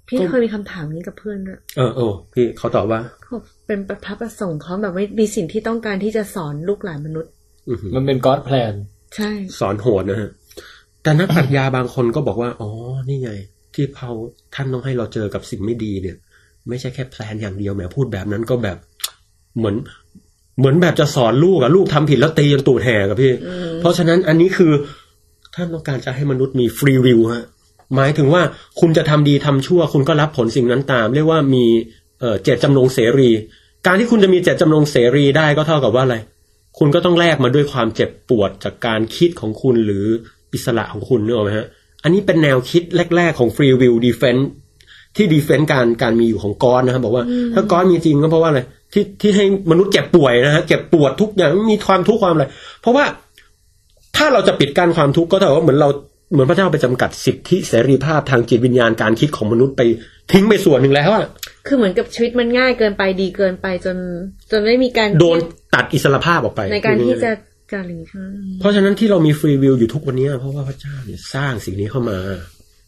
[0.07, 7.31] พี่เคยมีคำถามนี้กับเพื่อนด้วยเออเออพี่เขาตอบว่าเขาบอกเป็นพระประสงค์เขาแบบไม่มีสิ่งที่ต้องการที่จะสอนลูกหลานมนุษย์
[7.69, 8.73] อื้อหือมันเป็นก็อดแพลน
[9.15, 10.29] ใช่ สอนโหดนะฮะ
[11.03, 12.69] แต่นักปรัชญาบางคนก็บอกว่า อ๋อ
[13.09, 13.31] นี่ไง
[13.75, 14.11] ที่เขา
[14.55, 16.17] ท่านต้องให้เราเจอกับสิ่งไม่ดีเนี่ย
[16.69, 18.77] ไม่ใช่แค่แพลนอย่างเดียวแหมพูดแบบนั้นก็แบบ
[19.57, 19.75] เหมือน
[20.59, 23.33] เหมือนแบบจะสอนลูกอะลูกทำผิดแล้วตีจนตูดแหกอะพี่
[23.79, 24.71] เพราะฉะนั้นอันนี้คือ
[25.55, 27.43] ท่านต้องการจะให้มนุษย์มีฟรีวิวฮะ
[27.95, 28.41] หมายถึงว่า
[28.79, 31.65] คุณจะทำดีทำชั่ว คุณก็รับผลสิ่งนั้นตาม เรียกว่ามี
[32.19, 33.29] เอ่อเจตจำนงเสรี
[33.85, 36.17] การที่คุณจะมีเจตจำนงเสรีได้ก็เท่ากับว่าอะไร
[36.79, 40.05] คุณก็ต้องแลกมาด้วยความเจ็บปวดจากการคิดของคุณหรือ
[40.53, 41.67] อิสระของคุณนึกออกไหมฮะ
[42.03, 42.83] อันนี้เป็นแนวคิด
[43.15, 44.43] แรก ๆ ของ Free Will Defense
[45.15, 47.23] ที่ดีเฟนต์การการมีอยู่ของกอนนะครับบอกว่า
[47.53, 48.61] ถ้ากอนมีจริงก็เพราะว่าอะไร
[48.93, 52.45] ที่ที่ให้มนุษย์เจ็บป่วยนะฮะเจ็บปวดทุกอย่างมีความทุกข์ความอะไร
[52.81, 53.05] เพราะว่า
[54.17, 55.89] ถ้าเราจะปิดกั้นความทุกข์ก็เท่ากับว่าเหมือนเรา
[56.31, 59.81] เหมือนพระเจ้าไปจำกัดสิทธิเสรีภาพทางจิตวิญญาณการคิดของมนุษย์ไป
[60.31, 61.25] ทิ้งไปส่วนหนึ่งแล้วอะ
[61.67, 63.97] คือเหมือนกับชีวิตมันง่ายเกินไปดีเกินไปจน
[64.51, 65.37] จนไม่มีการโดน
[65.75, 67.31] ตัดอิสรภาพออกไป ในการที่จะ
[67.73, 68.25] การลิงใช่ไหม
[68.59, 72.17] เพราะฉะนั้นที่เรามีฟรีวิวอยู่ทุกวันนี้เพราะว่าพระเจ้าเนี่ยสร้างสิ่งนี้เข้ามา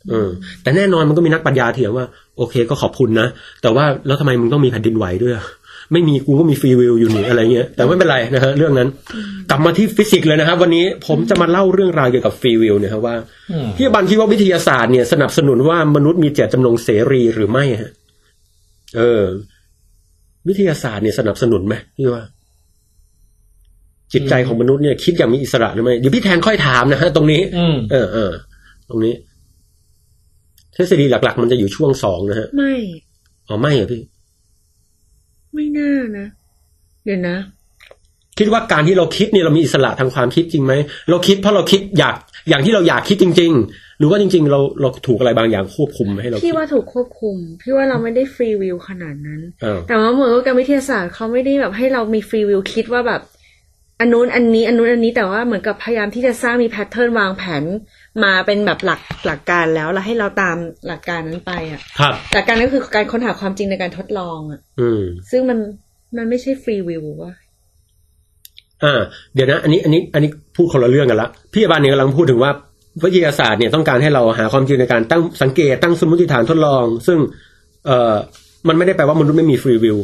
[0.09, 0.29] เออ
[0.63, 2.05] แต่แน่นอนมันก็มีนักปัญญาเถียงว่า
[2.37, 3.27] โอเคก็ขอบคุณนะ
[3.61, 5.45] แต่ว่าแล้วทำไมมึงต้องมีแผ่นดินไหวด้วยอะ
[5.91, 8.89] ไม่มีกูก็มีฟรีวิวอยู่นี่อะไรเงี้ยแต่ไม่เป็นไรนะฮะเรื่องนั้น
[9.49, 13.15] กลับมาที่ฟิสิกส์เลยนะครับ วันนี้ผมจะมาเล่าเรื่องราวเกี่ยวกับฟรีวิวเนี่ยครับว่า
[13.51, 17.91] อืมพี่บันคิดว่าวิทยาศาสตร์เนี่ยสนับสนุนว่ามนุษย์มีเจตจำนงเสรีหรือไม่ฮะ
[18.97, 19.23] เออ
[20.47, 22.23] วิทยาศาสตร์เนี่ยสนับสนุนไหมพี่ว่า
[24.13, 28.31] จิตใจของมนุษย์เนี่ยคิดอย่างมีอิสระหรือไม่เดี๋ยวพี่แทนค่อยถามนะฮะตรงนี้อืมเออเออ
[28.89, 29.13] ตรงนี้
[30.75, 32.75] ทฤษฎีหลัก ๆ มันจะอยู่ช่วงสองนะฮะ ไม่
[33.47, 34.01] อ๋อไม่เหรอพี่
[35.53, 36.27] ไม่น่านะ
[37.05, 37.37] เดี๋ยวนะ
[38.39, 40.73] คิดว่าการที่เราคิดเนี่ยเรามีอิสระทางความคิดจริงไหม
[41.09, 42.15] เราคิดเพราะเราคิดอยาก
[42.49, 53.21] อย่างที่เราอยากคิดจริง ๆ หรือว่าจริง ๆ เราเราถูกอะไรบางอย่างควบคุมให้เราคิพี่ดว่าถูกควบคุม พี่ว่าเราไม่ได้ฟรีวิวขนาดนั้นอ้าวแต่ว่าเหมือนว่าการวิทยาศาสตร์เขาไม่ได้แบบให้เรามีฟรีวิวคิดว่าแบบ
[54.01, 57.63] อันนู้นอันนี้อันนู้นอันนี้แต่ว่าเหมือนกับพยายามที่จะสร้างมีแพทเทิร์นวางแผน
[58.23, 65.57] มาเป็นแบบหลักหลักการแล้วแล้วให้เราตามหลักการนั้นไปอะครับหลักการนั้นก็คือการค้นหาความจริงในการทดลองอะ อืม ซึ่งมัน
[66.17, 67.33] มันไม่ใช่ฟรีวิวว่ะ
[68.83, 69.01] อ่า
[69.33, 72.51] เดี๋ยวนะ อันนี้อันนี้อันนี้พูดคนละเรื่องกันละพี่อบานเนี่ยกำลังพูดถึงว่า
[73.03, 77.17] วิทยาศาสตร์เนี่ยต้องการให้เราหาความจริงในการตั้งสังเกตตั้งสมมติฐานทดลอง ซึ่ง
[77.85, 78.15] เอ่อ
[78.67, 79.97] มันไม่ได้แปลว่ามนุษย์ไม่มีฟรีวิว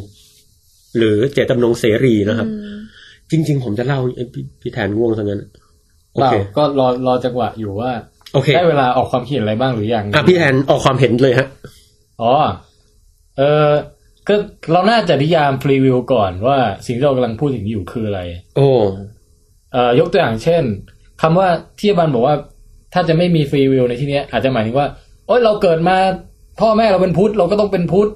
[0.97, 2.47] หรือเจตจำนงเสรีนะครับ
[3.31, 5.41] จริง ๆ ผมจะเล่าเอ้ยพี่พี่แทนง่วงซะงั้น
[6.13, 7.91] โอเปล่าเคก็รอรอจังหวะอยู่ว่า
[8.33, 11.47] โอเคได้เวลาออกความคิดเห็นอะไรบ้างหรือยังอะพี่แทนออกความเห็นเลยฮะ
[12.21, 12.31] อ๋อ
[13.37, 13.69] เออ
[14.27, 14.35] ก็
[14.71, 18.21] เราน่าจะนิยามพรีวิวก่อนว่าสิ่งที่เรากำลังพูดถึงอยู่คืออะไร
[18.55, 18.69] โอ้
[19.73, 20.63] เอ่อยกตัวอย่างเช่น
[21.21, 21.47] คำว่า
[21.79, 22.35] ที่บันบอกว่า
[22.93, 24.87] ถ้าจะไม่มีฟรีวิวในที่เนี้ยอาจจะหมายถึงว่า
[25.27, 25.97] โอ้ยเราเกิดมา
[26.59, 28.09] พ่อแม่เราเป็นพุทธเราก็ต้องเป็นพุทธ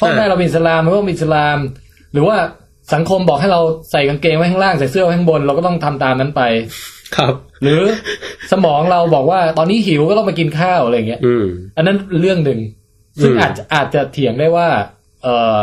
[0.00, 1.58] พ่อแม่เราเป็นอิสลามเราก็ต้องเป็นอิสลาม
[2.12, 2.36] หรือว่า
[2.92, 3.60] สังคมบอกให้เรา
[3.90, 6.42] ใส่กางเกงไว้ข้างล่างใส่เสื้อไว้ข้างบนเราก็ต้องทำตามนั้นไป
[7.16, 7.80] ครับ หรือ
[8.52, 12.60] สมองเราบอกว่าตอนนี้หิวก็ต้องไปกินข้าวอะไรอย่างเงี้ยอืมอันนั้นเรื่องหนึ่ง
[13.22, 14.68] ซึ่งอืมอาจจะอาจจะเถียงได้ว่า
[15.22, 15.58] เอ่อ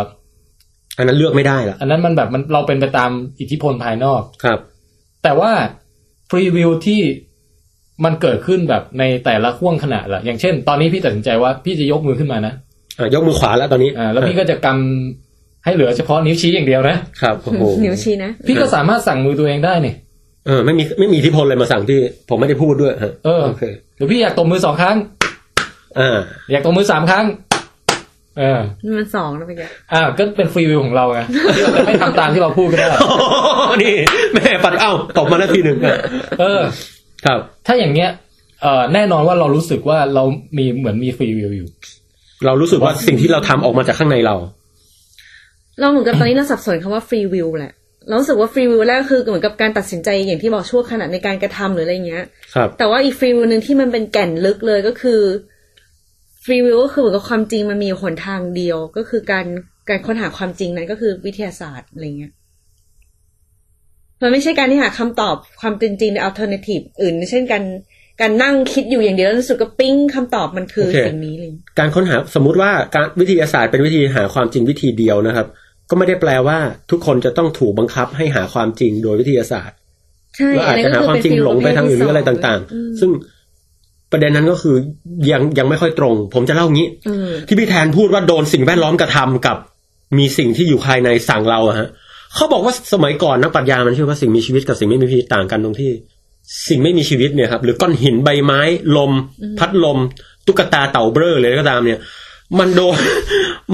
[0.98, 4.60] อันนั้นเลือกไม่ได้ละอันนั้นมันแบบมันเราเป็นไปตามอิทธิพลภายนอกครับ
[5.24, 5.52] แต่ว่า
[6.30, 7.02] ฟรีวิวที่
[8.06, 12.54] มันเกิดขึ้นแบบในแต่ละห่วงขณะละอย่างเช่น ตอนนี้พี่ตัดสินใจว่าพี่จะยกมือขึ้นมานะ
[12.98, 15.31] อะยกมือขวาแล้วตอนนี้อ่าแล้วพี่ก็จะกำ
[15.64, 19.94] ให้เหลือเฉพาะนิ้วชี้อย่างเดียวนะครับโอ้โหนิ้วชี้นะพี่ก็สามารถสั่งมือตัวเองได้นี่
[20.48, 22.00] เออไม่มีไม่มีอิทธิพลเลยมาสั่งที่
[22.30, 23.64] ผมไม่ได้พูดด้วยฮะเออโอเค
[23.98, 24.96] หรือพี่อยากตบมือสองครั้ง
[26.00, 26.18] อ่า
[26.52, 27.26] อยากตบมือสามครั้ง
[28.40, 28.60] เออ
[28.98, 29.62] มันสองนะไปแก
[29.94, 31.20] อ่าก็เป็นฟรีวิวของเราไง
[31.56, 32.88] ที่เราจะไม่ทำตามที่เราพูดก็ได้
[33.84, 33.96] นี่
[34.34, 35.98] แม่ปัดเอ้าตบมาแล้วทีหนึ่งอะ
[36.40, 36.62] เออ
[37.26, 38.10] ครับ ถ้าอย่างเงี้ย
[38.62, 40.24] เอ่อแน่นอนว่าเรารู้สึกว่าเรา
[40.58, 41.70] มีเหมือนมีฟรีวิวอยู่
[42.46, 44.36] เรารู้สึกว่าสิ่งที่เราทำออกมาจากข้างในเรา
[45.80, 47.74] เราเหมือนกับตอนนี้เราสับสนคำว่าฟรีวิวแหละ
[48.08, 55.22] เรารู้สึกว่าฟรีวิวแรกคือเหมือนกับการตัดสินใจอย่างที่บอกชั่วขณะในการกระทำหรืออะไรเงี้ยครับแต่ว่าอีกฟรีวิวหนึ่งที่มันเป็นแก่นลึกเลยก็คือ
[56.46, 59.46] ฟรีวิวก็คือเหมือนกับความจริงมันมีหนทางเดียวก็คือการ
[59.90, 62.32] การค้นหาความจริงนั้นก็คือวิทยาศาสตร์อะไรเงี้ย
[64.22, 67.64] มันไม่ใช่การที่หาคำตอบความเป็นจริงใน alternative อื่น เช่นการ
[68.22, 75.48] การนั่งคิดอยู่อย่างเดียวแล้วรู้สึกก็ปิ้งคำตอบมันคือโอเคสิ่งนี้เลยการค้นหาสมมุติว่าการวิทยาศาสตร์เป็นวิธีหาความจริงวิธีเดียวนะครับ
[75.90, 76.58] ก็ไม่ได้แปลว่า
[76.92, 79.78] ทุกคนจะต้องถูกบังคับให้หาความจริงโดยวิทยาศาสตร์
[80.38, 83.10] ใช่แล้วอาจจะหาความจริงหลงไปทางอื่นหรืออะไรต่างๆๆซึ่ง
[84.12, 84.76] ประเด็นนั้นก็คือ
[85.32, 89.58] ยังยังไม่ค่อยตรง ผมจะเล่างี้อืมที่พี่แทนพูดว่าโดนสิ่งแวดล้อมกระทำกับ
[90.18, 91.90] มีสิ่งที่อยู่ภายในสั่งเราอะฮะ
[92.36, 95.92] เขาบอกว่าสมัยก่อนนักปรัชญามันเชื่อว่าสิ่งมีชีวิตกับสิ่งไม่มีชีวิตต่างกันตรงที่
[96.68, 98.62] สิ่งไม่มีชีวิตเนี่ยครับหรือก้อนหินใบไม้
[98.98, 99.12] ลม
[99.60, 100.00] พัดลม
[100.46, 102.00] ตุ๊กตาเต่าเบ้อเลยก็ตามเนี่ย
[102.60, 102.96] มันโดน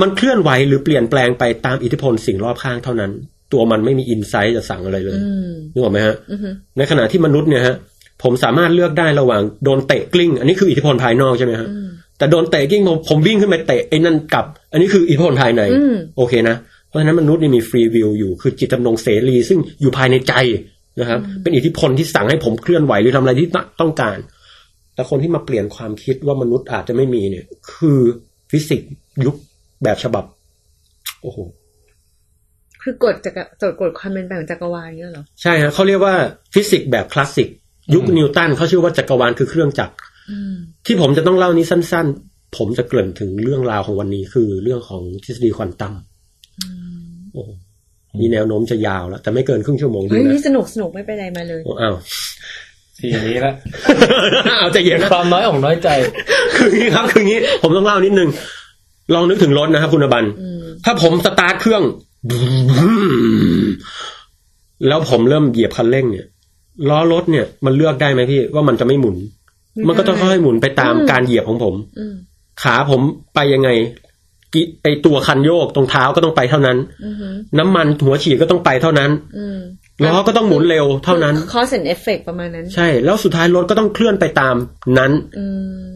[0.02, 3.12] มันเคลื่อนไหวหรือเปลี่ยนแปลงไปตามอิทธิพลสิ่งรอบข้างเท่านั้น
[3.54, 7.76] ตัวมันไม่มีอินไซต์จะสั่งอะไรเลยอืมนึกออกไหมฮะอือฮึในขณะที่มนุษย์เนี่ยฮะ
[8.24, 11.68] ผมสามารถเลือกได้ระหว่างโดนเตะกลิ้ง อันนี้คืออิทธิพลภายนอกใช่ไหมฮะ
[12.18, 16.56] แต่โดนเตะกลิ้งผมผมวิ่งขึ้นไปเตะไอ้นั่นกลับ อันนี้คืออิทธิพลภายในอืมโอเคนะ
[16.88, 20.34] เพราะฉะนั้นมนุษย์เนี่ยมีฟรีวิลอยู่คือจิตจำนงเสรีซึ่งอยู่ภายในใจ
[21.00, 23.48] นะครับ เป็นอิทธิพลที่สั่งให้ผมเคลื่อนไหวหรือทำอะไรที่
[23.82, 24.18] ต้องการ
[24.94, 28.00] แต่คนที่มาเปลี่ยนความคิดว่ามนุษย์อาจจะไม่มีเนี่ย คือ
[28.52, 28.90] ฟิสิกส์
[29.26, 29.36] ยุค
[29.84, 30.26] แบบฉบับ
[31.22, 31.38] โอ้โห
[32.84, 36.16] คือกฎจักรจดกฎความเป็นไปของจักรวาลเนี่ยเหรอใช่ฮะเขาเรียกว่า
[36.54, 37.50] ฟิสิกส์แบบคลาสสิก
[37.94, 39.94] ยุคนิวตันเขาชื่อว่าจักรวาลคือเครื่องจักร
[40.30, 45.94] อืมที่ผมจะต้องเล่านี้สั้น ๆ ผมจะเกริ่นถึงเรื่องราวของวันนี้คือเรื่องของทฤษฎีควอนตัม
[47.34, 47.50] โอ้โห
[48.20, 51.96] มีแนวโน้มจะยาวแล้ว แต่ไม่เกินครึ่งชั่วโมงดีเฮ้ยนะนี่สนุกสนุกไม่เป็นไรมาเลยโอ้อ้าว
[52.98, 53.54] ทีนี้ละ
[54.60, 55.90] เอาใจเย็นนะความน้อยอกน้อยใจ
[56.56, 58.30] คืออย่างนี้ครับ คืออย่างนี้ ผมต้องเล่านิดนึง
[59.14, 61.84] ลองนึกถึงรถนะครับคุณอาบันอืมถ้าผมสตาร์ทเครื่อง
[64.88, 66.26] แล้วผมเริ่มเหยียบคันเร่งเนี่ย
[66.90, 69.16] ล้อรถเนี่ยมันเลือกได้ไหมพี่ว่ามันจะไม่หมุน
[69.88, 72.16] มันก็ต้องค่อยๆหมุนไปตามการเหยียบของผมอืม
[72.64, 73.02] ขาผม
[73.36, 74.07] ไปยังไงกิ
[74.84, 79.60] ไอตัวคันโยกตรงเท้าก็ต้องไปเท่านั้นอือหือน้ำมันหัวฉีดก็ต้องไปเท่านั้นอืม
[80.04, 84.56] ล้อก็ต้องหมุนเร็วเท่านั้น cause and effect ประมาณนั้นใช่ แล้วสุดท้ายรถก็ต้องเคลื่อนไปตาม
[84.98, 85.46] นั้นอื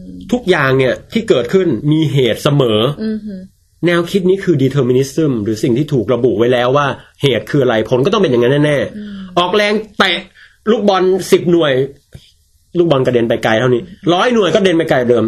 [0.00, 0.02] ม
[0.32, 3.40] ทุกอย่างเนี่ยที่เกิดขึ้นมีเหตุเสมออือหือ
[3.86, 6.86] แนวคิดนี้คือ determinism หรือสิ่งที่ถูกระบุไว้แล้วว่า
[7.22, 10.18] เหตุคืออะไรผลก็ต้องเป็นอย่างนั้นแน่ๆออกแรงเตะ
[10.70, 11.72] ลูกบอลสิบหน่วย
[12.78, 13.82] ลูกบอลกระเด็นไปไกลเท่านี้
[14.12, 15.24] ร้อยหน่วยก็เด็นไปไกลเดิม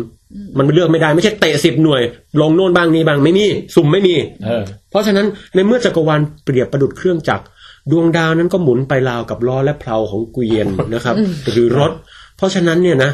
[0.58, 2.02] มันเลือกไม่ได้ไม่ใช่เตะสิบหน่วย
[2.40, 4.14] ลงโน่นบ้างนี้บ้างไม่มีสุ่มไม่มี
[4.44, 7.44] เออเพราะฉะนั้นในเมื่อจักรวาลเปรียบประดุดเครื่องจักร
[7.90, 11.16] ดวงดาวนั้นก็หมุนไปราวกับล้อและเพลาของเกวียนนะครับ
[11.50, 11.92] หรือรถ
[12.36, 13.10] เพราะฉะนั้นเนี่ยนะ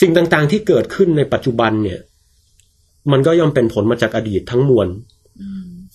[0.00, 1.98] สิ่งต่างๆที่เกิดขึ้นในปัจจุบันเนี่ย
[3.12, 4.88] มันก็ย่อมเป็นผลมาจากอดีตทั้งมวล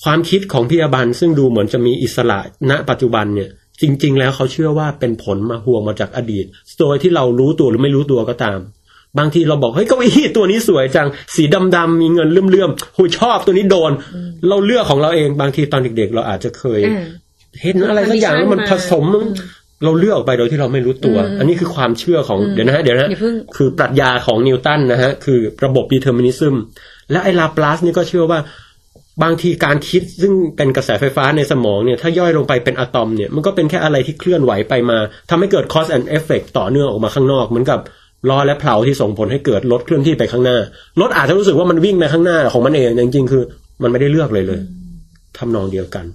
[0.03, 3.49] ความคิดของพี่อบันซึ่งดูเหมือนจะมีอิสระณ ปัจจุบันเนี่ย
[3.81, 6.45] จริง ๆ แล้วเขาเชื่อว่าเป็นผลมาห่วงมาจากอดีต
[6.79, 8.59] โดยที่เรารู้ตัวหรือไม่รู้ตัวก็ตาม
[9.19, 11.43] บางทีเราบอกเฮ้ยเก้าอี้ตัวนี้สวยจัง สี
[11.75, 13.91] ดำๆมีเงินเลื่อมๆหุยชอบตัวนี้โดน
[14.47, 17.05] เราเลือกของเราเองบางทีตอนเด็ก ๆ เราอาจจะเคยอ่า
[17.61, 19.29] เห็นอะไรสักอย่างแล้วมันผสมอืม
[19.83, 26.53] เราเลือกออกไปโดยที่เราไม่รู้ตัวอืมอันนี้คือความเชื่อของอืมเดี๋ยวนะฮะเดี๋ยวนะฮะอย่าเพิ่งคือปรัชญาของนิวตันนะฮะคือระบบ determinism
[27.11, 28.39] และไอ้ลาปลาสนี่ก็เชื่อว่า
[29.23, 34.97] บางทีการคิดซึ่งเป็นกระแสไฟฟ้าในสมองเนี่ย ถ้าย่อยลงไปเป็นอะตอมเนี่ย มันก็เป็นแค่อะไรที่เคลื่อนไหวไปมา
[35.29, 37.79] ทำให้เกิด cause and effect ต่อเนื่องออกมาข้างนอก เหมือนกับ
[38.29, 40.57] ล้อและเพลาที่ส่งผลให้เกิดรถเคลื่อนที่ไปข้างหน้า
[41.01, 43.43] รถอาจจะรู้สึกว่ามันวิ่งไปข้างหน้าของมันเองแต่จริงๆคือ
[43.83, 44.59] มันไม่ได้เลือกเลยเลย
[45.37, 46.05] ทำนองเดียวกัน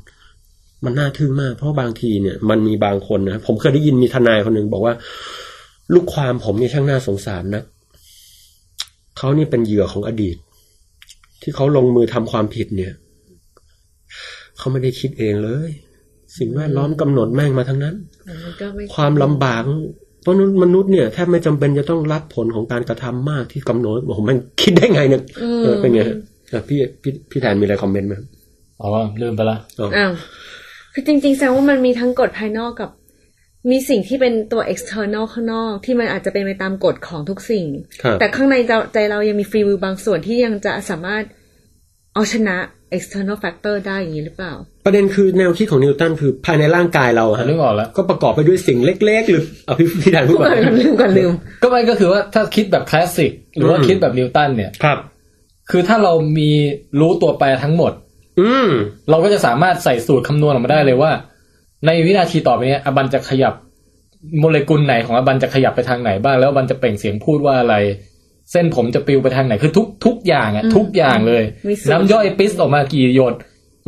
[0.84, 4.94] มันน่าทึ่งมาก เพราะบางทีเนี่ย มันมีบางคนนะผมเคยได้ยินมีทนายคนหนึ่งบอกว่า
[5.94, 7.62] ลูกความผมเนี่ยช่างน่าสงสารนะ
[9.16, 10.36] เขานี่เป็นเหยื่อของอดีต
[11.42, 12.92] ที่เขาลงมือทำความผิดเนี่ย
[14.58, 15.70] เขาไม่ได้คิดเองเลย
[16.38, 17.94] สิ่งแวดล้อมกำหนดแม่งมาทั้งนั้น
[18.44, 19.62] มันก็ไม่ความลำบาก
[20.26, 26.16] เพราะมนุษย์เนี่ยแทบไม่จำเป็นจะต้องรับผลของการกระทำมากที่กำหนดผมมันคิดได้ไงเนี่ยอืมเออเป็นไงฮะ
[26.52, 28.26] อะพี่พี่พี่แทนมีอะไรคอมเมนต์ไหมครับ
[28.80, 28.88] อ๋อ
[29.20, 30.12] ลืมไปละอ๋ออ้าว
[30.92, 32.90] คือจริงๆแสดงว่ามันมีทั้งกฎภายนอกกับ
[33.70, 37.66] มีสิ่งที่เป็นตัว external ข้างนอก ที่มันอาจจะเป็นไปตามกฎของทุกสิ่ง
[38.02, 41.24] ครับแต่ข้างในเราใจเรายังมีฟรีวิลบางส่วนที่ยังจะสามารถ
[42.14, 42.56] เอาชนะ
[42.96, 44.52] external factor ได้อย่างนี้หรือเปล่า
[44.84, 51.32] ประเด็นคือแนวคิดของนิวตันคือภายในร่างกายเราอะฮะนึกออกแล้ว ก็ประกอบไปด้วยสิ่งเล็ก ๆ หรือเอาพี่พี่แทนพูดก่อนลืมก่อนลืม
[51.62, 54.98] ก็ไม่ก็คือว่าถ้าคิดแบบคลาสสิกหรือว่าอืมคิดแบบนิวตันเนี่ยครับ
[55.70, 56.50] คือถ้าเรามี
[57.00, 57.92] รู้ตัวแปรทั้งหมด
[58.40, 58.68] อืม
[59.10, 61.10] เราก็จะสามารถใส่สูตรคำนวณออกมาได้เลยว่า
[61.86, 63.54] ในวินาทีต่อไปเนี้ยอบันจะขยับ
[64.40, 67.74] โมเลกุลไหนของอบันจะขยับไปทางไหนบ้างแล้วอบันจะเปล่งเสียงพูดว่าอะไร
[68.52, 73.34] เส้นผมจะปลิวไปทางไหนคือทุกทุกอย่างอะอืมทุกอย่างเลยมีสูตรน้ำย่อยปิสออกมากี่หยด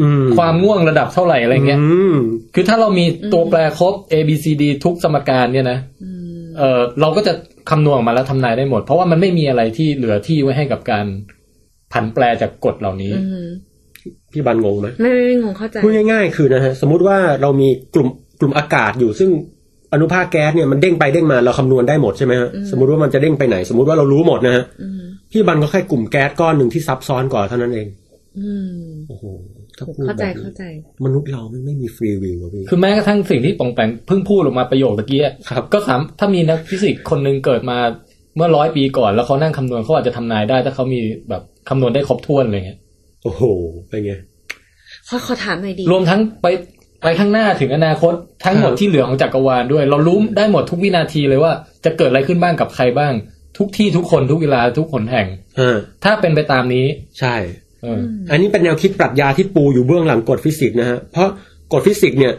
[0.00, 2.14] อืมความง่วงระดับเท่าไหร่อะไรเงี้ยอืม
[2.54, 7.32] คือถ้าเรามีตัวแปรครบ A B C D ทุกสมการเนี่ยนะอืมเออเราก็จะ
[7.70, 11.06] คำนวณออกมาแล้วทำนายได้หมด เพราะว่ามันไม่มีอะไรที่เหลือที่ไว้ให้กับการ
[11.92, 13.48] ผันแปรจากกฎเหล่านี้อืม
[14.32, 18.08] พี่บันงงไหมไม่ไม่ไม่งงเข้าใจพูดง่ายๆ คือนะฮะสมมุติว่าเรามีกลุ่ม
[18.40, 19.30] กลุ่มอากาศอยู่ซึ่ง
[19.92, 27.86] อนุภาคแก๊สเนี่ยมันเด้งไปเด้งมาเราคำนวณได้หมดใช่ไหมฮะสมมติว่ามันจะเด้งไปไหน สมมติว่าเรารู้หมดนะฮะอืมพี่บันก็แค่กลุ่มแก๊สก้อนหนึ่งที่ซับซ้อนกว่าเท่านั้นเอง
[28.38, 29.24] อืมโอ้โห
[29.78, 30.64] ถ้าพูดเข้าแบใจบนี้เข้าใจ
[31.04, 37.78] มนุษย์เราไม่ไม่มีฟรีวิลอะพี่คือแม้กระทั่งสิ่งที่ปองแปงเพิ่งพูดออกมาประโยคตะกี้อะครับ ก็สามถ้ามีนักฟิสิกส์คนหนึ่งเกิดมา
[38.36, 42.78] เมื่อร้อยปีก่อน แล้วเขานั่งคำนวณเขาอาจจะทำนายได้ ถ้าเขามีแบบคำนวณได้ครบถ้วนอะไรเงี้ย
[43.22, 43.42] โอ้โห
[43.88, 44.12] เป็นไง
[45.08, 46.46] ขอขอถามหน่อยดีรวมทั้งไป
[47.02, 48.12] ไปข้างหน้าถึงอนาคต
[48.44, 51.52] ทั้งหมดครับที่เหลือของจักรวาลด้วย เรารู้ได้หมดทุกวินาทีเลยว่า
[51.84, 53.12] จะเกิดอะไรขึ้นบ้างกับใครบ้าง
[53.58, 55.26] ทุกที่ทุกคนทุกเวลาทุกหนแห่ง
[55.60, 56.86] ฮะถ้าเป็นไปตามนี้
[57.20, 57.34] ใช่
[57.82, 61.28] เออออันนี้เป็นแนวคิดปรัชญาที่ปูอยู่เบื้องหลังกฎฟิสิกส์นะฮะเพราะ
[61.72, 62.32] กฎฟิสิกส์เนี่ย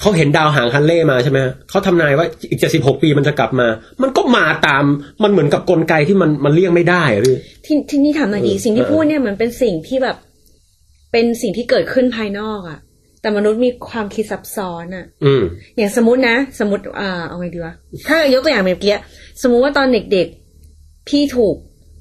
[0.00, 3.68] เขาเห็นดาวหางฮัลเลย์มาใช่ไหมฮะเขาทำนายว่าอีกเจ็ดสิบหกปีมันจะกลับมา
[4.02, 4.84] มันก็มาตาม
[5.22, 10.16] มันเหมือนกับกลไกที่มันมันเลี่ยงไม่ได้อะพี่ที่ที่นี่ถามหน่อยดีเออสิ่งที่เออพูดเนี่ยเหมือนเป็นสิ่งที่แบบ
[11.12, 12.78] เป็นสิ่งที่เกิดขึ้นภายนอกอะ
[13.20, 15.42] แต่มนุษย์มีความคิดซับซ้อนอะอืม
[15.76, 17.74] อย่างสมมตินะ สมมติอ่าเอาไงดีวะ
[18.08, 18.96] ถ้ายกตัวอย่างแบบเมื่อกี้
[19.42, 21.54] สมมุติว่าตอนเด็กๆ พี่ถูก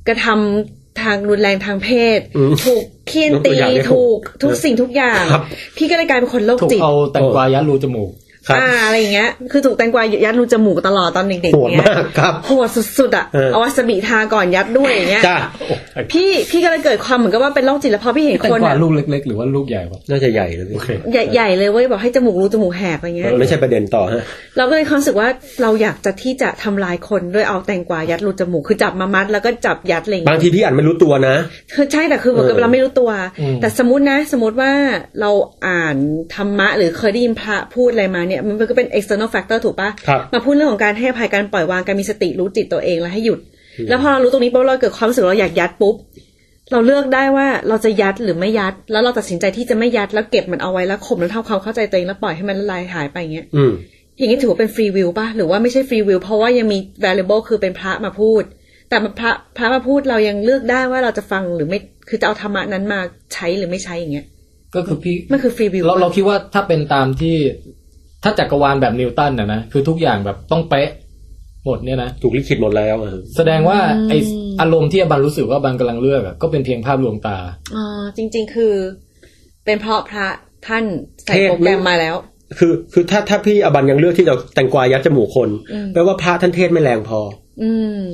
[0.07, 5.43] กระทำทางรุนแรงทางเพศอืมถูกเคี่ยนยกตัตีวอย่างให้ถูกถูกทุกสิ่งทุกอย่างครับ
[5.77, 12.69] พี่ก็เลยกลายเป็นคนโรคถูกจิต เอาแตงกวายัดรูจมูกครับ อ่าอะไรอย่างเงี้ยคือถูกแตงกวายัดรูจมูกตลอดตอนเด็กโหๆดเนี้ยมากครับโหด
[12.99, 15.37] สุดๆอะเออเอาวาซาบิทาก่อนยัดด้วยอย่างเงี้ยจ้า
[16.11, 24.23] พี่พี่ก็เลยเกิดความเหมือนกับว่าเป็นโรคจิตแล้วพอพี่เห็นแตงคนกวาอะลูกเล็ก ๆ หรือว่าลูกใหญ่ปะน่าจะใหญ่เลยพี่โอเคใหญ่ใหญ่เลยเว้ยบอกให้จมูกรูจมูกแหกอะไรเงี้ยไม่ใช่ประเด็นต่อฮะ
[24.57, 25.27] เราก็เลยความรู้สึกว่า
[25.61, 31.35] เราอยากจะที่จะทำลายคนด้วยเอาแตงกวายัดรูจมูกคือจับมามัดแล้วก็จับยัดอะไรอย่างบางเงี้ยทีพี่อ่านไม่รู้ตัวนะ
[31.73, 34.71] คือใช่แต่คือเหมือนกับเออเราไม่รู้ตัวอืมแต่สมมตินะ สมมติว่า
[35.21, 35.31] เรา
[35.67, 35.95] อ่าน
[36.35, 43.39] ธรรมะหรือเคยได้ยินพระพูดอะไรมาเนี่ยมันก็เป็น external factor ถูกปะครับมาพูดเรื่องของการให้อภัยการปล่อยวางการมีสติรู้จิตตัวเองแล้วให้หยุด
[43.89, 45.95] แล้วพอเรารู้ตรงนี้ปุ๊บเราเกิดความรู้สึกเราอยากยัดปุ๊บ
[46.71, 53.71] เราเลือกได้ว่าเราจะยัดหรือไม่ยัด แล้วเราตัดสินใจที่จะไม่ยัดแล้วเก็บมันเอาไว้แล้วข่มแล้วทำความเข้าใจตัวเองแล้วปล่อยให้มันละลายหายไปอย่างเงี้ยอืม
[54.17, 58.43] อย่างนี้ถือว่าเป็นฟรีวิลป่ะหรือว่าไม่ใช่ฟรีวิลเพราะว่ายังมี variable คือเป็นพระมาพูด
[58.89, 61.79] แต่พระพระมาพูดเรายังเลือกได้ว่าเราจะฟังหรือไม่
[62.09, 62.99] คือจะเอาธรรมะนั้นมา
[63.33, 64.25] ใช้หรือไม่ใช้อย่างเงี้ย
[64.75, 67.35] ก็คือพี่มันคือฟรีวิลเราเราคิดว่าถ้าเป็นตามที่
[68.23, 70.89] ถ้าจักรวาลแบบนิวตันนะนะคือทุกอย่างแบบต้องเป๊ะ
[71.65, 74.13] หมดเนี่ยนะถูกลิขิตหมดแล้วอะแสดงว่าไอ
[74.61, 77.37] อารมณ์ที่อบันรู้สึกว่าบันกำลังเลือกอะก็เป็นเพียงภาพลวงตา
[77.75, 77.85] อ๋อ
[78.17, 78.73] จริง ๆ คือ
[79.65, 80.27] เป็นเพราะพระ
[80.67, 80.83] ท่าน
[81.23, 82.15] ใส่โปรแกรมมาแล้ว
[82.57, 87.48] คือ คือถ้าถ้าพี่อบันยังเลือกที่จะแตงกวายัดจมูกคนอืมแปลว่าพระท่านเทศไม่แรงพออืม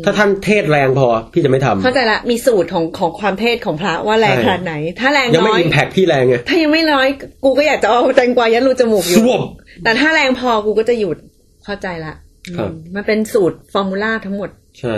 [0.06, 7.08] ถ้าท่านเทศแรงพอพี่จะไม่ทำเข้าใจละมีสูตรของของความเทศของพระว่าแรงใช่ขนาดไหน ถ้าแรงยังน้ไม่อยอิมแพกพี่แรงไงถ้ายังไม่น้อย
[7.44, 9.42] กูก็อยากจะเอาแตงกวายัดรูจมูกอยู่สวบ
[9.84, 11.18] แต่ถ้าแรงพอกูก็จะหยุด
[11.64, 12.14] เข้าใจละ
[12.58, 14.96] ครับอืมมันเป็นสูตรฟอร์มูลาทั้งหมด ใช่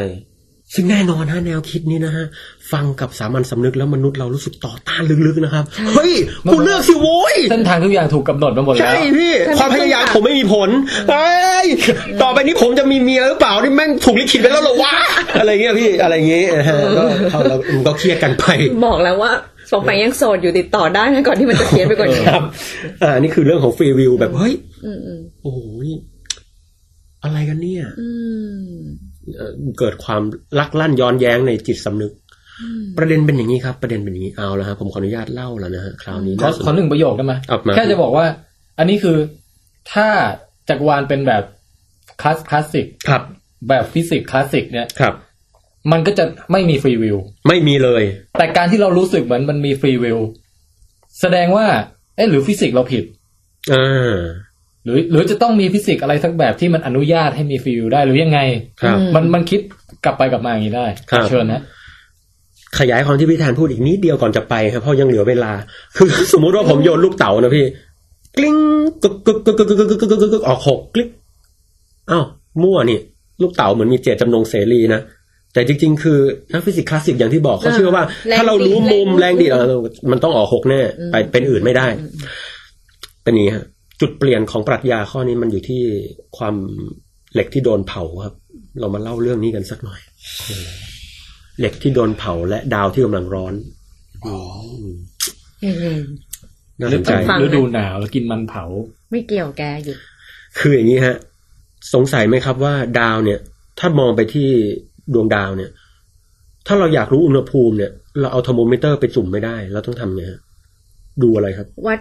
[0.74, 2.26] ซึ่งแน่นอนฮะแนวคิดนี้นะฮะ
[2.72, 5.66] ฟังกับสามัญสำนึกแล้วมนุษย์เรารู้สึกต่อต้านลึกๆนะครับ
[5.96, 6.12] เฮ้ย
[6.52, 10.70] กูเลือกสิโว้ยเส้นทางทุกอย่างถูกกำหนดมาหมดแล้ใช่วพี่ท่านความพยายามผมไม่มีผล
[11.10, 11.68] เอ้ย
[12.22, 14.94] ต่อไปนี้ผมจะมีเมียหรือเปล่านี่แม่งถูกลิขิตไปแล้วเหรอวะ
[15.40, 18.46] อะไรเงี้ยพี่อะไรเงี้ยนะฮะก็เขาเรามันก็เครียดกันไป
[18.86, 19.32] บอกแล้วว่า
[19.72, 22.44] สองแปงยังโสดอยู่ติดต่อได้นะก่อนที่มันจะเพี้ยนไปกว่านี้ครับ
[23.04, 24.54] อ่านี่คือเรื่องของ free will แบบเฮ้ย
[24.86, 25.98] อืมอืมโอ้โหนี่
[27.24, 28.10] อะไรกันเนี่ยอื
[28.78, 28.82] ม
[29.36, 30.22] เอ่อเกิดความ
[30.60, 32.12] ลักลั่นย้อนแย้งในจิตสำนึก
[32.98, 38.26] ประเด็นเป็นอย่างนี้ครับ ประเด็นเป็นอย่างนี้เอาแล้วฮะผมขออนุญาตเล่าแล้วนะฮะคราวนี้ขอขอหนึ่งประโยคได้ไหมเอามาแค่จะบอกว่า
[38.78, 39.18] อันนี้คือ
[39.94, 40.08] ถ้า
[40.70, 41.44] จักรวาลเป็นแบบ
[42.22, 43.22] คลาสคลาสสิกครับ
[43.70, 45.14] แบบฟิสิกส์คลาสสิกเนี่ยครับ
[45.92, 47.18] มันก็จะไม่มี free will
[47.48, 48.04] ไม่มีเลย
[48.38, 50.20] แต่การที่เรารู้สึกเหมือนมันมี free will
[51.22, 51.66] แสดงว่า
[52.16, 53.04] เอ๊ะหรือฟิสิกส์เราผิด
[53.74, 54.16] อ่า
[54.88, 58.40] หรือหรือจะต้องมีฟิสิกส์อะไรสักแบบที่มันอนุญาตให้มี free will ได้หรือยังไง
[59.16, 59.60] มันมันคิด
[60.06, 60.86] กลับไปกลับมาอย่างนี้ได้
[61.30, 61.62] เชิญนะ
[62.80, 65.52] ขยายความที่พี่แทนพูดอีกนิดเดียวก่อนจะไปครับเพราะยังเหลือเวลา
[65.98, 67.66] คือสมมุติว่าผมโยนลูกเต๋านะพี่
[68.38, 68.56] กลิ้ง
[69.04, 71.10] กึกกึกกึกกึกกึกกึกกึกออกหกกลิก
[72.12, 72.26] อ้าว
[72.64, 73.00] มั่วนี่
[73.42, 75.02] ลูกเต๋าเหมือนมีเจตจำนงเสรีนะ
[75.54, 76.20] แต่จริง ๆ คือ
[76.54, 78.04] นักฟิสิกส์คลาสสิกอย่างที่บอกเขาเชื่อว่า
[78.38, 79.46] ถ้าเรารู้มุมแรงดี
[80.12, 80.82] มันต้องออกหกแน่
[81.12, 81.88] ไปเป็นอื่นไม่ได้
[83.24, 83.66] เป็นนี้ฮะ
[84.02, 85.82] จุดเปลี่ยนของปรัชญาข้อนี้มันอยู่ที่
[86.38, 86.56] ความ
[87.34, 88.36] เหล็กที่โดนเผาครับ
[88.80, 90.00] เรามาเล่าเรื่องนี้กันสักหน่อย
[91.60, 93.54] เหล็กที่โดนเผาและดาวที่กำลังร้อน
[94.26, 94.36] อื
[95.98, 96.00] ม
[96.80, 98.64] น่าสนใจฟังฤดูหนาวแล้วกินมันเผา
[99.12, 99.98] ไม่เกี่ยวแกหยุด
[100.60, 101.16] คืออย่างนี้ฮะ
[101.94, 103.40] สงสัยไหมครับว่าดาวเนี่ย
[103.80, 104.48] ถ้ามองไปที่
[105.14, 105.72] ดวงดาวเนี่ย
[106.68, 110.40] ถ้าเราอยากรู้อุณหภูมิเนี่ย เราเอาเทอร์โมมิเตอร์ไปจุ่มไม่ได้ เราต้องทำไงฮะ
[111.24, 112.00] ดูอะไรครับ วัด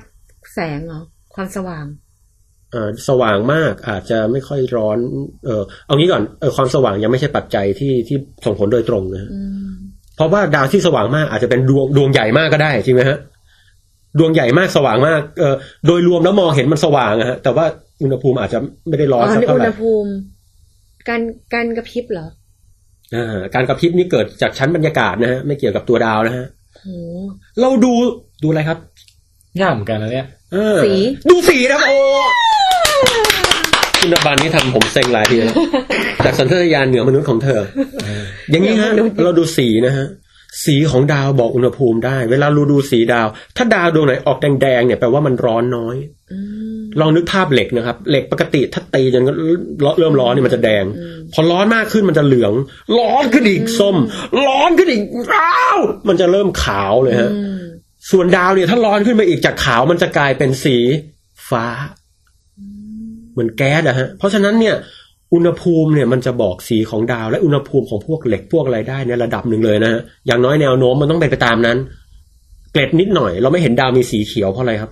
[0.55, 1.01] แสงเหรอ
[1.37, 1.84] ความสว่าง
[2.72, 4.99] เอ่อสว่างมากอาจจะไม่ค่อยร้อน
[5.45, 9.72] เออเอางี้ก่อนเออความสว่างยังไม่ใช่ปัจจัยที่ที่ส่งผลโดยตรงนะฮะอืม
[10.16, 13.18] เพราะว่าดาวที่สว่างมากอาจจะเป็นดวงดวงใหญ่มากก็ได้จริงไหมฮะ
[14.18, 15.55] ดวงใหญ่มากสว่างมากเออ
[15.87, 17.64] โดยรวมแล้วมองเห็นมันสว่างอะฮะแต่ว่า
[18.03, 18.59] อุณหภูมิอาจจะ
[18.89, 20.11] ไม่ได้ร้อ๋อนอสักในเท่าอุไหณร่หภูมิ
[21.09, 21.20] การ
[21.55, 22.26] การกระพริบเหรอ
[23.14, 26.47] อ่าการกระพริบนี่เกิดจากชั้นบรรยากาศนะฮะไม่เกี่ยวกับตัวดาวนะฮะ
[26.82, 26.89] โห
[27.61, 27.93] เราดู
[28.43, 28.78] ดูอะไรครับ
[29.61, 30.36] ยากเหมือนกันนะเนี่ยเออ
[30.84, 30.92] สี
[31.28, 31.97] ดูสีนะโอ้
[34.01, 35.57] คุณบันนี่ทำผมเซ็งหลายทีแล้ว
[36.24, 37.61] จากสัญชาตญาณเหนือมนุษย์ของเธอ
[38.51, 38.90] อย่างนี้ฮะ
[39.24, 40.07] เราดูสีนะฮะ
[40.64, 43.26] สีของดาวบอกอุณหภูมิได้ เวลาเราดูสีดาว
[43.57, 45.97] ถ้าดาวดวงไหนออกแดงๆเนี่ยแปลว่ามันร้อนน้อย
[46.32, 46.38] อื
[46.78, 49.32] มลองนึกภาพเหล็กนะครับ เหล็กปกติถ้าตีจนก็
[49.99, 50.84] เริ่มร้อนเนี่ยมันจะแดง
[51.32, 52.53] พอร้อนมากขึ้นมันจะเหลือง
[52.99, 53.97] ร้อนขึ้นอีกส้ม
[54.47, 55.03] ร้อนขึ้นอีก
[55.34, 55.78] อ้าว
[56.09, 57.65] มันจะเริ่มขาวเลยฮะอืม
[58.11, 60.76] ส่วนดาวเนี่ยถ้าร้อนขึ้นมาอีกจากขาวมันจะกลายเป็นสี
[61.50, 61.66] ฟ้า
[63.32, 64.74] เหมือนแก๊สอะฮะ เพราะฉะนั้นเนี่ย
[65.34, 71.78] อุณหภูมิเนี่ยมันจะบอกสีของดาว และอุณหภูมิของพวกเหล็กพวกอะไรได้ในระดับหนึ่งเลยนะฮะอย่างน้อยแนวโน้มมันต้องเป็นไปตามนั้น
[72.72, 74.90] เกล็ดนิดหน่อย เราไม่เห็นดาวมีสีเขียวเพราะอะไรครับ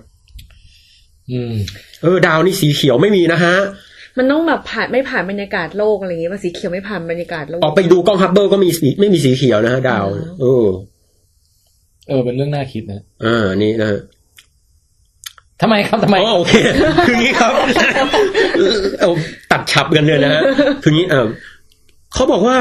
[1.31, 1.53] อืม
[2.01, 3.55] เออ ดาวนี่สีเขียวไม่มีนะฮะ
[4.17, 10.05] มันต้องแบบผ่านไม่ผ่านบรรยากาศโลกอะไรอย่างเงี้ยป่ะสีเขียวไม่ผ่านบรรยากาศโลกออกไปดูกล้องฮับเบิลก็มีสีไม่มีสีเขียวนะฮะดาว
[10.41, 10.65] เออ
[12.07, 14.01] เออ เป็นเรื่องน่าคิดนะอ่านี่นะฮะ
[15.61, 16.53] ทำไมครับทำไมอ๋อโอเค
[17.07, 17.51] คืองี้ครับ
[18.99, 19.11] เอา
[19.51, 20.41] ตัดฉับกันเลยนะฮะ
[20.83, 21.27] คืองี้เออ
[22.13, 22.57] เขาบอกว่า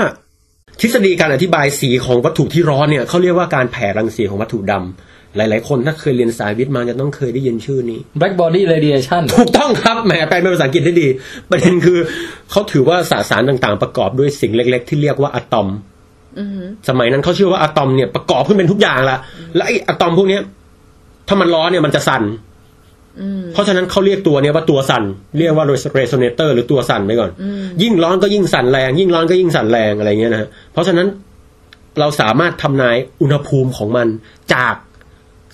[0.81, 11.09] ทฤษฎีการอธิบายสีของวัตถุที่ร้อนเนี่ยเขาเรียกว่าการแผ่รังสีของวัตถุดำหลาย ๆ คนถ้าเคยเรียนสายวิทย์มาจะต้องเคยได้ยินชื่อนี้ black body radiation ถูกต้องครับแหมแปลเป็นภาษาอังกฤษได้ดี
[11.51, 11.99] ประเด็นคือ
[12.51, 15.94] เขาถือว่าสสารต่าง ๆ ประกอบด้วยสิ่งเล็ก ๆ ที่เรียกว่าอะตอมอือหือ
[16.89, 19.19] สมัยนั้นเขาเชื่อว่าอะตอมเนี่ยประกอบขึ้นเป็นทุกอย่างละ
[19.55, 20.43] และไอ้อะตอมพวกเนี้ย
[21.29, 22.23] ถ้ามันร้อนเนี่ยมันจะสั่น
[23.21, 25.05] อืมเพราะฉะนั้นเขาเรียกตัวเนี้ยว่าตัวสั่น
[25.39, 31.07] เรียกว่าเรโซเนเตอร์หรือตัวสั่นไปก่อนอืมยิ่งร้อนก็ยิ่งสั่นแรง ยิ่งร้อนก็ยิ่งสั่นแรงอะไรเงี้ยนะฮะเพราะฉะนั้น
[32.01, 34.09] เราสามารถทำนายอุณหภูมิของมัน
[34.55, 34.75] จาก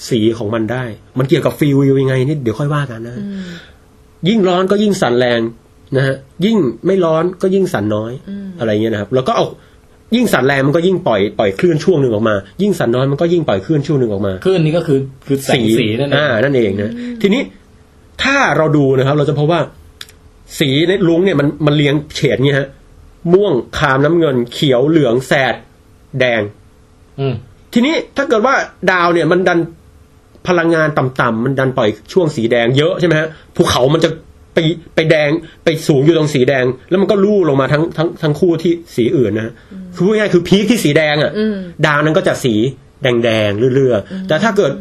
[0.09, 0.85] สีของมันได้
[1.18, 3.49] มันเกี่ยวกับฟรีวิวยังไงนี่เดี๋ยวค่อยว่ากันนะฮะอืม
[4.28, 5.41] ยิ่งร้อนก็ยิ่งสั่นแรง
[5.97, 9.47] นะฮะยิ่งไม่ร้อนก็ยิ่งสั่นน้อยอืมอะไรเงี้ยนะครับ แล้วก็เอา
[10.16, 16.92] ยิ่งสั่นแรงมันก็ยิ่งปล่อยปล่อยคลื่นช่วงหนึ่งออกมา ยิ่งสั่นน้อยมันก็ยิ่งปล่อยคลื่นช่วงหนึ่งออกมาคลื่นนี้ก็คือคือแสงสีนั่นเองอ่านั่นเองนะ
[17.22, 17.42] ทีนี้
[18.22, 19.61] ถ้าเราดูนะครับ เราจะพบว่า
[20.58, 22.68] สีในลุงเนี่ยมันมันเรียงเฉดเงี้ยฮะ
[23.32, 25.54] ม่วงครามน้ำเงิน เขียวเหลืองแสด
[26.20, 26.42] แดง
[27.20, 27.34] อืม
[27.72, 28.54] ทีนี้ถ้าเกิดว่า
[28.90, 29.58] ดาวเนี่ยมันดัน
[30.48, 34.11] พลังงานต่ำๆมันดันปล่อยช่วงสีแดงเยอะใช่ไหมฮะภูเขามันจะ
[34.55, 34.59] ไป
[34.94, 35.30] ไปแดง
[35.64, 39.53] ไปสูงอยู่ตรงสีแดง แล้วมันก็ลู่ลงมาทั้งทั้งทั้งคู่ที่สีอื่นนะฮะ
[39.94, 42.55] คือพูดง่ายๆคือพีคที่สีแดงอะอืมดาวนั้นก็จะสี
[43.03, 44.72] แดงๆเรื่อยๆแต่ถ้าเกิด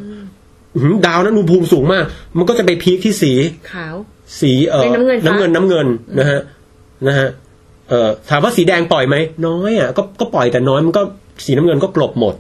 [0.76, 2.06] อื้อหือดาวนั้นอุณหภูมิสูงมาก
[2.38, 3.34] มันก็จะไปพีคที่สี
[3.74, 3.96] ขาว
[4.42, 5.88] สีเออเป็นน้ำเงินน้ำเงินน้ำเงิน
[6.20, 6.40] นะฮะ
[7.08, 7.30] นะฮะ
[7.90, 9.16] เอ่อถามว่าสีแดงปล่อยไหม
[9.48, 11.02] น้อยอะก็ก็ปล่อยแต่น้อยมันก็
[11.46, 12.36] สีน้ำเงินก็กลบหมด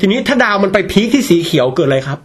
[0.00, 2.18] ทีนี้ถ้าดาวมันไปพีคที่สีเขียวเกิดอะไรครับ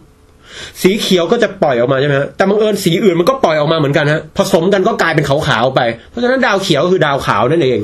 [0.82, 5.80] สีเขียวก็จะปล่อยออกมาใช่ไหมฮะแต่บังเอิญสีอื่นมันก็ปล่อยออกมาเหมือนกันฮะผสมกันก็กลายเป็นขาวๆไป
[6.10, 7.80] เพราะฉะนั้นดาวเขียวก็คือดาวขาวนั่นเอง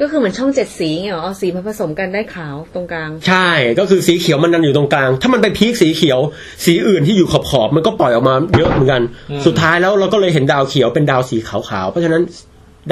[0.00, 3.48] ก็คือเหมือนช่องเจ็ดสีเงี้ยเหรอเอาสีมาผสมกันได้ขาวตรงกลาง ใช่
[3.78, 6.18] ก็คือสีเขียวมันดันอยู่ตรงกลาง ถ้ามันไปพีคสีเขียว
[6.64, 9.02] สีอื่นที่อยู่ขอบๆมันก็ปล่อยออกมาเยอะเหมือนกัน
[9.46, 12.22] สุดท้ายแล้วเราก็เลยเห็นดาวเขียวเป็นดาวสีขาวๆเพราะฉะนั้น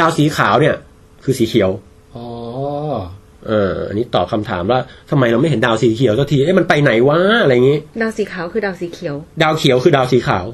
[0.01, 0.75] ดาวสีขาวเนี่ย
[1.25, 1.94] คือสีเขียวอ๋อ
[3.49, 4.79] เอออันนี้ตอบคำถามว่า
[5.11, 10.47] ทำไมเราไม่เห็นดาวสีเขียวสักทีเอ๊ะมันไปไหนวะอะไรอย่างงี้ ดาวสีขาวคือดาวสีเขียว ดาวเขียวคือดาวสีขาว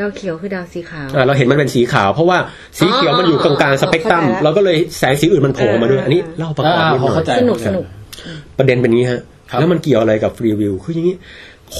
[0.00, 2.38] ดาวเขียวคือดาวสีขาวอ่าเราเห็นมันเป็นสีขาว เพราะว่า
[2.78, 7.84] สีเขียวมันอยู่ตรงกลางสเปกตรัมเข้าใจละเราก็เลยแสงสีอื่นมันโผล่มาด้วยอันนี้เล่าประกอบอ่านิดหพอน่อเข้ายใจสนุกสนุก
[8.58, 9.20] ประเด็นเป็นอย่างนี้ฮะ
[9.50, 11.16] ครับแล้วมันเกี่ยวอะไรกับฟรีวิวคืออย่างนี้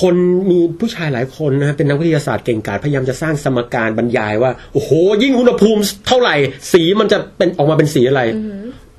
[0.01, 0.14] คน
[0.51, 4.91] มีผู้ชายหลายคนนะฮะเป็นนักวิทยาศาสตร์เก่งกาจพยายามจะสร้างสมการบรรยายว่า โอ้โห
[5.23, 6.35] ยิ่งอุณหภูมิเท่าไหร่
[6.73, 8.23] สีมันจะเป็นออกมาเป็นสีอะไร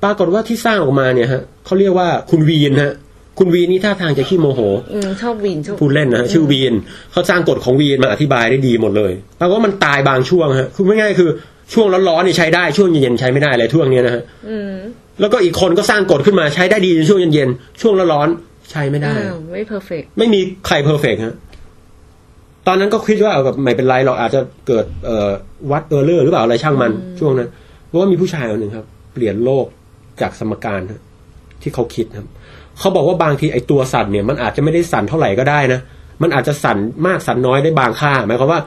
[0.02, 2.92] ปรากฏว่าที่สร้างออกมาเนี่ยฮะเขาเรียกว่าคุณวีนฮะ
[3.38, 4.60] คุณวีนนี่ท่าทางจะขี้โมโห
[4.92, 6.74] อืมชอบวินชอบพูดเล่นนะฮะชื่อวีน
[7.12, 11.30] เขาสร้างกฎของวีนมาอธิบายได้ดีหมดเลยแปลว่ามันตายบางช่วงฮะคือไม่ง่ายๆคือ
[11.74, 14.72] ช่วงร้อนๆนี่ใช้ได้ช่วงเย็นๆใช้ไม่ได้อะไรช่วงเนี้ยนะฮะอืม
[15.20, 21.34] แล้วก็อีกคนก็สร้างกฎขึ้นมาใช้ได้ดีในช่วงเย็นๆช่วงร้อนๆใช้ไม่ได้อ้าวไม่ perfect ไม่มีใครเพอร์เฟกฮะ
[22.66, 25.28] ตอนนั้นก็คิดว่าแบบไม่เป็นไรหรอกอาจจะเกิดเอ่อ
[25.70, 27.48] วัด error หรือเปล่าอะไรช่างมัน ช่วงนั้น
[27.86, 29.66] เพราะว่ามีผู้ชายคนหนึ่งครับ เปลี่ยนโลก
[30.22, 31.00] จากสมการฮะ
[31.62, 32.28] ที่เขาคิดครับ
[32.78, 35.80] เขาบอกว่าบางทีไอตัวสั่นเนี่ย มันอาจจะไม่ได้สั่นเท่าไหร่ก็ได้นะ
[36.22, 38.60] มันอาจจะสั่นมากสั่นน้อยได้บางค่าหมายความว่า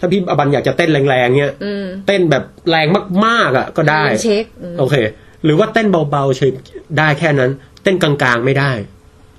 [0.00, 2.86] ถ้าพี่อาบันอยากจะเต้นแรงๆเนี่ยอืมเต้นแบบแรง
[3.26, 4.96] มากๆอะ ก็ได้เช็คอืมโอเค
[5.44, 6.50] หรือว่าเต้นเบาๆเฉย
[6.98, 7.50] ได้แค่นั้น
[7.82, 8.72] เต้นกลางๆไม่ได้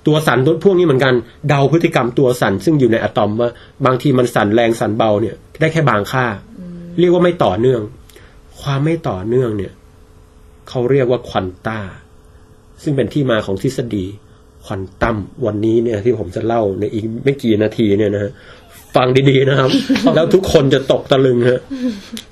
[0.06, 1.14] ตัวสั่นตัวพวกนี้เหมือนกัน
[1.48, 3.50] เดาพฤติกรรมตัวสั่นซึ่งอยู่ในอะตอมว่า
[3.86, 6.26] บางทีมันสั่นแรงสั่นเบาเนี่ย ได้แค่บางค่า
[6.98, 7.80] เรียกว่าไม่ต่อเนื่อง
[8.60, 9.72] ความไม่ต่อเนื่องเนี่ย
[10.68, 11.80] เขาเรียกว่าควอนตา
[12.82, 14.04] ซึ่งเป็นที่มาของทฤษฎี
[14.64, 15.16] ควอนตัม
[15.46, 18.32] วันนี้เนี่ยที่ผมจะเล่าในอีกไม่กี่นาทีเนี่ยนะฮะ
[18.96, 19.70] ฟังดีๆนะครับ
[20.14, 21.60] แล้วทุกคนจะตกตะลึงฮะ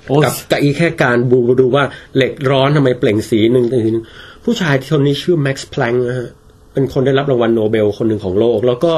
[0.07, 1.83] โอ้กับกับอีแค่การบูดูว่า
[2.15, 4.05] เหล็กร้อนทำไมเปล่งสีหนึ่งทีหนึง
[4.43, 6.29] ผู้ชายคนนี้ชื่อแม็กซ์แพลงนะฮะ
[6.73, 8.93] เป็นคนได้รับรางวัลโนเบลคนหนึ่งของโลก แล้วก็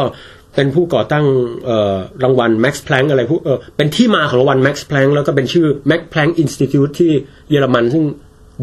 [0.55, 1.25] เป็นผู้ก่อตั้ง
[1.65, 7.11] เอ่อรางวัลแม็กซ์แพลงอะไรผู้เออเป็นที่มาของรางวัลแม็กซ์แพลงแล้วก็เป็นชื่อแม็กซ์แพลงอินสติทิวที่
[7.49, 8.03] เยอรมันซึ่ง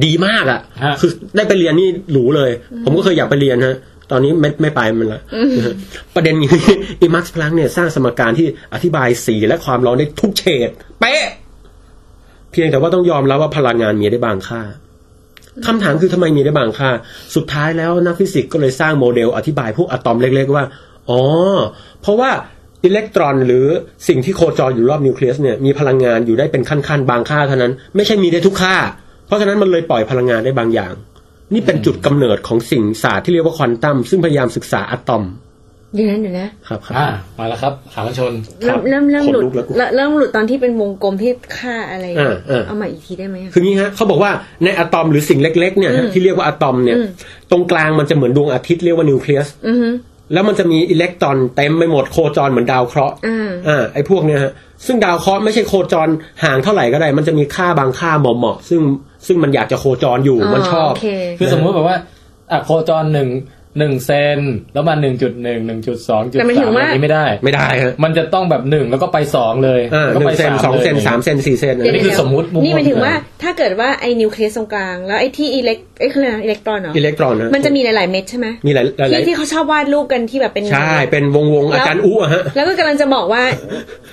[0.05, 2.51] ดีมากอะ่ะฮะคือได้ไปเรียนนี่หรูเลย
[2.85, 3.77] ผมก็เคยอยากไปเรียนฮะ
[4.11, 5.21] ตอนนี้ไม่ไม่ไปมันละ
[5.57, 5.75] นะฮะ
[6.15, 6.63] ประเด็นคือ
[7.01, 10.71] อีมักซ์พลังเนี่ยสร้างสมการที่อธิบายสีและความร้อนได้ทุกเฉด
[11.01, 11.25] เป๊ะ
[12.51, 14.61] เพียงแต่ว่าต้องยอมรับว่าพลังงานมีได้บางค่า
[15.67, 16.91] คำถามคือทำไมมีได้บางค่า
[17.35, 20.65] สุดท้ายแล้วนักฟิสิกส์ก็เลยสร้างโมเดลอธิบายพวกอะตอมเล็ก ๆ ว่า
[21.11, 21.21] อ๋อ
[22.03, 22.31] เพราะว่า
[22.85, 23.67] อิเล็กตรอนหรือ
[24.09, 28.77] สิ่งที่โคจรอยู่รอบนิวเคลียสเนี่ยมีพลังงานอยู่ได้เป็นขั้นๆ บางค่าเท่านั้น ไม่ใช่มีได้ทุกค่า
[29.27, 30.93] เพราะฉะนั้นมันเลยปล่อยพลังงานได้บางอย่าง
[31.53, 35.25] นี่เป็นจุดกำเนิดของสิ่งศาสตร์ที่เรียกว่าควอนตัมซึ่งพยายามศึกษาอะตอม
[35.95, 37.07] เดี๋ยวนั้นเดี๋ยวนะครับครับอ่า
[37.39, 38.33] มาแล้วครับขากันชน
[38.67, 44.31] ครัเริ่บมเริ่มเริ่มหลุดขนลุกแล้วกูเริ่มเริ่มหลุดตอนที่เป็นวงกลมที่ค่าอะไรอ่าอ่าเอามาอีกทีได้ไหมอะคืองี้ฮะเขาบอกว่า
[44.65, 47.07] ในอะตอมหรือสิ่งเล็ก ๆ เนี่ยฮะอืมที่เรียกว่าอะตอมเนี่ยอืม
[47.51, 49.89] ตรงกลางมันจะเหมือนดวงอาทิตย์เรียกว่านิวเคลียสอือฮึ
[50.33, 54.53] แล้วมันจะมีอิเล็กตรอนเต็มไปหมดโคจรเหมือนดาวเคราะห์อ่าอ่าไอ้พวกเนี้ยฮะ
[54.87, 56.09] ซึ่งดาวเคราะห์ไม่ใช่โคจร
[56.45, 58.81] ห่างเท่าไหร่ก็ได้ มันจะมีค่าบางค่าเหมาะๆซึ่ง
[59.27, 61.09] ซึ่งมันอยากจะโคจรอยู่มันชอบโอเค
[61.39, 61.97] คือสมมุติแบบว่า
[62.51, 63.29] อะโคจรหนึ่ง
[63.79, 64.39] หนึ่งเซน
[64.75, 83.43] แล้วมาหนึ่งจุดหนึ่งหนึ่งจุดสองจุดแต่หมายถึสามงว่า อันนี้ไม่ได้ ไม่ได้ฮะมันจะต้องแบบหนึ่งแล้วก็ไปสองเลยอ่าแล้วหก็นึ่ไปงเซนามสองเซนลย สามเซนสี่เซนอันนี้คือสมมุติมุมนี่หมายถึงว่าเลยถ้าเกิดว่าไอ้นิวเคลียสตรงกลาง แล้วไอ้ที่อิเล็กเอ้ยคืออะไรนะอิเล็กตรอนเหรออิเล็กตรอนนะมันจะมีหลาย ๆ เม็ดใช่ไหมมีหลายหลายที่ที่เขาชอบวาดรูปกันที่แบบเป็น ใช่เป็นวงวงๆอาจารย์อู้อะฮะ แล้วก็กำลังจะบอกว่า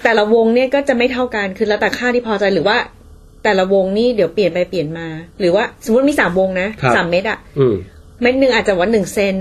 [0.03, 2.77] แต่ละวงเนี่ยก็จะไม่เท่ากันคือแล้วแต่ค่าที่พอใจหรือว่า
[3.43, 5.07] แต่ละวงนี่เดี๋ยวเปลี่ยนไปเปลี่ยนมา
[5.39, 7.75] หรือว่าสมมติมีสามวงนะครับ สามเม็ดอะอืม
[8.23, 9.37] เม็ดหนึ่งอาจจะว่าหนึ่งเซน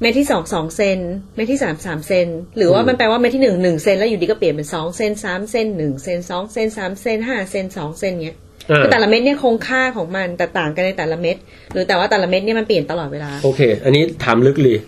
[0.00, 0.98] เม็ดที่สองสองเซน
[1.34, 8.38] เม็ดที่สามสามเซนหรือว่าอืมมันแปลว่าเม็ดที่หนึ่งหนึ่งเซนแล้วอยู่ดีก็เปลี่ยนเป็นสองเซนสามเซนหนึ่งเซนสองเซนสามเซนห้าเซนสองเซนเนี้ย
[8.70, 11.36] อ่าคือแต่ละเม็ดเนี่ยคงค่าของมันแต่ต่างกันในแต่ละเม็ด
[11.72, 14.78] หรือแต่ว่าแต่ละเม็ดเนี่ยมันเปลี่ยนตลอดเวลาโอเค อันนี้ถามลึกเลย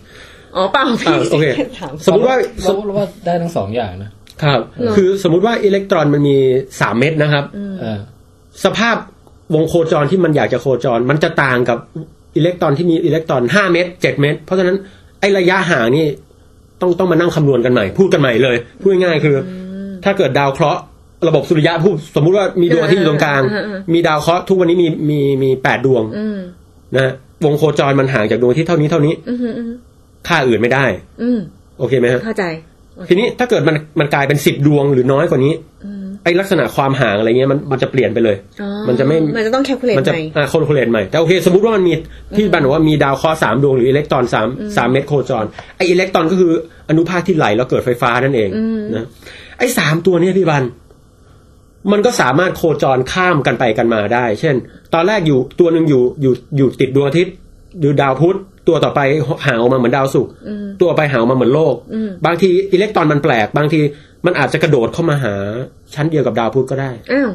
[0.55, 1.45] อ๋อเปล่าอ่าพี่โอเค
[1.79, 4.09] ถามสมมติว่าเราเราว่าได้ทั้งสองอย่างนะ
[4.43, 6.37] ครับหรอคือสมมุติว่าอิเล็กตรอนมันมี
[6.81, 7.45] สามเม็ดนะครับ
[7.79, 7.99] เออ
[8.65, 8.95] สภาพ
[9.55, 11.79] วงโคจรที่มันอยากจะโคจร มันจะต่างกับ
[12.35, 14.75] อิเล็กตรอนที่มีอิเล็กตรอนห้าเม็ดเจ็ดเม็ดเพราะฉะนั้น
[15.19, 16.05] ไอ้ระยะห่างนี่
[16.81, 19.35] ต้องต้องมานั่งคำนวณกันใหม่ พูดกันใหม่เลย พูดง่ายๆคือ
[20.03, 20.81] ถ้าเกิดดาวเคราะห์
[21.27, 26.39] ระบบสุริยะพูดสมมุติว่ามีดวงอาทิตย์อยู่ตรงกลางอ่าอ่าอ่ามีดาวเคราะห์ทุกวันนี้มีมีมีแปดดวงอืม
[26.95, 27.13] นะฮะ
[27.45, 29.71] วงโคจรมันห่างจากดวงอาทิตย์เท่านี้เท่านี้อืมอืมอืม
[30.27, 30.85] ค่าอื่นไม่ได้
[31.21, 31.39] อืม
[31.79, 32.74] โอเคไหมฮะเข้าใจโอเค
[33.09, 35.53] ทีนี้ถ้าเกิดมันมันกลายเป็นสิบดวงหรือน้อยกว่านี้
[35.85, 41.93] อืมไอ้ลักษณะความห่างอะไรเงี้ยมันมันจะเปลี่ยนไปเลยอ๋อมันจะไม่ มันจะต้อง calculate มันจะใหม่อ่า calculate ใหม่ แต่โอเค สมมติว่ามันมี
[42.35, 45.45] ที่บันบอกว่ามีดาวเคราะห์สามดวงหรืออิเล็กตรอนสามสามเม็ดโคจร
[45.77, 46.51] ไออิเล็กตรอนก็คือ
[46.89, 49.05] อนุภาคที่ไหลแล้วเกิดไฟฟ้านั่นเองอืมนะ
[49.57, 50.63] ไอสามตัวเนี้ยพี่บัน
[51.91, 54.55] มันก็สามารถโคจรข้ามกันไปกันมาได้ เช่น
[54.93, 57.33] ตอนแรกอยู่ตัวหนึ่งอยู่อยู่อยู่ติดดวงอาทิตย์
[57.79, 58.99] หรือดาวพุธตัวต่อไป
[59.45, 63.79] ห่างออกมาเหมือนดาวศุกร์อืมตัวไปห่างออกมาเหมือนโลกอืมบางทีอิเล็กตรอนมันแปลก บางที
[64.25, 65.33] มันอาจจะกระโดดเข้ามาหา
[65.95, 67.29] ชั้นเดียวกับดาวพุธก็ได้อ้าว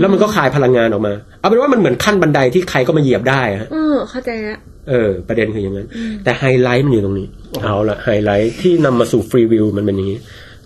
[0.00, 5.88] แล้วมันก็คายพลังงานออกมา เอาเป็นว่ามันเหมือนขั้นบันไดที่ใครก็มาเหยียบได้อะฮะเออเข้าใจแล้วเออ ประเด็นคืออย่างนั้น
[6.24, 7.28] แต่ไฮไลท์มันอยู่ตรงนี้
[7.62, 10.18] เอาละไฮไลท์ที่นำมาสู่ free will มันเป็นอย่างนี้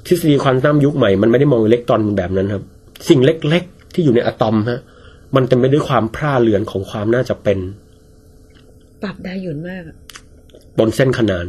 [0.07, 2.63] ทฤษฎีควอนตัมยุคใหม่ มันไม่ได้มองอิเล็กตรอนแบบนั้นครับ
[3.09, 4.81] สิ่งเล็กๆที่อยู่ในอะตอมฮะ
[5.35, 7.59] มันเต็มไปด้วยความพร่าเลือนของความน่าจะเป็น
[9.03, 9.97] ปรับได้หยุ่นมากอะ
[10.79, 11.47] บนเส้นขนาน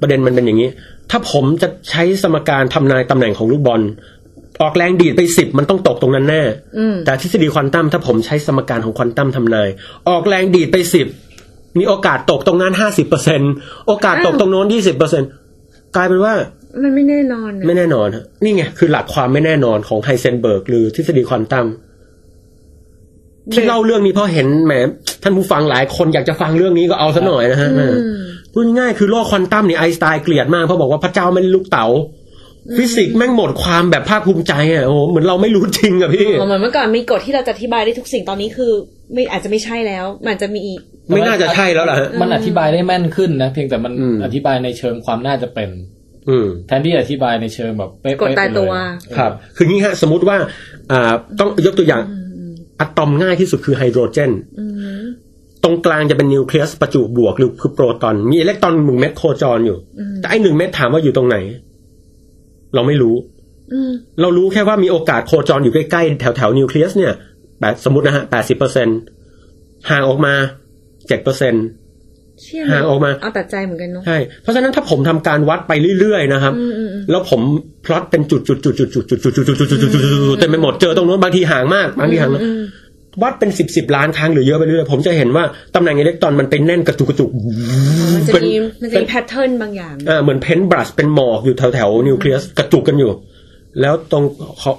[0.00, 0.68] ประเด็นมันเป็นอย่างนี้
[1.10, 3.82] ถ้าผมจะใช้สมการทำนายตำแหน่งของลูกบอล
[4.62, 6.42] ออกแรงดีดไปสิบมันต้องตกตรงนั้นแน่
[6.78, 9.68] อืมแต่ทฤษฎีควอนตัมถ้าผมใช้สมการของควอนตัมทำนาย
[10.08, 11.06] ออกแรงดีดไปสิบ
[11.78, 13.40] มีโอกาสตกตรงนั้นห้าสิบเปอร์เซ็น
[13.86, 15.22] โอกาสตกตรงโน้นยี่สิบเปอร์เซ็น
[15.96, 16.34] กลายเป็นว่า
[16.82, 21.66] มันไม่แน่นอนอะไม่แน่นอนฮะนี่ไง คือหลักความไม่แน่นอนของไฮเซนเบิร์กหรือทฤษฎีควอนตัม
[23.52, 24.72] ที่เล่าเรื่องนี้เพราะเห็นแหม
[25.22, 27.94] ท่านผู้ฟังหลายคนอยากจะฟังเรื่องนี้ก็เอาซะหน่อยนะฮะอืม
[28.52, 31.86] พูดง่ายๆคือโลกควอนตัมนี่ไอน์สไตน์เกลียดมากเพราะบอกว่าพระเจ้าไม่ได้ลูกเต๋า
[32.76, 38.72] ฟิสิกส์แม่งหมดความแบบภาคภูมิใจอะโอ้โหเหมือนเราไม่รู้จริงอะพี่อ๋อเหมือนเมื่อก่อนมีกฎที่เราจะอธิบายได้ทุกสิ่งตอนนี้คือ
[39.12, 45.70] ไม่อาจจะไม่ใช่แล้ว มันจะมีอีก ไม่น่าจะใช่แล้วล่ะฮะมันอธิบายได้แม่นขึ้นนะเพียงแต่มันอืมอธิบายในเชิงความน่าจะเป็น
[46.28, 50.36] อืมแทนที่อธิบายในเชิงแบบเป๊ะๆกฎตายตัวไปเลยครับ คืองี้ฮะ สมมติว่า
[50.92, 52.02] อ่า ต้องยกตัวอย่าง
[52.80, 54.64] อะตอมง่ายที่สุดคือไฮโดรเจนอื
[55.00, 55.02] ม
[55.64, 61.36] ตรงกลางจะเป็นนิวเคลียสประจุบวกหรือคือโปรตอน มีอิเล็กตรอนหนึ่งเม็ดโคจรอยู่อืมแต่ไอหนึ่งเม็ดถามว่าอยู่ตรงไหน
[62.74, 63.16] เราไม่รู้
[63.72, 67.14] อืมเรารู้แค่ว่ามีโอกาสโคจรอยู่ใกล้ๆ แถวแถวๆนิวเคลียสเนี่ย
[67.60, 68.88] แปดสมมตินะฮะแปดสิบเปอร์เซ็น
[69.90, 70.34] ห่างออกมา
[71.08, 71.87] เจ็ดเปอร์เซ็นเชี่ย
[72.70, 77.40] ห่างออกมาเอาแต่ใจเหมือนกันเนาะใช่เพราะฉะนั้นถ้าผมทำการวัดไปเรื่อยๆนะครับอืมอืมอืมแล้วผม
[77.84, 82.62] พลอตเป็นจุดจุดจุดจุดจุดจุดจุดจุดจุดจุดจุดจุดจุดจุดเต็มไปหมดเจอตรงนู้นบางทีห่างมากบางทีห่างมากอืม
[83.22, 85.44] วัดเป็นสิบสิบล้านครั้งหรือเยอะไปเรื่อยๆผมจะเห็นว่า
[85.74, 87.30] ตำแหน่งอิเล็กตรอนมันเป็นแน่นกระจุกกระจุก
[88.14, 93.10] มันจะเป็นมีมันจะมี pattern บางอย่างอ่าเหมือน paintbrush เป็นหมอกอยู่แถวแถวๆนิวเคลียสกระจุกกันอยู่
[93.80, 94.24] แล้วตรง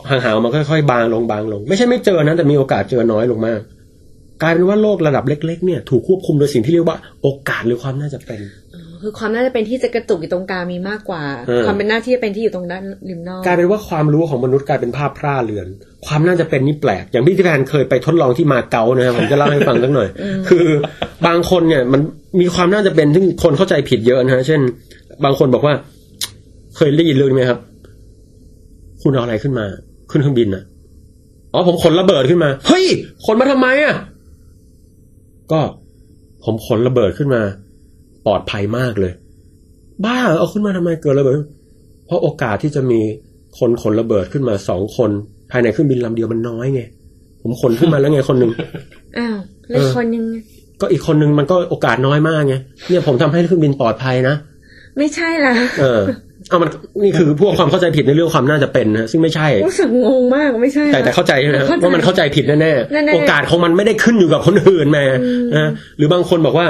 [0.09, 3.59] ห่างๆออกมาค่อยๆบางลงบางลง ไม่ใช่ไม่เจอนะแต่มีโอกาสเจอน้อยลงมาก
[4.41, 8.41] กลายเป็นว่าโลกระดับเล็ก ๆ เนี่ยถูกควบคุมโดยสิ่งที่เรียกว่าโอกาสหรือความน่าจะเป็น
[9.03, 15.67] คือความน่าจะเป็นที่จะกระจุกอยู่ตรงกลางมีมากกว่าเออความเป็นน่าที่จะเป็นที่อยู่ตรงด้านริมนอกกลายเป็นว่าความรู้ของมนุษย์กลายเป็นภาพพร่าเลือน
[16.07, 20.09] ความน่าจะเป็นนี่แปลก อย่างพี่ที่แพนเคยไปทดลองที่มาเก๊านะครับผมจะเล่าให้ฟังสักหน่อย
[20.49, 20.65] คือ
[21.25, 22.01] บางคนเนี่ยมัน
[22.41, 24.61] มีความน่าจะเป็นซึ่งคนเข้าใจผิดเยอะนะฮะเช่น
[25.23, 25.73] บางคนบอกว่า
[26.77, 27.59] เคยได้ยินเรื่องนี้ไหมครับ
[29.01, 29.65] คุณเอาอะไรขึ้นมา
[30.11, 30.63] ขึ้นเครื่องบินนะ
[31.53, 32.85] อ๋อผมขนระเบิดขึ้นมาเฮ้ย
[33.25, 33.95] ขนมาทำไมอะ
[35.51, 35.59] ก็
[36.43, 37.41] ผมขนระเบิดขึ้นมา
[38.25, 39.13] ปลอดภัยมากเลย
[40.05, 41.35] บ้าเอาขึ้นมาทำไมเกิดระเบิด
[42.05, 42.99] เพราะโอกาสที่จะมี
[43.59, 45.11] คนขนระเบิดขึ้นมาสองคน
[45.51, 46.81] ภายในเครื่องบินลำเดียวมันน้อยไง
[47.41, 48.51] ผมขนขึ้นมาแล้วไงคนหนึ่ง
[49.17, 49.37] อ้าว
[49.69, 50.25] แล้วเออคนยัง
[50.81, 52.55] ก็อีกคนนึงมันก็โอกาสน้อยมากไง
[52.87, 54.35] เนี่ยผมทำให้เครื่องบินปลอดภัยนะ
[54.97, 56.01] ไม่ใช่ล่ะเออ
[56.49, 56.69] เอามัน
[57.03, 65.03] นี่คือพวกความเข้าใจผิดในเรื่องความน่าจะเป็นนะซึ่งไม่ใช่รู้สึกงงมากไม่ใช่ แต่แต่เข้าใจใช่ไหมฮะเข้าใจว่ามันเข้าใจผิดแน่แน่ๆๆโอกาสของมันไม่ได้ขึ้นอยู่กับคนอื่นแม่
[65.57, 66.67] นะหรือบางคนบอกว่า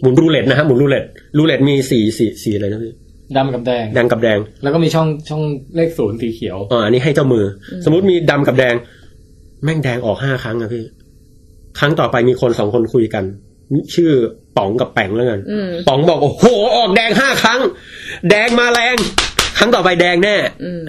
[0.00, 1.04] หมุนรูเล็ตนะฮะหมุนรูเล็ต
[1.36, 2.92] รูเล็ตมีสีสีสีอะไรนะพี่
[3.36, 5.42] ดำกับแดงแดงกับแดง แล้วก็มีช่องช่อง
[5.76, 8.74] เลขศูนย์สีเขียวอ่าอันนี้ให้เจ้ามืออสมมติมีดำกับแดง
[9.64, 10.84] แม่งแดงออกห้าครั้งอะพี่
[11.78, 13.24] ครั้งต่อไปมีคนสองคนคุยกัน
[13.94, 14.10] ชื่อ
[14.56, 16.44] ป๋องกับแป๋งแล้วกันอืมป๋องบอกโอ้โห
[16.76, 17.60] ออกแดงห้าครั้ง
[18.30, 18.96] แดงมาแรง
[19.58, 20.86] ครั้งต่อไปแดงแน่อืม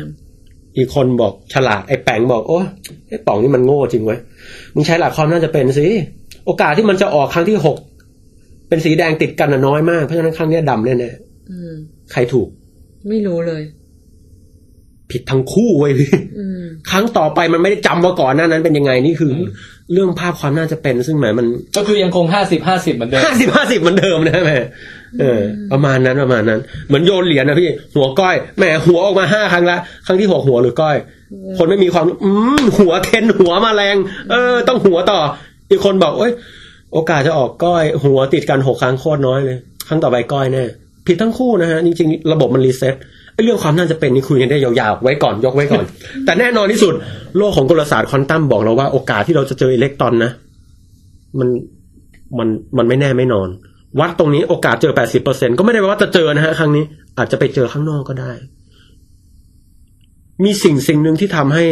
[0.77, 2.60] อีกคนบอกฉลาดไอ้แป๋งบอกโอ้
[3.10, 4.19] ไอ้ป๋องนี่มันโง่จริงเว้ย
[4.76, 5.88] มึงใช้หลักความน่าจะเป็นสิ
[6.45, 7.77] โอกาสที่มันจะออกครั้งที่หก
[8.69, 11.10] เป็นสีแดงติดกันน่ะน้อยมาก เพราะฉะนั้นครั้งเนี้ยดำแน่
[11.51, 12.47] อืมๆใครถูก
[13.10, 13.64] ไม่รู้เลย
[15.11, 19.39] ผิดทั้งคู่เว้ยพี่อืมครั้งต่อไปมันไม่ได้จำว่าก่อนหน้านั้นเป็นยังไงนี่คืออ
[19.94, 21.48] เรื่องภาพความน่าจะเป็นซึ่งแหมมัน
[21.78, 24.57] ก็คือยังคงห้าสิบห้าสิบเหมือนเดิมห้าสิบห้าสิบเหมือนเดิมนะแม่
[25.20, 25.41] เออ
[25.72, 30.98] ประมาณนั้นประมาณนั้น เหมือนโยนเหรียญนะพี่ หัวก้อยแหมหัวออกมาห้าครั้งละครั้งที่หกหัวหรือก้อย
[31.57, 33.95] คนไม่มีความอืมหัวเทนหัวมาแรง
[34.32, 35.20] เออ ต้องหัวต่อ
[35.70, 36.32] อีกคนบอกเอ้ย
[36.94, 39.57] โอกาสจะออกก้อย หัวติดกันหกครั้งโคตรน้อยเลย
[39.88, 40.64] ครั้งต่อไปก้อยแน่
[41.07, 45.84] ผิดทั้งคู่นะฮะจริงๆระบบมัน reset ไอ้ เรื่องความน่าจะเป็นนี่คุยกันได้ยาวๆ ไว้ก่อนยกไว้ก่อน
[46.26, 46.94] แต่แน่นอนที่สุด
[47.38, 50.32] โลกของกลศาสตร์ควอนตัมบอกเราว่าโอกาสที่เราจะเจออิเล็กตรอนนะ
[51.40, 51.49] มัน
[52.38, 52.48] มัน
[52.78, 53.49] มันไม่แน่ไม่นอน
[53.99, 56.84] วัดตรงนี้โอกาสเจอแปดสิบเปอร์เซ็นก็ไม่ได้แปลว่าจะเจอนะฮะ ครั้งนี้
[57.18, 58.32] อาจจะไปเจอข้างนอกก็ได้
[60.44, 61.66] มีสิ่งสิ่งหนึ่งที่ทำให้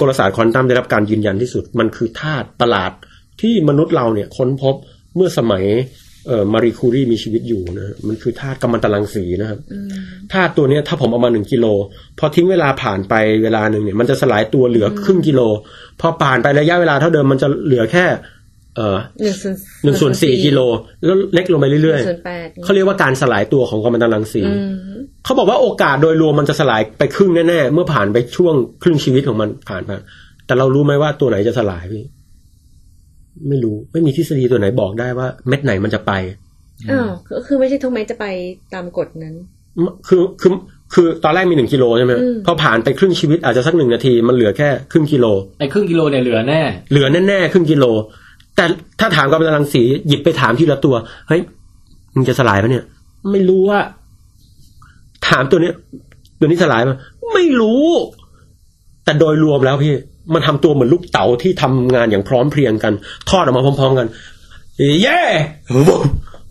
[0.00, 2.92] กลศาสตร์ควอนตัมได้รับการยืนยันที่สุด มันคือธาตุประหลาด
[3.40, 4.74] ที่มนุษย์เราเนี่ย ค้นพบ
[5.14, 6.04] เมื่อสมัยเอ่อ
[6.52, 9.88] มารีคูรีมีชีวิตอยู่นะฮะมันคือธาตุกัมมันตรังสีนะครับอืม
[10.32, 11.66] ธาตุตัวเนี้ยถ้าผมเอามาหนึ่งกิโล
[12.18, 15.40] พอทิ้งเวลาผ่านไปเวลาหนึ่งเนี่ย มันจะสลายตัวเหลือครึ่งกิโล
[16.00, 18.06] พอผ่านไประยะเวลาเท่าเดิมมันจะเหลือแค่
[18.76, 19.54] เอ่อหนึ่งส่วน
[19.84, 20.60] หนึ่งส่วนสี่กิโล
[21.04, 29.90] แล้วเล็กลงไปเรื่อยส่วนแปดๆเขาเรียกว่าการสลายตัวของกัมมันตรังสีอืมเขาบอกว่าโอกาสโดยรวมมันจะสลายไปครึ่งแน่ๆเมื่อผ่านไปช่วงครึ่งชีวิตของมันผ่านไป
[30.46, 32.04] แต่เรารู้ไหมว่าตัวไหนจะสลายพี่
[33.48, 36.12] ไม่รู้ไม่มีทฤษฎีตัวไหนบอกได้ว่าเม็ดไหนมันจะไป
[36.90, 38.26] อ้าวก็คือไม่ใช่ทุกเม็ดจะไป
[38.74, 39.34] ตามกฎนั้น
[40.08, 40.52] คือคือ
[40.94, 45.26] คือตอนแรกมีหนึ่งกิโลใช่ไหมอืมพอผ่านไปครึ่งชีวิตอาจจะสักหนึ่งนาทีมันเหลือแค่ครึ่งกิโล
[45.58, 46.60] ไอ้ครึ่งกิโลเนี่ยเหลือแน่
[46.90, 47.84] เหลือแน่ๆครึ่งกิโล
[48.56, 48.64] แต่
[49.00, 50.94] ถ้าถามกับตรังสีหยิบไปถามทีละตัว
[51.28, 51.42] เฮ้ย
[52.14, 52.84] มึงจะสลายปะเนี่ย
[53.32, 53.80] ไม่รู้ว่า
[55.28, 55.74] ถามตัวเนี้ย
[56.38, 56.96] ตัวนี้สลายปะ
[57.34, 57.84] ไม่รู้
[59.04, 59.94] แต่โดยรวมแล้วพี่
[60.34, 62.92] มันทำตัวเหมือนลูกเต๋าที่ทำงานอย่างพร้อมเพรียงกัน
[63.30, 64.06] ทอดออกมาพร้อม ๆ กัน
[65.02, 65.20] เย้
[65.74, 65.90] วุ้บ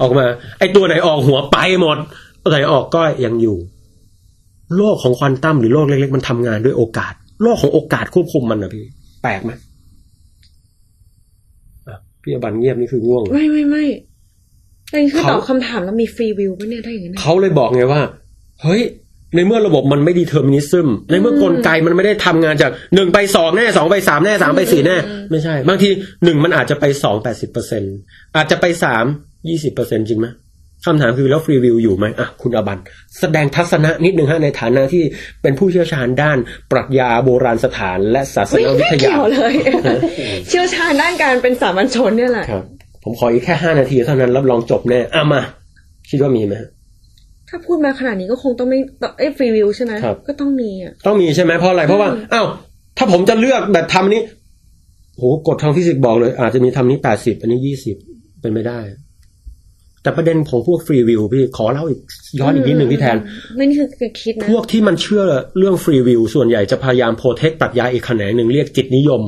[0.01, 0.25] ออกมา
[0.59, 1.97] ไอตัวไหนออกหัวไปหมด
[2.41, 3.57] ตัวไหนออกก็ยังอยู่
[4.77, 8.85] โลกของควอนตัมหรือโลกเล็กๆมันทำงานด้วยโอกาส โลกของโอกาสควบคุมมันนะพี่
[9.23, 9.51] แปลกไหม
[11.87, 13.85] อะพี่อบันเงียบนี่คือง่วงเหรอไม่ไม่ไม่
[14.89, 18.01] แต่นี่คือเขาตอบคำถามแล้วมี free will ปะเนี่ยได้อย่างนั้นเขาเลยบอกไงว่า
[18.63, 18.81] เฮ้ย
[19.35, 24.97] ในเมื่อระบบมันไม่ determinism ในเมื่อกลไกมันไม่ได้ทำงานจากหนึ่งไปสองแน่สองไปสามแน่สามไปสี่แน่
[25.31, 25.89] ไม่ใช่ บางที
[26.23, 27.83] หนึ่งมันอาจจะไปสองแปดสิบเปอร์เซ็น
[28.35, 29.05] อาจจะไปสาม
[29.49, 30.27] ยี่สิบเปอร์เซ็นจริงไหม
[30.85, 32.79] คำถามคือแล้ว free will อยู่ไหมอะคุณอบัน
[33.19, 35.03] แสดงทัศนะนิดหนึ่งฮะในฐานะที่
[35.41, 36.37] เป็นผู้เชี่ยวชาญด้าน
[36.71, 39.53] ปรัชญาโบราณสถานและศาสนวิทยาไม่ไม่เกี่ยวเลย
[40.47, 42.63] เชี่ยวชาญด้านการเป็นสามัญชนเนี่ยแหละครับ
[43.03, 45.41] ผมขออีกแค่ห้านาทีเท่านั้นรับรองจบแน่อะมา
[46.09, 46.69] คิดว่ามีไหมฮะ
[47.49, 52.47] ถ้าพูดมาขนาดนี้ก็คงต้องไม่ต้องเอ้ฟรีวิวใช่ไหมครับ ก็ต้องมีอะต้องมีใช่ไหมเพราะอะไรเพราะว่าอ้าว
[52.97, 54.23] ถ้าผมจะเลือกแบบทำอันนี้
[55.17, 57.95] โหกฎทางฟิสิกส์บอกเลย อาจจะมีทำนี้แปดสิบอันนี้ยี่สิบ
[58.41, 58.79] เป็นไม่ได้
[60.01, 61.99] แต่ประเด็นของพวกฟรีวิวพี่ขอเล่าอีก
[62.39, 63.17] ย้อนอีกนิดหนึ่งพี่แทน
[63.57, 65.23] ไม่นี่คือการคิดนะพวกที่มันเชื่อ
[65.57, 69.21] เรื่อง free will ส่วนใหญ่จะพยายาม protect ปรัชญาอีกแขนงหนึ่งเรียกจิตนิยม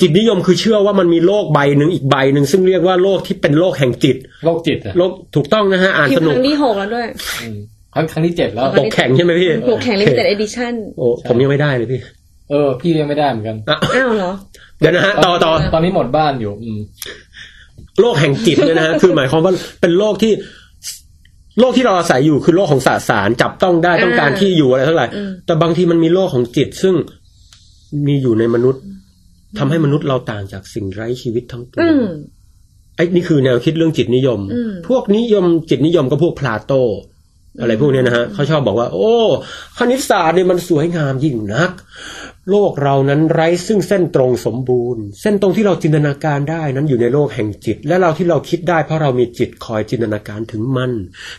[0.00, 7.06] จิตนิยมคือเชื่อว่ามันมีโลกใบหนึ่งอีกใบหนึ่งซึ่งเรียกว่าโลกที่เป็นโลกแห่งจิต โลกจิตอะโลกถูกต้องนะฮะ อ่านสนุกพิมพ์ครั้งที่หกแล้วด้วย
[7.42, 7.58] อืม
[7.94, 12.00] ครั้งครั้งที่เจ็ดแล้วปกแข็งใช่ไหมพี่ปกแข็ง limited edition โอ้ผมยังไม่ได้เลยพี่
[12.50, 14.32] เออ พี่ยังไม่ได้เหมือนกันอะอ้าวเหรอ
[14.78, 16.80] เดี๋ยวนะฮะต่อต่อ ตอนนี้หมดบ้านอยู่ อืม
[18.00, 20.32] โลกแห่งจิตเนี่ยนะฮะ คือหมายความว่าเป็นโลกที่
[21.60, 26.94] โลกที่เราอาศัยอยู่คือโลกของสสารจับต้องได้ต้องการที่อยู่อะไรทั้งหลายอืม แต่บางทีมันมีโลกของจิตซึ่ง
[28.06, 28.82] มีอยู่ในมนุษย์
[29.58, 32.06] ทำให้มนุษย์เราต่างจากสิ่งไร้ชีวิตทั้งปวอืงม
[32.96, 36.72] ไอ้นี่คือแนวคิดเรื่องจิตนิยมอืมพวกนิยมจิตนิยมก็พวกพลาโต
[37.60, 39.12] อะไรพวกเนี้ยนะฮะเขาชอบบอกว่า โอ้
[39.78, 41.70] คณิตศาสตร์เนี่ยมันสวยงามยิ่งนัก
[42.50, 50.92] โลกเรานั้นไร้ซึ่งเส้นตรงสมบูรณ์ เส้นตรงที่เราจินตนาการได้นั้นอยู่ในโลกแห่งจิต และเราที่เราคิดได้เพราะเรามีจิตคอยจินตนาการถึงมัน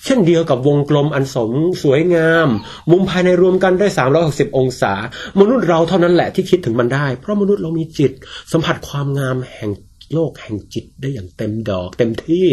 [0.05, 1.51] เช่นเดียวกับวงกลมอันสม
[1.83, 2.47] สวยงาม
[2.91, 3.87] มุมภายในรวมกันได้
[4.21, 4.93] 360 องศา
[5.39, 8.11] มนุษย์เราเท่านั้นแหละที่คิดถึงมันได้ เพราะมนุษย์เรามีจิต
[8.51, 9.71] สัมผัสความงามแห่ง
[10.13, 12.47] โลกแห่งจิตได้อย่างเต็มดอกเต็มที่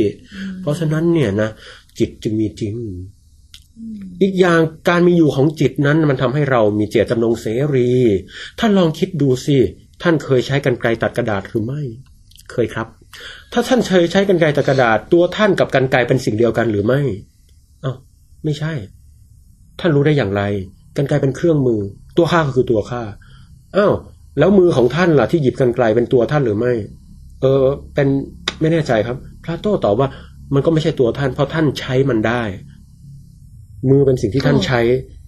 [0.60, 1.50] เพราะฉะนั้นเนี่ยนะ
[1.98, 2.74] จิตจึงมีจริง
[4.22, 7.90] อีกอย่างการมีอยู่ของจิตนั้นมันทำให้เรามีเจตจำนงเสรี
[8.58, 9.56] ท่านลองคิดดูสิ
[10.02, 11.82] ท่านเคยใช้กันไกรตัดกระดาษหรือไม่
[12.52, 12.88] เคยครับ
[13.52, 17.00] ถ้าท่านเคยใช้กันไกรตัดกระดาษ ตัวท่านกับกันไกรเป็นสิ่งเดียวกันหรือไม่
[17.82, 17.92] เอ้า
[18.44, 18.72] ไม่ใช่
[19.80, 20.42] ท่านรู้ได้อย่างไร
[20.96, 21.80] กันไกรเป็นเครื่องมือ
[22.16, 23.02] ตัวข้าก็คือตัวข้า
[23.76, 23.92] อ้าว
[24.38, 26.72] แล้วมือของท่านล่ะที่หยิบกันไกลเป็นตัวท่านหรือไม่
[27.40, 27.64] เออ
[27.94, 28.08] เป็น
[28.60, 30.08] ไม่แน่ใจครับ พระโต้ตอบว่า
[30.54, 32.42] มันก็ไม่ใช่ตัวท่าน เพราะท่านใช้มันได้
[33.88, 34.80] มือเป็นสิ่งที่ท่านใช้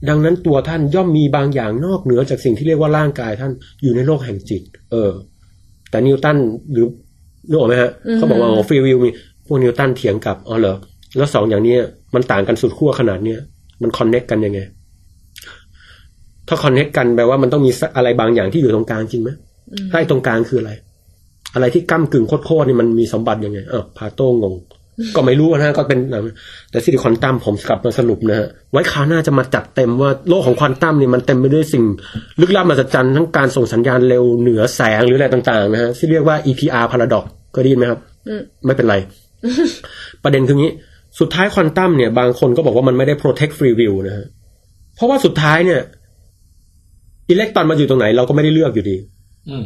[0.08, 3.52] ดังนั้นตัวท่านย่อมมีบางอย่างนอกเหนือจากสิ่งที่เรียกว่าร่างกายท่าน
[3.82, 5.10] อยู่ในโลกแห่งจิต เออ
[5.90, 6.36] แต่นิวตัน
[6.72, 6.86] หรือ
[7.48, 9.10] นึกออกไหมฮะเขาบอกว่าฟรีวิวมี
[9.46, 10.76] พวกนิวตันเถียงกลับอ๋อเหรอ
[11.16, 11.80] แล้วสองอย่างเนี้ย
[12.14, 13.38] มันต่างกันสุดขั้วขนาดเนี้ย
[13.82, 14.60] มันคอนเน็กกันยังไง
[16.48, 19.30] ถ้าคอนเน็กกันแปลว่ามันต้องมีสักอะไรบางอย่างที่อยู่ตรงกลางจริงไหม
[19.90, 20.72] ถ้าไอ้ตรงกลางคืออะไร
[21.54, 24.54] อะไรที่ก้ากึ่งโคตรๆนี่มันมีสมบัติยังไงอ้าวพาโต้งง
[25.16, 25.98] ก็ไม่รู้นะก็เป็น
[26.70, 31.84] แต่ซิลิคอนตัมผมกลับมาสรุปนะฮะไว้คราวหน้าจะมาจัดเต็มว่าโลกของควอนตัมนี่มันเต็มไปด้วยสิ่ง
[32.40, 38.00] ลึกลับมหัศจรรย์ทั้งการส่งสัญญาณเร็วเหนือแสงหรืออะไรต่างๆนะฮะที่เรียกว่า EPR paradox ก็ได้ยินไหมครับ
[38.66, 38.96] ไม่เป็นไร
[40.24, 40.72] ประเด็นคืองี้
[41.20, 44.26] สุดท้ายควอนตัมเนี่ย บางคนก็บอกว่ามันไม่ได้ protect free will นะฮะ
[44.96, 45.80] เพราะว่าสุดท้ายเนี่ย
[47.30, 48.96] อิเล็กตรอนมาอยู่ตรงไหนเราก็ไม่ได้เลือกอยู่ดี
[49.48, 49.64] อืม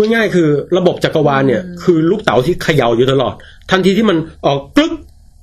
[0.00, 0.48] พูดง่ายๆคือ
[0.78, 3.34] ระบบจักรวาลเนี่ย คือลูกเต๋าที่เขย่าอยู่ตลอด
[3.70, 4.16] ทันทีที่มัน
[4.46, 4.92] ออกกลึก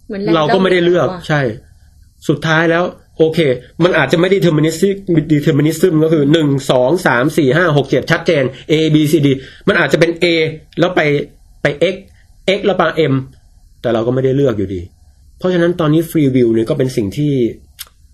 [0.09, 1.41] หมือนเราก็ไม่ได้เลือกรนดมใช่
[2.27, 2.83] สุดท้ายแล้ว
[3.17, 3.39] โอเค
[3.83, 9.27] มันอาจจะไม่ determinist determinism ก็คือหนึ่งสองสามสี่ห้าหกเจ็ดชัดเจน A B C D
[9.67, 10.25] มันอาจจะเป็น A
[10.79, 11.01] แล้วไป
[11.61, 11.95] ไป X
[12.57, 13.13] X แล้วไป M
[13.81, 14.81] แต่เราก็ไม่ได้เลือกอยู่ดี
[15.37, 17.33] เพราะฉะนั้นตอนนี้ free will เนี่ยก็เป็นสิ่งที่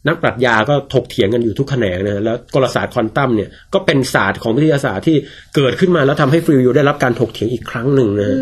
[0.07, 5.17] นักปรัชญาก็ถกเถียงกันอยู่ทุกแขนงนะแล้วกลศาสตร์ควอนตัมเนี่ยก็เป็นศาสตร์ของวิทยาศาสตร์ที่
[5.55, 8.37] เกิดขึ้นมาแล้วทำให้ free will ได้รับการถกเถียงอีกครั้งหนึ่งนะฮะ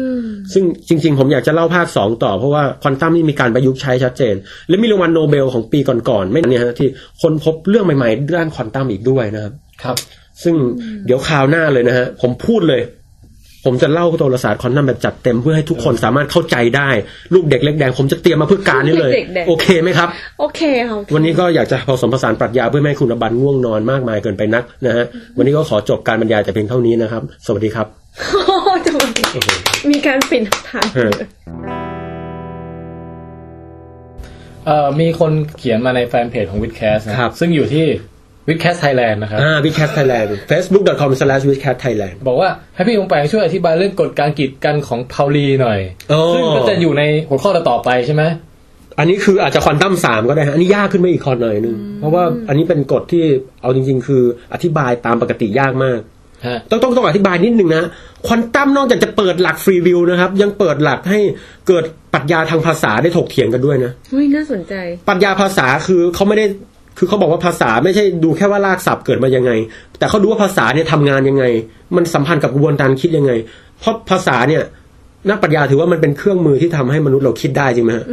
[0.54, 4.36] ซึ่งจริง ๆ ผมอยากจะเล่าภาคสองต่อเพราะว่าควอนตัมนี่มีการประยุกต์ใช้ชัดเจน
[4.70, 6.88] และมีรางวัลโนเบลของปีก่อนๆไม่นานเนี่ยฮะที่
[7.22, 9.54] คนพบเรื่องใหม่ๆด้านควอนตัมอีกด้วยนะครับ
[9.84, 9.98] ครับ
[10.44, 10.56] ซึ่ง
[11.06, 12.82] เดี๋ยวคราวหน้าเลยนะฮะผมพูดเลย
[13.66, 16.90] ผมจะเล่าโทรศาสตร์ควอนตัมแบบจัดเต็มเพื่อให้ทุกคนสามารถเข้าใจได้
[17.34, 20.08] ลูกเด็กเล็กแดงผมจะเตรียมมาเพื่อการนี้เลยเด็กแดงโอเคไหมครับ
[20.40, 25.06] โอเคค่ะโอเควันนี้ก็อยากจะผสมผสานปรัชญาเพื่อไม่ให้คุณอบันง่วงนอนมากมายเกินไปนักนะฮะ
[25.38, 27.88] วันนี้ก็ขอจบการบรรยายแต่เพียงเท่านี้นะครับ สวัสดีครับ
[28.46, 28.92] โอ้โหจะ
[29.92, 31.14] มีการปิดท้ายเออ
[34.66, 37.86] เอ่อมีคนเขียนมาในแฟนเพจของ WiTcast นะครับซึ่งอยู่ที่
[38.50, 48.24] WiTcast Thailand นะครับอ่า w i t c a s t Thailand facebook.com/witcastthailand บอกว่าให้พี่ป๋องแป๋งช่วยอธิบายเรื่องกฎการกีดกันของพาวลีหน่อยโอ้ซึ่งก็จะอยู่ในหัวข้อต่อๆไปใช่ไหม
[49.00, 53.24] อันนี้คืออาจจะควอนตัมสามก็ได้ฮะอันนี้ยากขึ้นไปอีกคอนหน่อยหนึง เพราะว่าอันนี้เป็นกฎที่
[53.62, 54.24] เอาจริง ๆ คือ
[54.54, 56.00] อธิบายตามปกติยากมาก
[56.48, 57.84] ฮะต้องต้องต้องอธิบายนิดนึงนะ
[58.28, 61.20] ควอนตัมนอกจากจะเปิดหลักฟรีวิวนะครับ ยังเปิดหลักให้
[61.68, 64.74] เกิดปรัชญาทางภาษาได้ถกเถียงกันด้วยนะเฮ้ยน่าสนใจ
[65.08, 66.46] ปรัชญาภาษาคือเขาไม่ได้
[67.02, 69.52] คือเขาบอกว่าภาษาไม่ใช่ดูแค่ว่ารากศัพท์เกิดมายังไง
[70.00, 71.44] แต่เขาดูว่าภาษาเนี่ยทำงานยังไง
[71.96, 73.32] มันสัมพันธ์กับกระบวนการคิดยังไง
[73.80, 74.64] เพราะภาษาเนี่ย
[75.30, 78.06] นักปรัชญาถือว่ามันเป็นเครื่องมือที่ทำให้มนุษย์เราคิดได้จริงไหมฮะ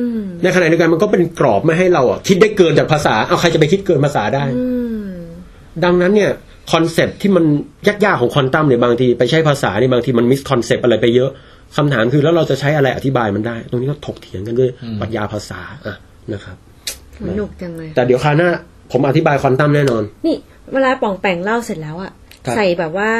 [0.42, 4.66] ในขณะเดียวกันมันก็เป็นกรอบไม่ให้เราอะคิดได้เกินจากภาษา เอาใครจะไปคิดเกินภาษาได้อื
[5.06, 6.30] ดังนั้นเนี่ย
[6.72, 7.44] concept ที่มัน
[8.04, 11.30] ยากๆของควอนตัมเนี่ยบางทีไปใช้ภาษาเนี่ยบางทีมัน misconcept อะไรไปเยอะ
[11.76, 15.96] คำถามคือแล้วเราจะใช้อะไรอธิบายมันได้ ตรงนี้ก็ถกเถียงกันด้วยปรัชญาภาษาอะ
[16.32, 16.56] นะครับ
[17.16, 18.50] สนุกจังเลยแต่เดี๋ยวคราวหน้า
[18.92, 20.36] ผมอธิบายควอนตัมแน่นอน นี่
[20.72, 22.12] เวลาป๋องแป๋งเล่าเสร็จแล้วอะ
[22.46, 23.10] ครับใส่แบบว่า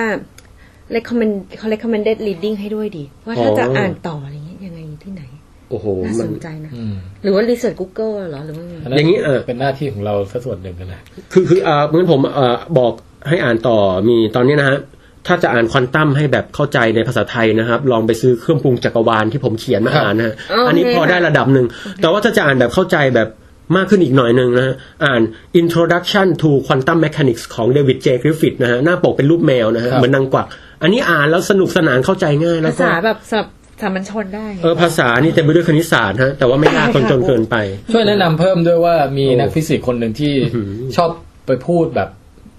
[0.95, 5.23] recommend เขา recommended reading ให้ด้วยดิว่าถ้าอ๋อจะอ่านต่ออะไรเงี้ยยังไงที่ไหน
[5.71, 11.03] โอ้โหมันน่ามัสนใจนะอืมหรือว่า research Google เหรอหรือว่าไงอันนั้นอย่างนี้เออเป็นหน้าที่ของเราสักส่วนหนึ่งกันนะ
[11.33, 12.93] คือคืออ่าเหมือนผมอ่าบอก
[13.29, 13.79] ให้อ่านต่อ
[14.09, 14.79] มีตอนนี้นะฮะ
[15.27, 21.67] ถ้าจะอ่านควอนตัมให้แบบเข้าใจในภาษาไทยนะครับ ลองไปซื้อเครื่องปรุงจักรวาลที่ผมเขียนมาครับอ่านนะฮะโอเคอันนี้พอได้ระดับหนึ่ง
[22.03, 23.29] แต่ว่าถ้าจะอ่านแบบเข้าใจแบบ
[23.77, 24.75] มากขึ้นอีกหน่อยหนึ่งนะฮะ
[25.05, 25.23] อ่าน
[25.61, 30.47] Introduction to Quantum Mechanics ของเดวิดเจกริฟฟิธนะฮะหน้าปกเป็นรูปแมวนะฮะครับเหมือนนางกวัก
[30.83, 33.49] อันนี้อ่านแล้วสนุกสนานเข้าใจง่ายแล้วภาก็ษาแบบสำหรับ
[33.83, 37.57] สามัญชนได้เออภาษานี่เต็มไปด้วยคณิตศาสตร์ฮะแต่ว่าไม่ยากจนจนเกินไป
[37.93, 41.11] ช่วยแนะนำเพิ่มด้วยว่ามีโอ้นักฟิสิกส์คนหนึ่งที่อื้อหือชอบ
[41.47, 42.09] ไปพูดแบบ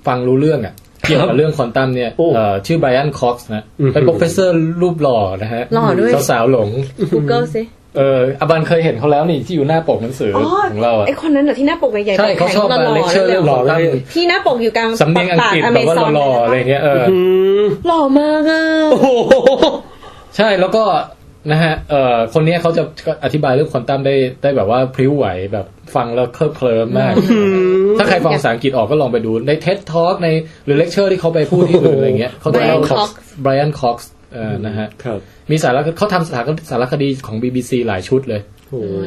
[0.08, 0.74] ฟังรู้เรื่องอะ
[1.08, 6.70] เกี่ยวกับเรื่องควอนตัมเนี่ยโอ้เอ่อชื่อไบรอันคอกส์นะอืมเป็นโปรเฟสเซอร์รูปหล่อนะฮะหล่อด้วยสาวๆหลง
[7.12, 7.64] Google สิ
[7.98, 17.18] เอออาบันเคยเห็นเขาแล้วนี่ที่อยู่หน้าปกหนังสืออ๋อของเราอะไอคนนั้นเหรอที่หน้าปกใหญ่ๆใช่เขาชอบแข็มางๆเลคเชอร์หเรื่องล่ควออนตัมๆที่หน้าปกอยู่กลางสำเนียงอังกฤษป่าแบบว่า Amazon หล่อๆอะไรเงี้ยเอออื
[17.62, 18.62] มหล่อมากอะ
[18.92, 19.08] โอ้โห
[20.38, 20.84] ใช่แล้วก็
[21.52, 22.84] นะฮะเอ่อคนเนี้ยเขาจะ
[23.24, 25.66] อธิบายเรื่องควอนตัมได้ได้แบบว่าพริ้วไหวแบบ
[25.96, 27.14] ฟังแล้วเคลิบเคลิ้มมาก
[27.98, 30.30] ถ้าใครฟังภาษาอังกฤษออกก็ลองไปดูใน TED Talk ใน
[30.66, 33.10] หรือเลคเชอร์ที่เขาไปพูดที่อื่นอะไรเงี้ยเขาจะเล่า Brian Cox
[33.42, 35.20] Brian Cox เออนะฮะครับ
[35.52, 38.57] มีสารคเขาทำสารสารคดีของ BBC หลายชุดเลยโอ้เออ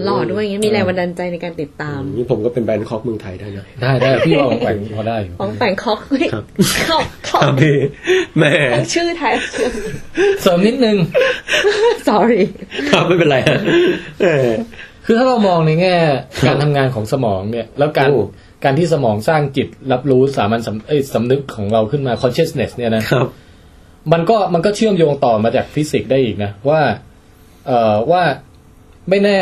[0.05, 6.45] หล่อด้วยอย่างเงี้ยมีแรงบันดาลใจในการติดตาม นี่ผมก็เป็นแบรนด์คอกเมืองไทยได้นะได้ได้พี่ว่าของแปลงพอได้อยู่ของแต่งคอกไม่ครับ
[6.89, 7.77] คอกคอกครับพี่
[8.39, 8.53] แม่
[8.95, 9.35] ชื่อไทย
[10.43, 10.97] เสริมนิดนึง
[12.09, 12.43] sorry
[12.91, 13.59] ครับไม่เป็นไรฮะ
[14.23, 14.49] เออ
[15.07, 15.97] คือถ้าเรามองในแง่
[16.47, 18.23] การทำงานของสมองเนี่ย แล้วการโอ้
[18.65, 23.27] การที่สมองสร้างจิตรับรู้สามัญสำเอ้ยสำนึกของเราขึ้นมา consciousness เนี่ยนะครับ
[24.13, 26.81] มันก็มันก็เชื่อมโยงต่อมาจากฟิสิกส์ได้อีกนะว่า
[27.67, 28.23] เอ่อว่า
[29.11, 29.39] ไม่แน่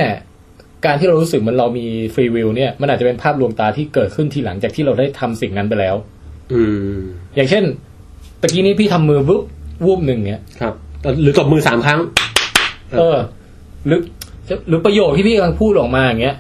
[0.86, 5.96] การที่เรารู้สึกเหมันเรามีฟรีวิลเนี่ยมันอาจจะเป็นภาพลวงตาที่เกิดขึ้นทีหลังจากที่เราได้ทำสิ่งนั้นไปแล้ว
[6.52, 6.62] อื
[6.94, 6.98] ม
[7.36, 7.64] อย่างเช่น
[8.40, 9.42] ตะกี้นี้พี่ทำมือวุบ
[9.84, 10.74] วูบหนึ่งเนี่ยครับ
[11.22, 12.00] หรือตบมือสามครั้ง
[12.98, 13.16] เออ
[13.86, 14.00] หรือ
[14.68, 16.36] หรือประโยคที่พี่กำลังพูดออกมาอย่างเงี้ย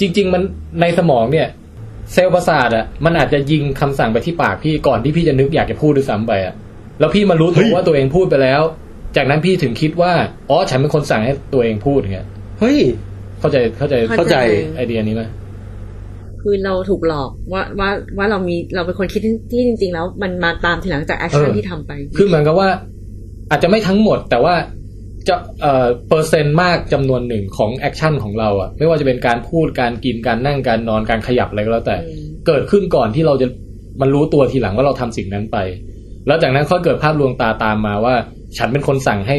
[0.00, 0.42] จริง ๆ มัน
[0.80, 1.48] ในสมองเนี่ย
[2.12, 6.54] เซลล์ประสาทอะ มันอาจจะยิงคำสั่งไปที่ปากพี่ก่อนที่พี่จะนึกอยากจะพูดด้วยซ้ำไปอะ
[7.00, 8.62] แล้วพี่มารู้ตัวว่าตัวเองพูดไปแล้ว
[9.16, 10.12] จากนั้นพี่ถึงคิดว่า
[10.50, 12.26] อ๋อฉันเป็นคนสั่งให้ตัวเองพูดอย่างเงี้ย
[12.60, 12.78] เฮ้ย
[13.40, 14.36] เข้าใจเข้าใจเข้าใจ
[14.76, 15.22] ไอเดียนี้ไหม
[16.42, 22.68] คือเราถูกหลอกว่าว่าว่าเรามีเราเป็นคนคิดที่ที่จริง ๆ แล้ว มันมาตามทีหลังจาก action ที่ทำไป คือเหมือนกับว่า
[23.50, 24.54] อาจจะไม่ทั้งหมด แต่ว่า
[25.28, 33.46] จะเอ่อเปอร์เซ็นต์มากจำนวนหนึ่งของ action ของเราอะไม่ว่าจะเป็นการพูดการกินการนั่งการนอนการขยับอะไรก็แล้วแต่อืมเกิดขึ้นก่อนที่เราจะ
[34.00, 35.56] มันรู้ตัวทีหลังว่าเราทำสิ่งนั้นไป
[36.26, 38.14] แล้วจากนั้นค่อยเกิดภาพลวงตาตามมาว่า
[38.58, 39.36] ฉันเป็นคนสั่งให้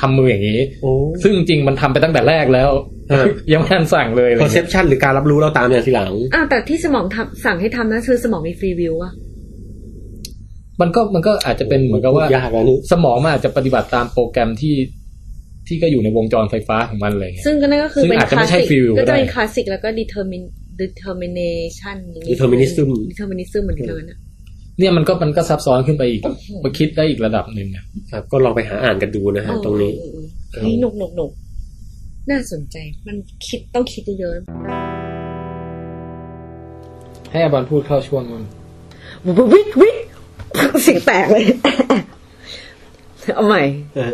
[0.00, 0.92] ทำมืออย่างนี้โอ้
[1.22, 2.70] ซึ่งจริงๆมันทำไปตั้งแต่แรกแล้ว
[3.12, 9.12] ฮะยังไม่ทันสั่งเลยอะไร perception เงี้ยหรือการรับรู้เราตามเนี่ยทีหลังอ่าแต่ที่สมองทำสั่งให้ทำนั่นคือสมองมีฟรีวิวอะ
[10.80, 14.74] มันก็มันก็อาจจะเป็นเหมือนกับว่ายากแล้วนี่สมองมันอาจจะปฏิบัติตามโปรแกรมที่
[15.66, 20.44] ที่ก็อยู่ในวงจรไฟฟ้าของมันอะไรเงี้ยซึ่งก็นั่นก็คือซึ่งเป็นอาจจะคไม่ลาสใช่สิก free will ก็ก็ได้จะเป็นคลาสสิกแล้วก็ determin
[20.82, 24.18] determination อย่างงี้ determinism determinism เหมือนกันนะ
[24.78, 26.22] เนี่ยมันก็มันก็ซับซ้อนขึ้นไปอีก
[26.62, 30.22] มาคิดได้อีกระดับหนึ่งอะครับ ก็ลองไปหาอ่านกันดูนะฮะตรงนี้เออ
[30.52, 31.30] เออเฮ้ยหนุกหนุกหนุก
[32.30, 32.76] น่าสนใจ
[33.06, 33.16] มัน
[33.46, 34.34] คิดต้องคิดเยอะ
[37.30, 39.96] ให้อาบอลพูดเข้าช่วงมันๆวิทวิท
[40.82, 41.44] เสียงแตกเลย
[43.34, 43.62] เอาใหม่
[43.94, 44.12] เออ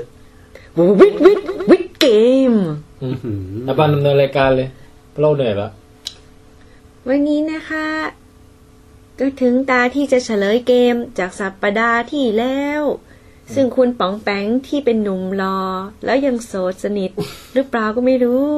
[1.01, 1.41] วิทวิท
[1.71, 2.07] วิทเก
[2.51, 2.55] ม
[3.67, 4.69] อาบอลดำเนินรายการเลย
[5.11, 5.71] เพราะเราเหนื่อยแล้ว
[7.09, 7.87] วันนี้นะคะ
[9.25, 12.83] ก็ถึงตาที่จะเฉลยเกมจากสัปดาห์ที่แล้ว
[13.55, 15.61] ซึ่งคุณป๋องแปงที่เป็นหนุ่มรอ
[16.05, 17.11] แล้วยังโสดสนิท
[17.55, 18.49] หรือเปล่าก็ไม่รู้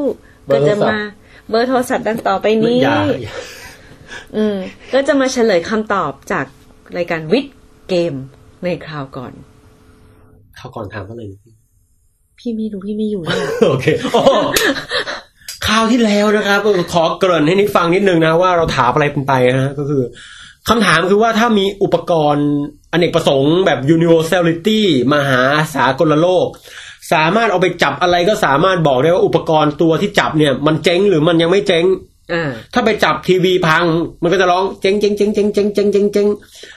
[0.46, 1.00] เบอก็ร์โทรจะศัพท์มา
[1.48, 3.34] เบอร์โทรศัพท์ดังต่อไปนี้อย่าอย่า
[4.36, 4.56] อืม
[4.92, 6.46] ก็จะมาเฉลยคำตอบจาก
[6.96, 7.54] รายการวิทย์
[7.88, 8.14] เกม
[8.64, 9.32] ในคราวก่อน
[10.56, 11.56] เข้าก่อนถามว่าอะไรนะ
[12.38, 14.22] พี่ไม่รู้พี่ไม่อยู่เนี่ยโอเคโอ้
[15.66, 20.02] คราวที่แล้วนะครับเออขอเกริ่นให้นิดฟังนิดนึงนะว่าเราถามอะไรไปนะฮะก็คือ
[20.68, 22.48] คำถามคือว่าถ้ามีอุปกรณ์
[22.92, 24.80] อเนกประสงค์แบบ universality
[25.12, 25.42] มหา
[25.74, 26.48] สากลโลก
[27.12, 31.86] สามารถเอาไปจับอะไรก็สามารถบอกได้ว่าอุปกรณ์ตัวที่จับเนี่ย มันเจ๊งหรือมันยังไม่เจ๊ง
[32.32, 33.84] อ่าถ้าไปจับทีวีพัง
[34.22, 36.26] มันก็จะร้องเจ๊งเจ๊งเจ๊งเจ๊งเจ๊งเจ๊งเจ๊งเจ๊ง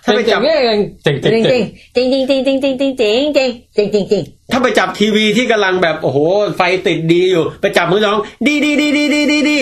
[0.03, 6.17] ถ้าไปจับเจ๋งๆเจ๋งๆจริงจริงจริงจริงจริงจริงจริงจริงจริงจริงจริงจริงจริงถ้าไปจับทีวีที่กำลังแบบโอ้โห
[6.57, 9.59] ไฟติดดีอยู่ ไปจับมือร้อง ดีดีดีดีดีดีดี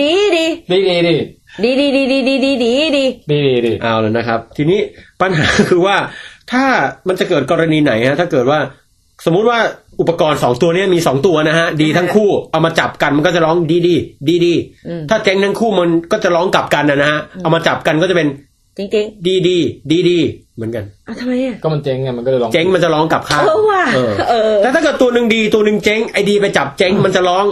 [0.00, 0.40] ดีดี
[0.70, 1.14] ดีดี
[1.64, 4.80] ดีดีดีดีดีดีดีดีดีดีดีดีเอาแล้วนะครับ ทีนี้
[5.20, 5.96] ปัญหาคือว่า
[6.52, 6.64] ถ้า
[7.08, 8.58] มันจะเกิดกรณีไหนฮะถ้าเกิดว่า
[9.26, 9.58] สมมุติว่า
[10.00, 13.94] อุปกรณ์สองตัวเนี้มีสองตัวนะฮะ ดีทั้งคู่เอามาจับกันมันก็จะร้องดีดี
[14.28, 14.54] ดีดี
[15.10, 18.28] ถ้าเจ๊งทั้งคู่มันก็จะร้องกลับกันนะฮะเอามาจับกันก็จะเป็น
[18.78, 19.58] จริงจริงดีดี
[19.90, 20.18] ดีดี
[20.56, 27.44] เหมือนกันอะทำไมอะก็มันเจ๊งไงมันก็เลยร้องเจ๊งมันจะร้องกลับข้างเออว่ะเออเออแต่ถ้าเกิดตัวหนึ่งดีตัวหนึ่งเจ๊งไอดีไปจับเจ๊งมันจะร้อง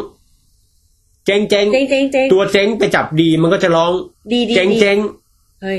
[1.27, 3.93] เจ๊งเจ๊งจริงจริงจริงตัวเจ๊งไปจับดีมันก็จะร้อง
[4.33, 4.99] ดีดีเจ๊งดีเจ๊ง
[5.63, 5.79] เฮ้ย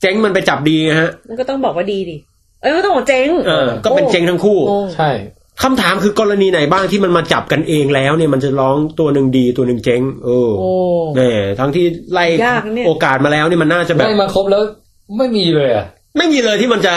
[0.00, 2.16] เจ๊งมันไปจับดีนะฮะ มันก็ต้องบอกว่าดีดิ
[2.62, 5.10] เอ้ยก็ต้องบอกเจ๊งเออ ก็เป็นเจ๊งทั้งคู่โอ้ใช่
[5.62, 10.70] คำถามคือกรณีไหนบ้างที่มันมาจับกันเองแล้วเนี่ยมันจะร้องตัวหนึ่งดีตัวหนึ่งเจ๊งเออโอ้
[11.16, 14.62] แน่ทั้งที่ไล่ยากนะเนี่ยโอกาสมาแล้วนี่มันน่าจะแบบได้มาครบแล้ว
[15.18, 15.84] ไม่มีเลยอะ
[16.16, 16.94] ไม่มีเลยที่มันจะ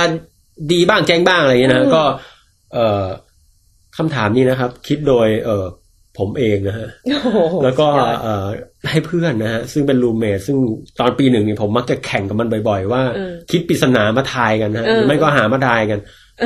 [0.74, 2.04] ดีบ้างแจ้งบ้างอะไรอย่างเงี้ยนะก็
[2.74, 3.06] เอ่อ
[3.98, 5.66] คำถามนี้นะครับ คิดโดย เอ่อ
[6.20, 6.88] ผมเองนะฮะ
[7.24, 8.48] โอ้โหแล้วก็สุดยอดเอ่อ
[8.90, 10.58] ให้เพื่อนนะฮะ ซึ่งเป็นรูมเมทซึ่ง
[11.00, 16.00] ตอนปีหนึ่งเนี่ยผมมักจะแข่งกับมันบ่อยๆ ว่าเออคิดปริศนามาทายกันนะฮะเออหรือไม่ก็หามาทายกัน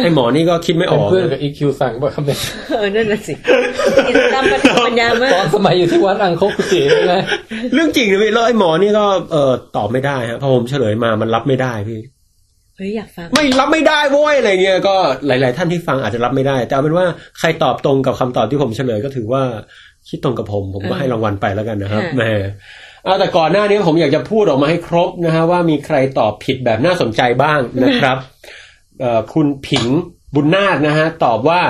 [0.03, 2.39] ไอ้หมอนี่ก็คิดไม่อเป็นอกเพื่อนนะกับอีคิวสั่งบ่ครับเนี่ย
[2.77, 3.33] เออนั่นน่ะสิ
[4.07, 7.15] กิจกรรมปฏิปัญญามากตอนสมัยอยู่ที่วัดอังโคกุจิใช่ไหม
[7.73, 11.99] เรื่องจริงนะพี่แล้วไอ้หมอนี่ก็เออตอบไม่ได้ฮะพอผมเฉลยมามันรับไม่ได้พี่
[12.77, 14.95] เฮ้ยอยากฟัง ไม่รับไม่ได้โว้ยอะไรเงี้ยก็
[15.27, 17.05] หลาย ๆ ท่านที่ฟังอาจจะรับไม่ได้ แต่เอาเป็นว่า
[17.39, 19.43] ใครตอบตรงกับคำตอบที่ผมเฉลยก็ถือว่า
[20.09, 22.23] คิดตรงกับผม ผมก็เออให้รางวัลไปแล้วกันนะครับค่ะแหม
[23.03, 28.17] เอาแต่ก่อนหน้านี้ผมอยากจะพูดออกมาให้ครบนะฮะว่ามีใครตอบผิดแบบน่าสนใจบ้างนะครับ
[28.99, 29.85] เอ่อคุณผิง
[30.35, 31.61] บุญนาคนะฮะตอบว่า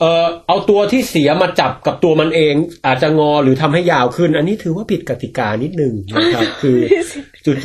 [0.00, 2.54] เออเอาตัวที่เสียมาจับกับตัวมันเอง
[2.86, 6.78] อาจจะงอหรือทำให้ยาวขึ้น อันนี้ถือว่าผิดกติกานิดนึงนะครับ คือ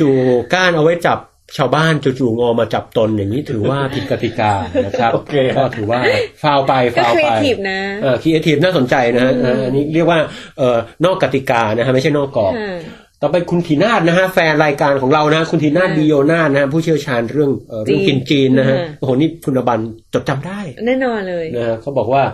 [0.00, 1.18] จู่ๆก้านเอาไว้จับ
[1.56, 4.52] ชาวบ้านจู่ๆงอมาจับตนอย่างนี้ถือว่าผิดกติกา
[4.84, 6.00] นะครับโอเคก็ถือว่า
[6.42, 10.18] ฟาวไปก็ฟาวครีเอไปทีฟนะเออคีเอทีฟน่าสนใจนะฮะเอออันนี้เรียกว่า
[10.58, 12.78] เออนอกกติกานะฮะไม่ใช่นอกกรอบค่ะ
[13.24, 19.80] ต่อไปคุณธีนาฏนะฮะแฟนรายการของเรานะ คุณธีนาฏค่ะดีโยนาฏนะฮะผู้เชี่ยวชาญเรื่องเอ่อเรื่องจีกินนจีนนะฮะค่ะโอ้โหนี่คุณบัน
[20.14, 22.24] จดจำได้ แน่นอนเลยนะฮะเขาบอกว่า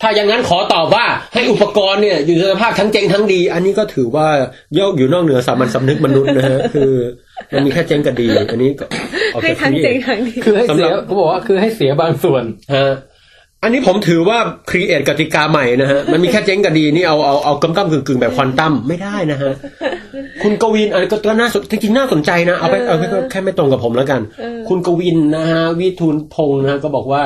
[0.00, 4.28] ถ้าอย่างนั้นขอตอบว่าให้อุปกรณ์เนี่ยอยู่ในสภาพทั้งเจ๊งทั้งดี อันนี้ก็ถือว่า
[4.74, 6.92] โยกอยู่นอกเหนือสามัญสำนึกมนุษย์นะฮะคือ
[7.54, 8.84] มันมีแค่เจ๊งกับดีอันนี้ก็
[9.34, 12.44] ออกให้จากทั้งที่เจ๊งทั้งดีคือให้เสียสำหรับเขาบอกว่าคือให้เสียบางส่วน
[12.76, 12.88] ฮะ
[13.62, 14.38] อันนี้ผมถือว่า
[14.70, 19.52] create กติกาใหม่นะฮะ มันมีแค่เจ๊งกับดีนี่เอาเอาเอากำกำกึ่งกึ่งๆแบบควอนตัมไม่ได้นะฮะ
[20.42, 27.22] คุณกวินอันนี้ก็ก็น่าสนจริงๆน่าสนใจนะ เอาไปเอาไปแค่ไม่ตรงกับผมแล้วกันเออคุณกวินนะฮะวิทูลพงศ์นะฮะก็บอกว่า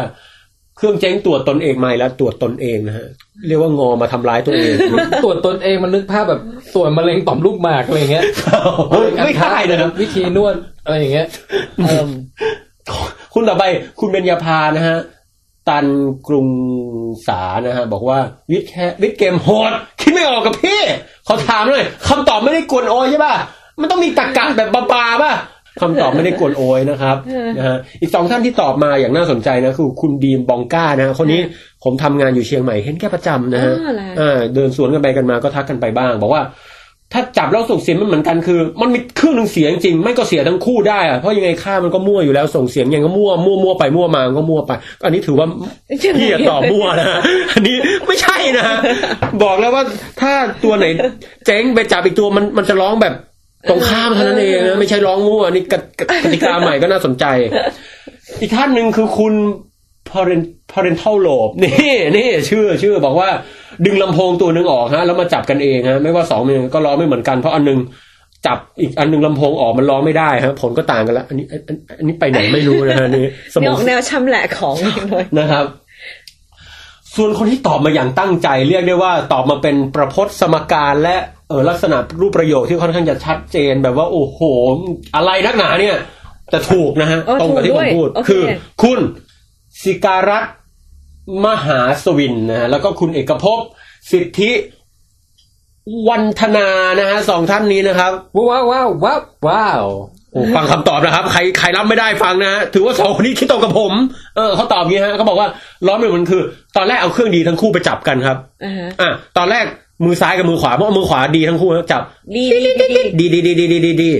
[0.78, 3.06] เครื่องเจ๊งตรวจตนเองไม่แล้วตรวจตนเองนะฮะ
[3.46, 4.72] เรียกว่างอมาทำร้ายตัวเอง
[5.24, 6.40] ตรวจตนเองมันนึกภาพแบบ
[6.74, 8.24] ส่วนมะเร็งต่อมลูกหมากอะไรอย่างเงี้ย
[9.24, 11.26] ไม่ได้นะครับวิธีนวดอะไรอย่างเงี้ย
[11.84, 12.08] เอิ่ม
[13.34, 13.64] คุณต่อไป
[14.00, 14.98] คุณเบญญาภานะฮะ
[15.68, 15.86] ตัน
[16.28, 16.48] กรุง
[17.26, 18.18] สานะฮะบอกว่า
[18.50, 20.80] วิทย์แค่วิทย์เกมโหดคิดไม่ออกกับพี่
[21.26, 23.34] ขอถามหน่อยคำตอบไม่ได้กวนโอยใช่ป่ะ
[23.80, 25.32] มันต้องมีตรรกะแบบบาๆป่ะ
[25.80, 27.16] คำตอบไม่ได้กวนโอยนะครับ
[27.58, 31.40] นะฮะอีกสองท่านที่ตอบมาอย่างน่าสนใจนะคือคุณบีมบองก้านะฮะคนนี้
[31.84, 36.42] ผมทำงานอยู่เชียงใหม่เห็นแค่ประจำนะฮะอ๋อเหรออ่าเดินสวนกันไปกันมาก็ทักกันไปบ้าง บอกว่า
[37.12, 44.72] ถ้าจับแล้วส่งเสียงมันเหมือนกันคือ มันมีครึ่งหนึ่งเสียงจริง ไม่ก็เสียทั้งคู่ได้อะเพราะยังไงค่ามันก็มั่วอยู่แล้วส่งเสียงยังก็มั่วมั่วมั่วไปมั่วมามันก็มั่วไป
[45.04, 45.46] อันนี้ถือว่า
[46.18, 47.08] พี่อะตอบมั่วนะ
[47.52, 47.76] อันนี้
[48.06, 48.66] ไม่ใช่นะ
[49.42, 49.82] บอกแล้วว่า
[50.20, 50.32] ถ้า
[50.64, 50.86] ตัวไหน
[51.46, 53.14] เจ๊งไปจับอีกตัวมันมันจะร้องแบบ
[53.68, 57.24] ตรงข้ามเท่านั้นเองนะไม่ใช่ร้องมั่วนี่กติกกติกาใหม่ก็น่าสนใจ
[58.40, 59.34] อีกท่านหนึ่งคือคุณ
[60.10, 63.28] parent parental lobe นี่นี่ชื่อชื่อบอกว่า
[63.84, 67.78] ดึงลำโพงตัวหนึ่งออกฮะแล้วมาจับกันเองฮะไม่ว่าสองมันก็ร้องไม่เหมือนกันเพราะอันหนึง
[68.46, 74.74] จับอีกอันหนึงลำโพงออกมันร้องไม่ได้ฮะผลก็ต่างกันแล้วอันนี้อันอันอันนี้ไปไหนไม่รู้นะฮะนี่สมนี่อองอกแนวชำแหละของ
[75.10, 75.64] เลยนะครับ
[77.16, 81.16] ส่วนคนที่ตอบมาอย่างตั้งใจ เรียกได้ว่าตอบมาเป็นประพจน์สมการและ
[81.48, 84.40] เออลักษณะรูปประโยคที่ค่อนข้างจะชัดเจนแบบว่าโอ้โห
[85.16, 85.96] อะไรนักหนาเนี่ย
[86.50, 88.42] แต่ถูกนะฮะอ๋อตรงกับที่ถูผกมด้วยพูดโอเคคือ
[88.82, 89.00] คุณ
[89.82, 90.54] สิการัตน์
[91.46, 93.58] มหาสวินนะฮะแล้วก็คุณเอกภพ
[94.10, 94.52] สิทธิ
[96.08, 96.68] วันธนา
[97.00, 98.12] นะฮะสองท่านนี้นะครับ
[98.48, 99.84] ว้าวว้าวว้าวว้าว
[100.32, 103.92] โอ้ฟังคำตอบนะครับ ใครใครรับไม่ได้ฟังนะฮะถือว่าสองคนนี้คิดตรงกับผม
[104.36, 105.48] เออเขาตอบอย่างนี้ฮะเขาบอกว่า
[105.86, 106.42] ร้อนเหมือนมันคือ
[106.76, 109.64] ตอนแรกเอาเครื่องดีทั้งคู่ไปจับกันครับอ่าฮะอะตอนแรก
[110.04, 112.02] มือซ้ายกับมือขวาเพราะว่ามือขวาดีทั้งคู่นะจับ
[112.34, 112.86] ดีดีดีดี
[113.20, 114.10] ดีดีดีดีดีดีดี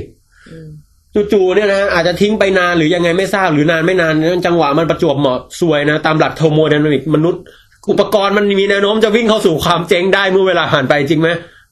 [1.32, 7.42] จู่ๆเนี่ยนะฮะอาจจะทิ้งไปนานหรือยังไงไม่ทราบหรือนานไม่นานเนี่ยจังหวะมันประจวบเหมาะสวยนะ ตามหลักโทโมไดนามิกมนุษย์
[7.90, 11.28] อุปกรณ์มันมีแนวโน้มจะวิ่งเข้าสู่ความเจ๊งได้เมื่อเวลาผ่านไปจริงไหม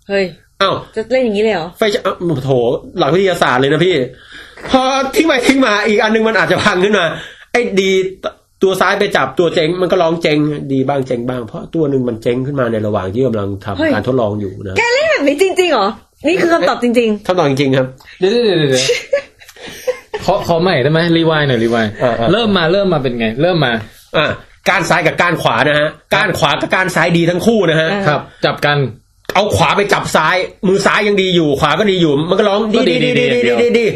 [0.09, 0.25] เฮ้ย
[0.63, 2.51] อ้าวจะเล่นอย่างนี้เลยเหรอไฟฉายอ้าวโถ
[2.99, 3.97] หลักวิทยาศาสตร์เลยนะพี่
[4.71, 4.83] พอ
[5.15, 7.05] ทิ้งไปทิ้งมาอีกอันหนึงมันอาจจะพังขึ้นมา
[7.53, 7.91] ไอ้ดี
[8.63, 10.39] ตัวซ้ายไปจับตัวเจ๊งมันก็ร้องเจ๊ง
[10.73, 15.87] ดีบ้างเจ๊งบ้าง เพราะตัวหนึ่งมันเจ๊งขึ้นมาในระหว่างที่กำลังทำเฮ้ยการทดลองอยู่นะแกเล่นแบบนี้จริงๆเหรอ
[16.29, 17.87] นี่คือคำตอบจริงคำตอบจริงๆครับ
[18.21, 18.85] เดี๋ยวเดี๋ยวเดี๋ยวเดี๋ยว
[20.25, 23.73] ขอขอใหม่ได้ไหมรีวายหน่อยรีวายอ่าอ่าเริ่มมาเริ่มมาเป็นไง เริ่มมา
[24.17, 24.27] อะ
[24.71, 28.79] การซ้ายกับการขวานะฮะการขวากับการซ้ายดีทั้งคู่นะฮะอ่าครับ จับกัน
[29.35, 30.37] เอาขวาไปจับซ้าย
[30.69, 33.87] มือซ้ายยังดีอยู่ ขวาก็ดีอยู่ มันก็ร้องดีก็ดีดีดีดีดีดีดีดีดี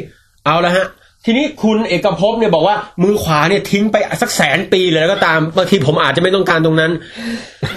[0.46, 0.84] เอาละฮะ
[1.24, 6.90] ทีนี้คุณเอกภพเนี่ยบอกว่ามือขวาเนี่ยทิ้งไปสักแสนปีเลยแล้วก็ตามบางทีผมอาจจะไม่ต้องการตรงนั้น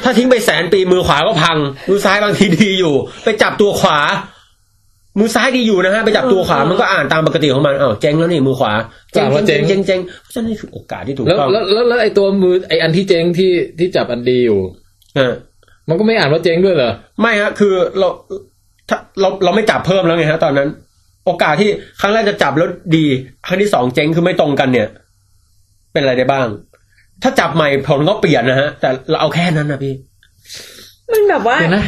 [0.04, 1.58] ถ้าทิ้งไปแสนปีมือขวาก็พัง
[1.90, 4.00] มือซ้ายบางทีดีอยู่ ไปจับตัวขวา
[5.20, 8.74] มือซ้ายดีอยู่นะฮะไปจับตัวขวามันก็อ่านตามปกติของมันอ้าวเจ๊งแล้วนี่มือขวา
[9.14, 14.60] เจ๊งอ่านว่าเจ๊งเจ๊เจ๊งงเจ๊งเพราะฉะนั้นนี่คือโอกาสที่ถูกแล้วต้องแล้วแล้วแล้วไอตัวมือไออันที่เจ๊งที่ที่จับอันดีอยู่
[15.18, 15.34] อ่า
[15.90, 16.92] มันก็ไม่อ่านว่าเจ๊งด้วยเหรอ
[17.22, 18.08] ไม่ฮะคือเรา
[18.90, 20.70] ถ้าเราเราไม่จับเพิ่มแล้วไงฮะ ตอนนั้น
[21.26, 21.70] โอกาสที่
[22.02, 23.06] ครั้งแรกจะจับแล้วดี
[23.46, 24.88] ครั้งที่สองเจ๊งคือไม่ตรงกันเนี่ย
[25.92, 26.48] เป็นอะไรได้บ้าง
[27.24, 29.94] ถ้าจับใหม่ผลก็เปลี่ยนนะฮะ แต่เราเอาแค่นั้นนะพี่
[31.12, 31.86] มันแบบว่าเดี๋ยวนะ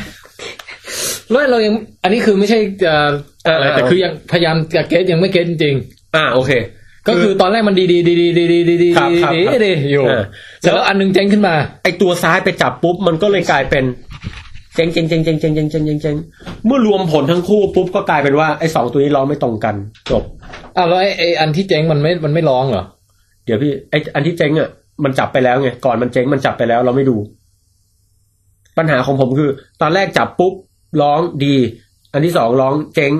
[1.29, 3.09] แล้วเรายัง อันนี้คือไม่ใช่เอ่อ
[3.45, 5.75] อะไรแต่คือยังพยายามจะเก็ตยังไม่เก็ตจริง
[6.15, 10.23] อ่าโอเคๆก็คือตอนแรกมันดีดีดีดีดีดีดีดีครับครับดีครับดีอยู่อ่า
[10.61, 13.83] เสร็จแล้วอันหนึงเจ๊งขึ้นมา ไอตัวซ้ายไปจับปุ๊บมันก็เลยกลายเป็น
[14.76, 16.15] เจงเจงเจงเจงเจงเจงเจงเจงเจง
[16.65, 19.76] เมื่อรวมผลทั้งคู่ปุ๊บก็กลายเป็นว่าไอ้สองตัวนี้ร้องไม่ตรงกัน
[20.11, 20.23] จบ
[20.76, 22.84] อ้าวแล้วไอ้ไอ้อันที่เจ๊งมันไม่มันไม่ร้องเหรอ
[23.45, 24.69] เดี๋ยวพี่ไอ้อันที่เจ๊งอะ
[25.03, 27.18] มันจับไปแล้วไงก่อนมันเจ๊งมันจับไปแล้วเราไม่ดู
[28.77, 29.49] ปัญหาของผมคือ
[29.81, 30.53] ตอนแรกจับปุ๊บ
[31.02, 31.56] ร้องดี
[32.14, 33.14] อันที่สองร้องเจ๊ง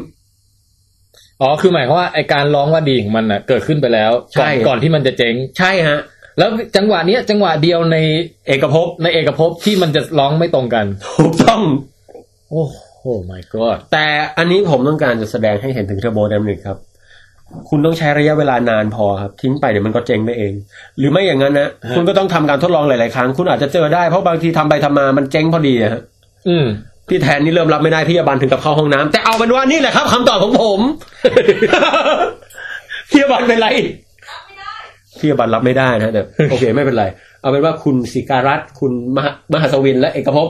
[1.42, 6.00] อ๋อคือหมายความว่าไอการร้องว่าดีของมันอะ เกิดขึ้นไปแล้วก่อนก่อนที่มันจะเจ๊งใช่ฮะ
[6.38, 7.98] แล้วจังหวะเนี้ยจังหวะเดียวใน
[8.48, 10.86] เอกภพในเอกภพที่มันจะร้องไม่ตรงกัน
[11.18, 11.62] ถูกต้อง
[12.50, 14.06] โอ้โห my god แต่
[14.38, 16.78] อันนี้ผมต้องการจะแสดงให้เห็นถึงเทอร์โบไดนามิกครับ
[17.70, 20.54] คุณต้องใช้ระยะเวลานานพอครับ ทิ้งไปเดี๋ยวมันก็เจ๊งไปเอง
[20.98, 26.02] หรือไม่อย่างนั้นนะฮะคุณก็ต้องทำการทดลองหลาย ๆ ครั้ง คุณอาจจะเจอได้เพราะบางทีทำไปทำมามันเจ๊งพอดีอะฮะ
[26.50, 26.66] อืม
[27.10, 30.80] พี่แทนนี่เริ่มรับไม่ได้พี่อบันถึงกับเข้าห้องน้ำแต่เอาเป็นว่านี่แหละครับคำตอบของผม
[33.10, 33.68] พี่อบันเป็นไร
[35.26, 37.06] ที่บันรับไม่ได้นะแต่โอเคไม่เป็นไร
[37.42, 40.48] เอาเป็นว่าคุณสิการัตคุณมหามหาสวิน และเอกภพ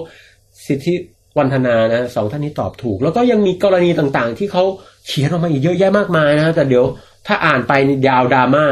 [0.67, 0.93] สิทธิ
[1.37, 4.63] วันธนานะสองท่านนี้ตอบถูก แล้วก็ยังมีกรณีต่างๆ ที่เขา
[5.07, 6.85] เขียนออกมาอีกเยอะแยะมากมายนะแต่เดี๋ยว
[7.27, 7.73] ถ้าอ่านไป
[8.07, 8.63] ยาวดราม่า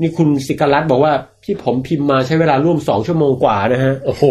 [0.00, 1.12] นี่คุณสิการัตบอกว่า
[1.50, 4.24] ที่ผมพิมพ์มาใช้เวลาร่วมสองชั่วโมงกว่านะฮะโอ้โห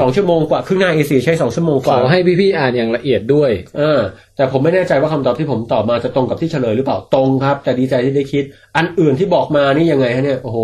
[0.00, 4.00] สองชั่วโมงกว่าครึ่งหน้า A4 ใช้สองชั่วโมงกขว่าอให้พี่ๆอ่านอย่างละเอียดด้วยเออ
[4.36, 8.44] แต่ผมไม่แน่ใจว่าคำตอบที่ผมตอบมาจะตรงกับที่เฉลยหรือเปล่าตรงครับ แต่ดีใจที่ได้คิด
[8.76, 10.58] อันอื่นที่บอกมานี่ยังไงฮะเนี่ยโอ้โห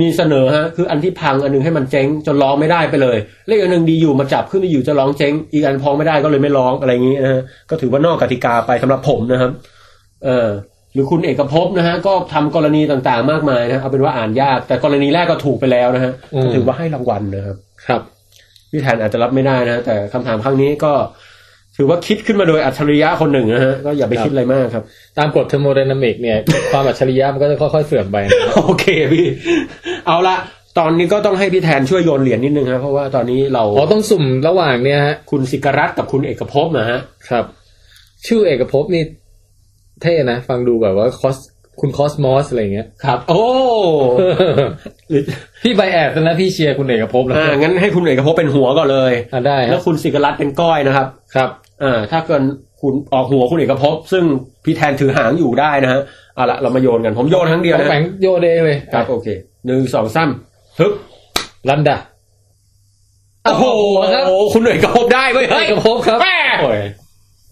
[0.00, 3.16] มีเสนอฮะคืออันที่พังอันหนึงให้มันเจ๊งจนร้องไม่ได้ไปเลย
[3.48, 9.50] เลขอันหนึ่งดีอยู่มาจับขึ้นมาอยู่จะร้องเจ๊งอีกอันพองไม่ได้ก็เลยไม่ร้องอะไรอย่างนี้นะฮะก็ถือว่านอกกติกาไปสำหรับผมนะครับ
[10.24, 10.48] เออ
[10.92, 17.56] หรือคุณเอกภพนะฮะก็ทำกรณีต่างๆ มากมายนะเอาเป็นว่าอ่านยาก แต่กรณีแรกก็ถูกไปแล้วนะฮะอืมก็ถือว่าให้รางวัลนะครับ
[17.86, 18.00] ครับ
[18.70, 20.92] พี่แทนอาจจะรับไม่ได้นะ แต่คำถามครั้งนี้ก็
[21.76, 24.84] ถือว่าคิดขึ้นมาโดยอัจฉริยะคนหนึ่งนะฮะก็อย่าไปครับคิดอะไรมากครับ
[25.18, 26.38] ตามกฎเทอร์โมไดนามิกเนี่ย
[26.72, 29.26] ความอัจฉริยะมันก็จะค่อยๆเสื่อมไปนะโอเคพี่
[30.06, 30.36] เอาละ
[30.78, 36.98] ตอนนี้ก็ต้องให้พี่แทนช่วยโยนเหรียญนิดนึงครับเพราะว่าตอนนี้เราอ๋อต้องสุ่มระหว่างเนี่ยฮะคุณสิกรัตน์กับคุณเอกภพนะฮะ
[37.30, 37.44] ครับ
[38.26, 39.02] ชื่อเอกภพนี่
[40.02, 41.36] เท่นะ ฟังดูแบบว่าคอส
[41.80, 43.42] คุณคอสมอสอะไรอย่างเงี้ย ครับ โอ้
[45.62, 51.48] พี่ใบแอบนะพี่เชียร์คุณเอกภพแล้วอ่างั้นให้คุณเอกภพเป็นหัวก่อนเลยอ่าได้แล้ฮะวคุณสิกรัตน์เป็นก้อยนะครับ ครับ
[51.82, 52.42] อ่าถ้าเกิน
[52.80, 54.24] คุณออกหัวคุณเอกภพซึ่ง
[54.64, 56.00] พี่แทนถือหางอยู่ได้นะฮะ
[56.34, 59.28] เอาละเรามาโยนกันผมโยนครั้งเดียวต้องนะแฝงโยเดงเลยครับ โอเค
[59.66, 60.30] หนึ่งสองสาม
[60.80, 60.92] ฮึบ
[61.68, 61.96] ลันดา
[63.44, 63.64] โอ้โห
[64.14, 64.24] ครับ
[64.54, 66.80] คุณเอกภพได้เว้ยเอเฮ้ยกภพครับแม่โอ้ย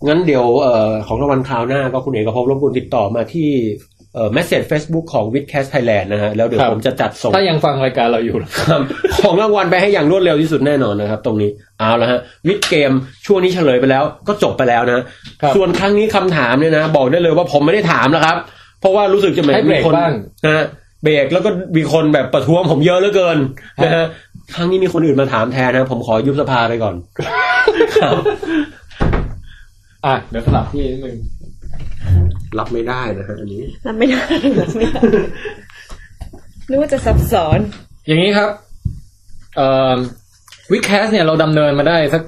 [0.06, 3.48] งั้นเดี๋ยวเอ่อของรางวัลคราวหน้าก็คุณเอกภพรบกวนติดต่อมาที่
[4.14, 8.80] เอ่อ message Facebook ของ w i t c a s t Thailand นะฮะ แล้วเดี๋ยวผมจะจัดส่ง ถ้ายังฟังรายการเราอยู่นะครับ
[9.22, 12.92] ของรางวัลไปให้อย่างรวดเร็วที่สุดแน่นอนนะครับ ตรงนี้ เอาละฮะ วิดเกม
[13.26, 15.00] ช่วงนี้เฉลยไปแล้ว ก็จบไปแล้วนะ
[15.42, 18.36] ครับส่วนครั้งนี้คำถามเนี่ยนะ บอกได้เลยว่าผมไม่ได้ถามแล้วครับ
[18.80, 20.12] เพราะว่ารู้สึกจะเหมือนให้เบรมีกคนบ้าง
[20.44, 20.64] นะฮะ
[21.04, 23.38] เบรกแล้วก็มีคนแบบประท้วงผมเยอะเหลือเกิน
[23.84, 24.04] นะฮะ
[24.54, 26.94] ครั้งนี้มีคนอื่นมาถามแทนนะ ผมขอยุบสภาไปก่อน
[27.96, 28.14] ครับ
[30.06, 31.16] อะเดี๋ยวสลับที่นิดนึง
[32.58, 34.24] รับไม่ได้นะฮะอันนี้รับไม่ได้
[34.60, 35.00] รับไม่ได้
[36.68, 37.58] นึกว่าจะซับซ้อน
[38.06, 38.50] อย่างนี้ครับ
[39.56, 39.96] เอ่อ
[40.70, 42.22] WiTcast เนี่ยเราดำเนินมาได้สัก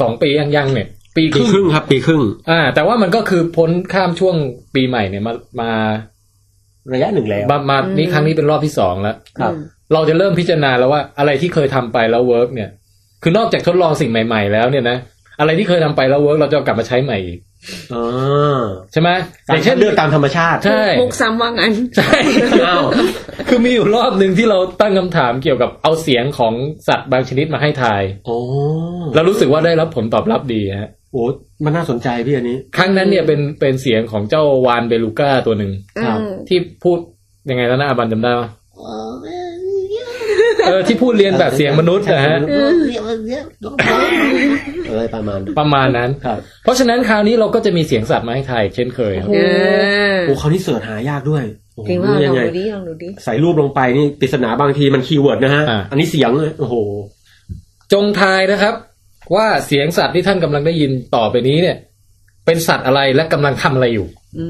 [0.00, 4.36] สองปียังยังเนี่ยปีคปีรึ่งปีครึ่งครับ ปีครึ่ง อ่า แต่ว่ามันก็คือพ้นข้ามช่วง
[4.74, 5.70] ปีใหม่เนี่ยมามา
[6.94, 9.62] ระยะหนึ่งแล้วมามาอืมนี่ครั้งนี้เป็นรอบที่สองแล้วครับอืม
[9.92, 12.70] เราจะเริ่มพิจารณาแล้วว่าอะไรที่เคยทำไปแล้ว work เนี่ย
[13.22, 14.98] คือนอกจากทดลองสิ่งใหม่ ๆ แล้วเนี่ยนะ
[15.38, 17.38] อะไรที่เคยทำไปแล้วเวิร์กเราจะเอากลับมาใช้ใหม่อีก
[17.94, 19.10] อ่าใช่ไหม
[19.48, 22.16] ออย่าย่างงเช่เช่นนเลือกตามธรรมชาติใช่มุกซ้ำว่างั้นใช่
[22.66, 22.84] อ้าว
[23.48, 26.54] คือมีอยู่รอบหนึ่งที่เราตั้งคำถามเกี่ยวกับเอาเสียงของ
[26.88, 28.36] สัตว์บางชนิดมาให้ทายโอ้
[29.14, 31.16] เรารู้สึกว่าได้รับผลตอบรับดีฮะโห
[31.64, 35.72] มันน่าสนใจพี่อันนี้ ครั้งนั้นเนี่ยเป็นเป็นเสียงของเจ้าวานเบลูก้าตัวหนึ่ง
[36.06, 36.98] ครับอืมที่พูด
[37.50, 38.48] ยังไงแล้วนะอาบันจำได้ปะ
[40.66, 42.38] เออที่พูดเลียนแบบเสียงมนุษย์นะฮะ
[44.88, 49.38] อะไรประมาณประมาณนั้นครับเพราะฉะนั้นคราวนี้เราก็จะมีเสียงสัตว์มาให้ทายเช่นเคยครับเอ
[50.16, 51.44] อโอ้เขาวนี่ search หายากด้วย
[51.88, 56.74] จริงว่าลองดูดิลองดูดิใส่รูปลงไปนี่ปริศนาบางทีมัน keyword นะฮะอันนี้เสียงเลยโอ้โห
[57.92, 58.74] จงทายนะครับ
[59.34, 61.76] ว่าเสียงสัตว์ที่ท่านกำลังได้ยินต่อไปนี้เนี่ย
[62.46, 64.06] เป็นสัตว์อะไรและกำลังทำอะไรอยู่
[64.38, 64.46] อื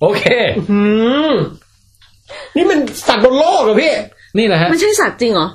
[0.00, 0.24] โอเค
[0.70, 0.80] หื
[1.30, 1.32] ม
[2.56, 2.78] นี่มัน
[3.08, 3.92] สัตว์บนโลกเหรอพี่
[4.38, 5.48] นี่แหละฮะ มันใช่สัตว์จริงเหรอ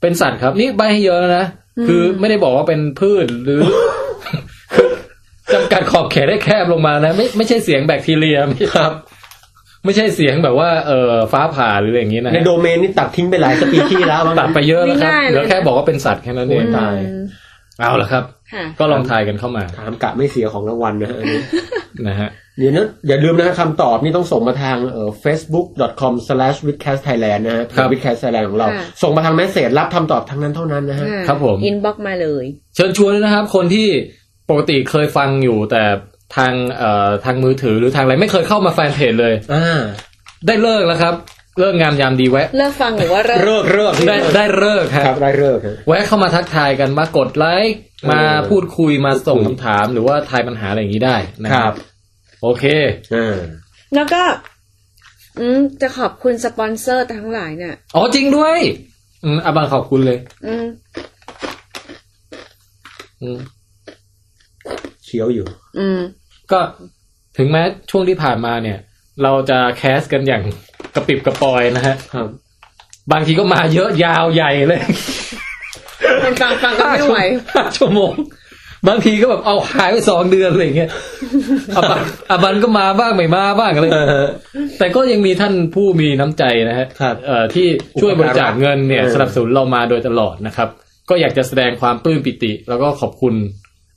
[0.00, 1.46] เป็นสัตว์ครับ นี่ใบให้เยอะแล้วนะ
[1.86, 3.60] คือไม่ได้บอกว่าเป็นพืชหรือ
[4.74, 4.88] คือ
[5.52, 8.92] จำกัดขอบเขตได้แคบลงมานะ ไม่ไม่ใช่เสียงแบคทีเรียไม่ครับ
[9.84, 17.24] ไม่ใช่เสียงแบบว่าเออฟ้าผ่าหรืออย่างนี้นะในโดเมนนี่ตัดทิ้งไปหลายสปีชีส์แล้วมั้งตัดไปเยอะแล้วครับง่ายๆเลยเหลือแค่บอกว่าเป็นสัตว์แค่นั้นเองโอ้ยตายอืม
[17.80, 21.40] เอาละครับค่ะก็ลองทายกันเข้ามาถามกะไม่เสียของรางวัลนะฮะอันนี้
[22.08, 32.44] นะฮะเดี๋ยวนะอย่าลืมนะคำตอบนี่ต้องส่งมาทางเอ่อ facebook.com/witcastthailand นะฮะครับ WiTcast Thailand ของเราค่ะส่งมาทาง message รับคำตอบทั้งนั้นเท่านั้นนะฮะครับผม inbox มาเลย
[32.74, 33.86] เชิญชวนด้วยนะครับ คนที่
[34.50, 35.82] ปกติเคยฟังอยู่แต่
[36.36, 39.80] ทางเอ่อทางมือถือหรือทางอะไรไม่เคยเข้ามาแฟนเพจเลยอ่า
[40.46, 41.14] ได้ฤกษ์แล้วครับ
[41.58, 47.76] ฤกษ์งามยามดีแวะ เลิกฟังหรือว่าฤกษ์ฤกษ์ฤกษ์ได้ได้ฤกษ์ครับครับได้ฤกษ์ฮะแวะเข้ามาทักทายกันมากดไลค์
[48.10, 51.50] มาเออพูดคุยมาส่งพูดคุยคำถามหรือว่าทายปัญหาอะไรอย่างนี้ได้นะ
[52.42, 52.64] โอเค
[53.14, 53.36] อ่า
[53.94, 54.22] แล้วก็
[55.40, 58.58] อืมจะขอบคุณสปอนเซอร์ทั้งหลายเนี่ยอ๋อจริงด้วย
[59.24, 60.66] อืมอาบังขอบคุณเลย อืม
[63.22, 63.38] อืม
[65.04, 65.46] เคี้ยวอยู่
[65.78, 66.00] อืม
[66.52, 66.60] ก็
[67.38, 68.78] ถึงแม้ช่วงที่ผ่านมาเนี่ย
[69.22, 70.42] เราจะแคสกันอย่าง
[70.94, 72.28] กระปิบกระปอยนะฮะครับ
[73.12, 74.80] บางทีก็มาเยอะยาวใหญ่เลย
[76.22, 77.16] คนฟังฟังก็ไม่ไหว
[77.54, 78.12] ห้าชั่วโมง
[78.88, 80.90] บางทีก็แบบเอาหายไปสองเดือนอะไรอย่างเงี้ย
[81.76, 84.26] อาบันอาบันก็มาบ้างไม่มาบ้างอะไรเออ
[84.78, 87.66] แต่ก็ยังมีท่านผู้มีน้ำใจนะฮะครับเอ่อที่
[88.00, 90.68] ช่วยบริจาคเงินเนี่ยเออสนับสนุนเรามาโดยตลอดนะครับ
[91.08, 93.34] ก็อยากจะแสดงความปลื้มปิติ แล้วก็ขอบคุณ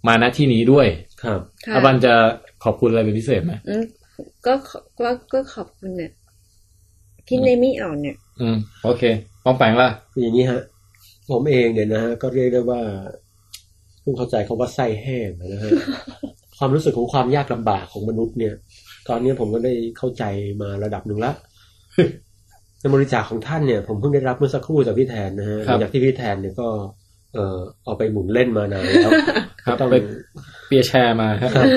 [0.08, 0.88] มาณที่นี้ด้วย
[1.24, 2.14] ครับค่ะอาบันจะ
[2.64, 3.84] ขอบคุณอะไรเป็นพิเศษไหมอืม
[4.46, 6.12] ก็ขอก็ก็ขอบคุณเนี่ย
[7.28, 9.04] ที่ในไม่ออกเนี่ย อืม โอเค
[9.44, 10.62] ปองแปงล่ะคืออย่างนี้ฮะ
[11.30, 12.82] ผมเองเนี่ยนะฮะ ก็เรียกได้ว่า
[14.02, 15.72] เพิ่งเข้าใจคาว่าไส้แห้งนะฮะ
[16.58, 18.54] ความรู้สึกของความยากลำบากของมนุษย์เนี่ย
[19.10, 20.24] ตอนนี้ผมก็ได้เข้าใจ
[20.62, 21.32] มาระดับหนึ่งละ
[22.80, 26.68] ในบริจาคของท่านเนี่ย ผมเพิ่งได้รับเมื่อสักครู่จากพี่แทนนะฮะหครัลับงจากที่พี่แทนเนี่ยก็
[27.34, 29.12] เอ่อเอาไปหมุนเล่นมานานแล้ว
[29.66, 29.96] ครับต้องไป
[30.68, 31.68] เปียร์แชร์มาครับครับ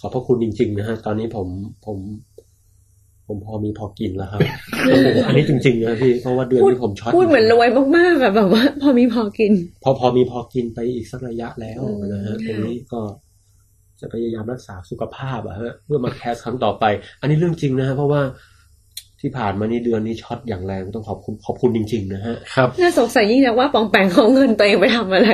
[0.00, 1.48] ขอบพระคุณจริง ๆ นะฮะตอนนี้ผม
[1.86, 1.98] ผม
[3.26, 4.40] ผมพอมีพอกินแล้วครับ
[4.86, 9.52] โอ้โหอันนี้จริงๆนะพี่ เพราะว่าเดือนพูดที่ผมช็อต พูดเหมือนรวยมากๆอะแบบว่า พอมีพอกิน
[9.84, 13.00] พอพอมีพอกินไปอีกสักระยะแล้วอืมนะฮะตค่ะรงนี้ก็
[14.00, 16.84] จะพยายามรักษาสุขภาพอะฮะเพื่อมาแคสครั้งต่อไป
[17.20, 18.22] อันนี้เรื่องจริงนะฮะเพราะว่า
[19.20, 25.30] ที่ผ่านมานี่เดือนนี้ช็อตอย่างแรงต้องขอบคุณขอบคุณจริง ๆ นะฮะครับน่าสงสัยยิ่งนะว่าปองแปงเขาเอาเงินตัวเองไปทำอะไร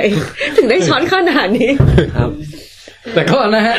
[0.57, 1.69] ถึงได้ช็อตขนาดนี้
[2.15, 2.29] ครับ
[3.13, 3.77] แต่ก็นะฮะ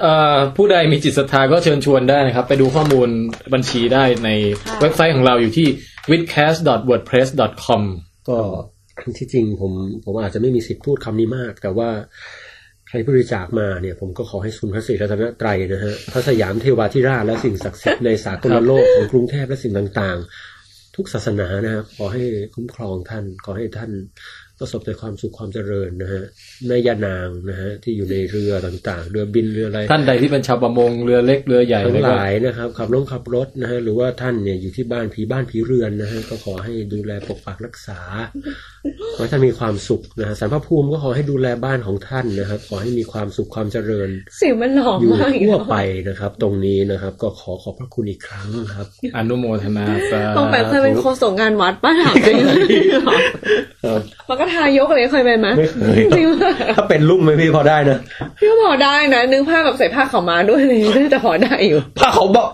[0.00, 3.08] เอ่อผู้ใดมีจิตศรัทธาก็เชิญชวนได้นะครับ ไปดูข้อมูล
[3.54, 4.30] บัญชีได้ใน
[4.62, 5.68] ค่ะเว็บไซต์ของเราอยู่ที่
[6.10, 7.82] withcast.wordpress.com
[8.28, 8.38] ก็
[9.18, 9.72] ที่จริงผม
[10.04, 11.90] ผมอาจจะไม่มีสิทธิ์พูดคำนี้มาก แต่ว่า
[12.88, 20.18] ใครบริจาคมาเนี่ย ผมก็ขอให้สุนทรศรีรัตนตรัยนะฮะพระสยามเทวาธิราชและสิ่งศักดิ์สิทธิ์ในสากลโลกของกรุงเทพและสิ่งต่าง
[20.56, 22.22] ๆ ทุกศาสนานะครับขอให้
[22.54, 23.90] คุ้มครองท่านขอให้ท่าน
[24.60, 26.22] ประสบแต่ความสุขความเจริญนะฮะ
[26.66, 38.00] แม่ยานางนะฮะที่อยู่ในเรือต่างๆ เรือบินเรืออะไรท่านใดที่เป็นชาวประมงเรือเล็กเรือใหญ่ทั้งแล้วหก็ลายนะครับขับรถขับรถนะฮะหรือว่าท่านเนี่ยอยู่ที่บ้านผีบ้านผีเรือนนะฮะก็ขอให้ดูแลปกปักรักษา
[39.14, 45.76] ขอให้ท่านมีความสุขนะฮะสารพระภูมิก็ขอให้ดูแลบ้านของท่านนะครับ ขอให้มีความสุขความเจริญเสียงมันหล่ออยู่มากทั่วไป
[46.08, 52.36] นะครับ ตรงนี้นะครับ ก็ขอขอบพระคุณอีกครั้งครับ อนุโมทนาสาปองแปงเคยเป็นโฆษกงานวัดป้าถามจริง
[53.82, 56.26] เออมันก็ทายกเลยเคยเป็นไหมไม่เคยจริง
[56.76, 57.98] ถ้าเป็นลุ่มไหมพี่พอได้นะ
[58.38, 62.48] พี่พอได้นะนึกภาพแบบใส่ผ้าขาวม้าด้วยเลยน่าจะพอได้อยู่ผ้าขาวบอก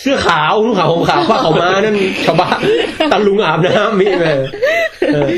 [0.00, 2.58] เสื้อขาวนุ่งขาวห่มขาวผ้าขาวม้านั่นชาวบ้าน
[3.12, 4.38] ตะลุงอาบน้ำมีเลย
[5.14, 5.30] เออ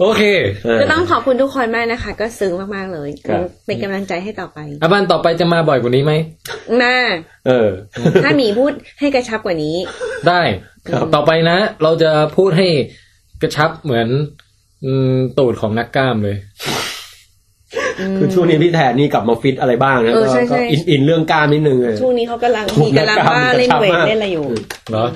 [0.00, 0.22] โอเค
[0.80, 3.10] ก็ต้องขอบคุณทุกคนมากนะคะ ก็ซึ้งมากๆเลย
[3.66, 6.12] เป็นกำลังใจให้ต่อไปอาบันต่อไปจะมาบ่อยกว่านี้ไหม
[6.82, 6.96] มา
[7.46, 7.68] เออ
[8.24, 9.76] ถ้าหมีพูดให้กระชับกว่านี้
[10.28, 10.40] ได้
[11.14, 12.68] ต่อไปนะ เราจะพูดให้
[13.42, 14.08] กระชับเหมือน
[14.86, 16.36] อืมตูดของนักกล้ามเลย
[18.18, 24.46] คือช่วงนี้พี่แทนนี่กลับมาฟิตอะไรบ้างนะเออก็ใช่ใช่ ก็ in in เรื่องกล้ามนิดนึงเลย ช่วงนี้เขากำลังถูกมีกำลังนะครับบ้าเล่นกระชับ weight มากเล่นอะไรอยู่
[24.90, 25.06] เหรอ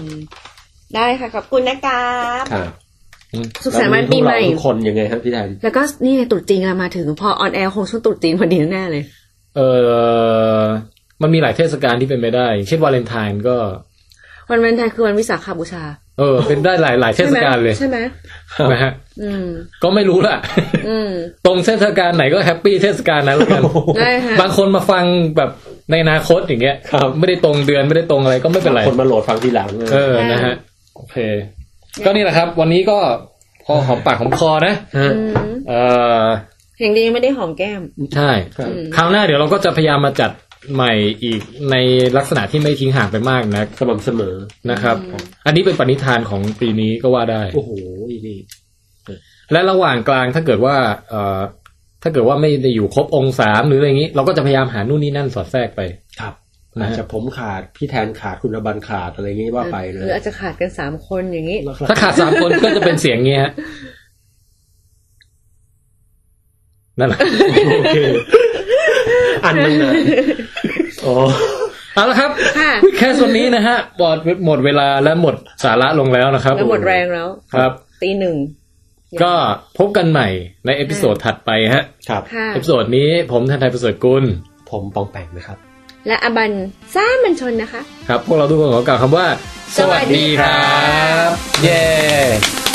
[0.94, 2.06] ได้ค่ะ ขอบคุณนะครั
[2.42, 2.70] บครับ
[3.32, 9.04] อืมสุขสันต์วันปีใหม่ แล้วพวกเราทุกคนยังไงครับพี่แทน แล้วก็นี่ไงตรุษจีนกำลังมาถึงพอ on air คงช่วงตรุษจีนพอดีแน่เลย
[9.56, 9.60] เอ
[10.60, 10.62] อ
[11.22, 13.56] มันมีหลายเทศกาลที่เป็นไปได้อย่างเช่นวาเลนไทน์ก็
[14.48, 15.84] วันวันไทยคือวันวิสาขบูชา
[16.18, 17.98] เออ เป็นได้หลายหลายเทศกาลเลยใช่ไหม
[18.72, 19.46] นะฮะอืม
[19.82, 20.36] ก็ไม่รู้ล่ะ
[20.88, 21.10] อืม
[21.46, 23.62] ตรงเทศกาลไหนก็ happy เทศกาลนั้นแล้วกัน
[23.98, 25.04] ได้ค่ะบางคนมาฟัง
[25.36, 25.50] แบบ
[25.90, 30.54] ในอนาคตอย่างเงี้ยครับไม่ได้ตรงเดือนไม่ได้ตรงอะไรก็ไม่เป็นไรคนมา load ฟังทีหลังเออนะฮะ
[30.96, 31.16] โอเค
[32.04, 32.98] ก็นี่แหละครับ วันนี้ก็
[33.64, 35.74] พอหอมปากหอมคอนะฮะอืมเอ
[36.22, 36.24] อ
[36.80, 37.80] อย่างดียังไม่ได้หอมแก้ม
[38.14, 40.30] ใช่ครับอืมคราวหน้าเดี๋ยวเราก็จะพยายามมาจัด
[40.74, 40.92] ใหม่
[41.24, 41.40] อีก
[41.70, 41.76] ใน
[42.16, 44.34] ลักษณะที่ไม่ทิ้งห่างไปมากนะสม่ำเสมอ
[44.70, 44.96] นะครับ
[45.46, 47.72] อันนี้เป็นปณิธานของปีนี้ก็ว่าได้ โอ้โห
[48.26, 48.38] นี่
[49.52, 50.76] และระหว่างกลางถ้าเกิดว่า
[51.10, 51.40] เอ่อ
[52.02, 55.80] ถ้าเกิดว่าไม่ได้อยู่ครบองค์สามหรืออะไรอย่างนี้ เราก็จะพยายามหานู่นนี่นั่นสอดแทรกไป
[56.20, 56.34] ครับ
[56.80, 63.52] นะอาจฮะจะผมขาดพี่แทนขาดคุณอบันขาดอะไรอย่างงี้ว่าไปหนะรืออาจจะขาดกันสามคนอย่างนี้ ถ้าขาดสามคนก็จะเป็นเสียงเงี้ยฮะ
[66.98, 67.20] นั่นแหละ
[69.54, 69.92] โอเคอันนั้นนะ
[71.02, 71.12] โอ้
[71.94, 78.36] เอาละครับค่ะแค่ส่วนนี้นะฮะหมดหมดเวลาและหมดสาระลงแล้วนะครับแล้วหมดแรงแล้วครับ ตีหนึ่ง
[79.22, 79.32] ก็
[79.78, 80.28] พบกันใหม่
[80.66, 84.24] ใน episode ถัดไปฮะ ครับค่ะ episode นี้ผมแทนไทประเสริฐกุล
[84.70, 85.58] ผมปองแปงนะครับ
[86.08, 86.52] และอบัน
[86.94, 89.26] ซ่ามันชนนะคะ ครับ พวกเราทุกคนขอกล่าวคำว่า
[89.78, 90.66] สวัสดีครั
[91.28, 91.30] บ
[91.62, 92.65] เย้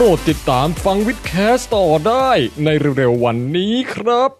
[0.00, 2.30] รดติดตามฟังวิดแคสต่อได้
[2.64, 4.39] ในเร็วๆวันนี้ครับ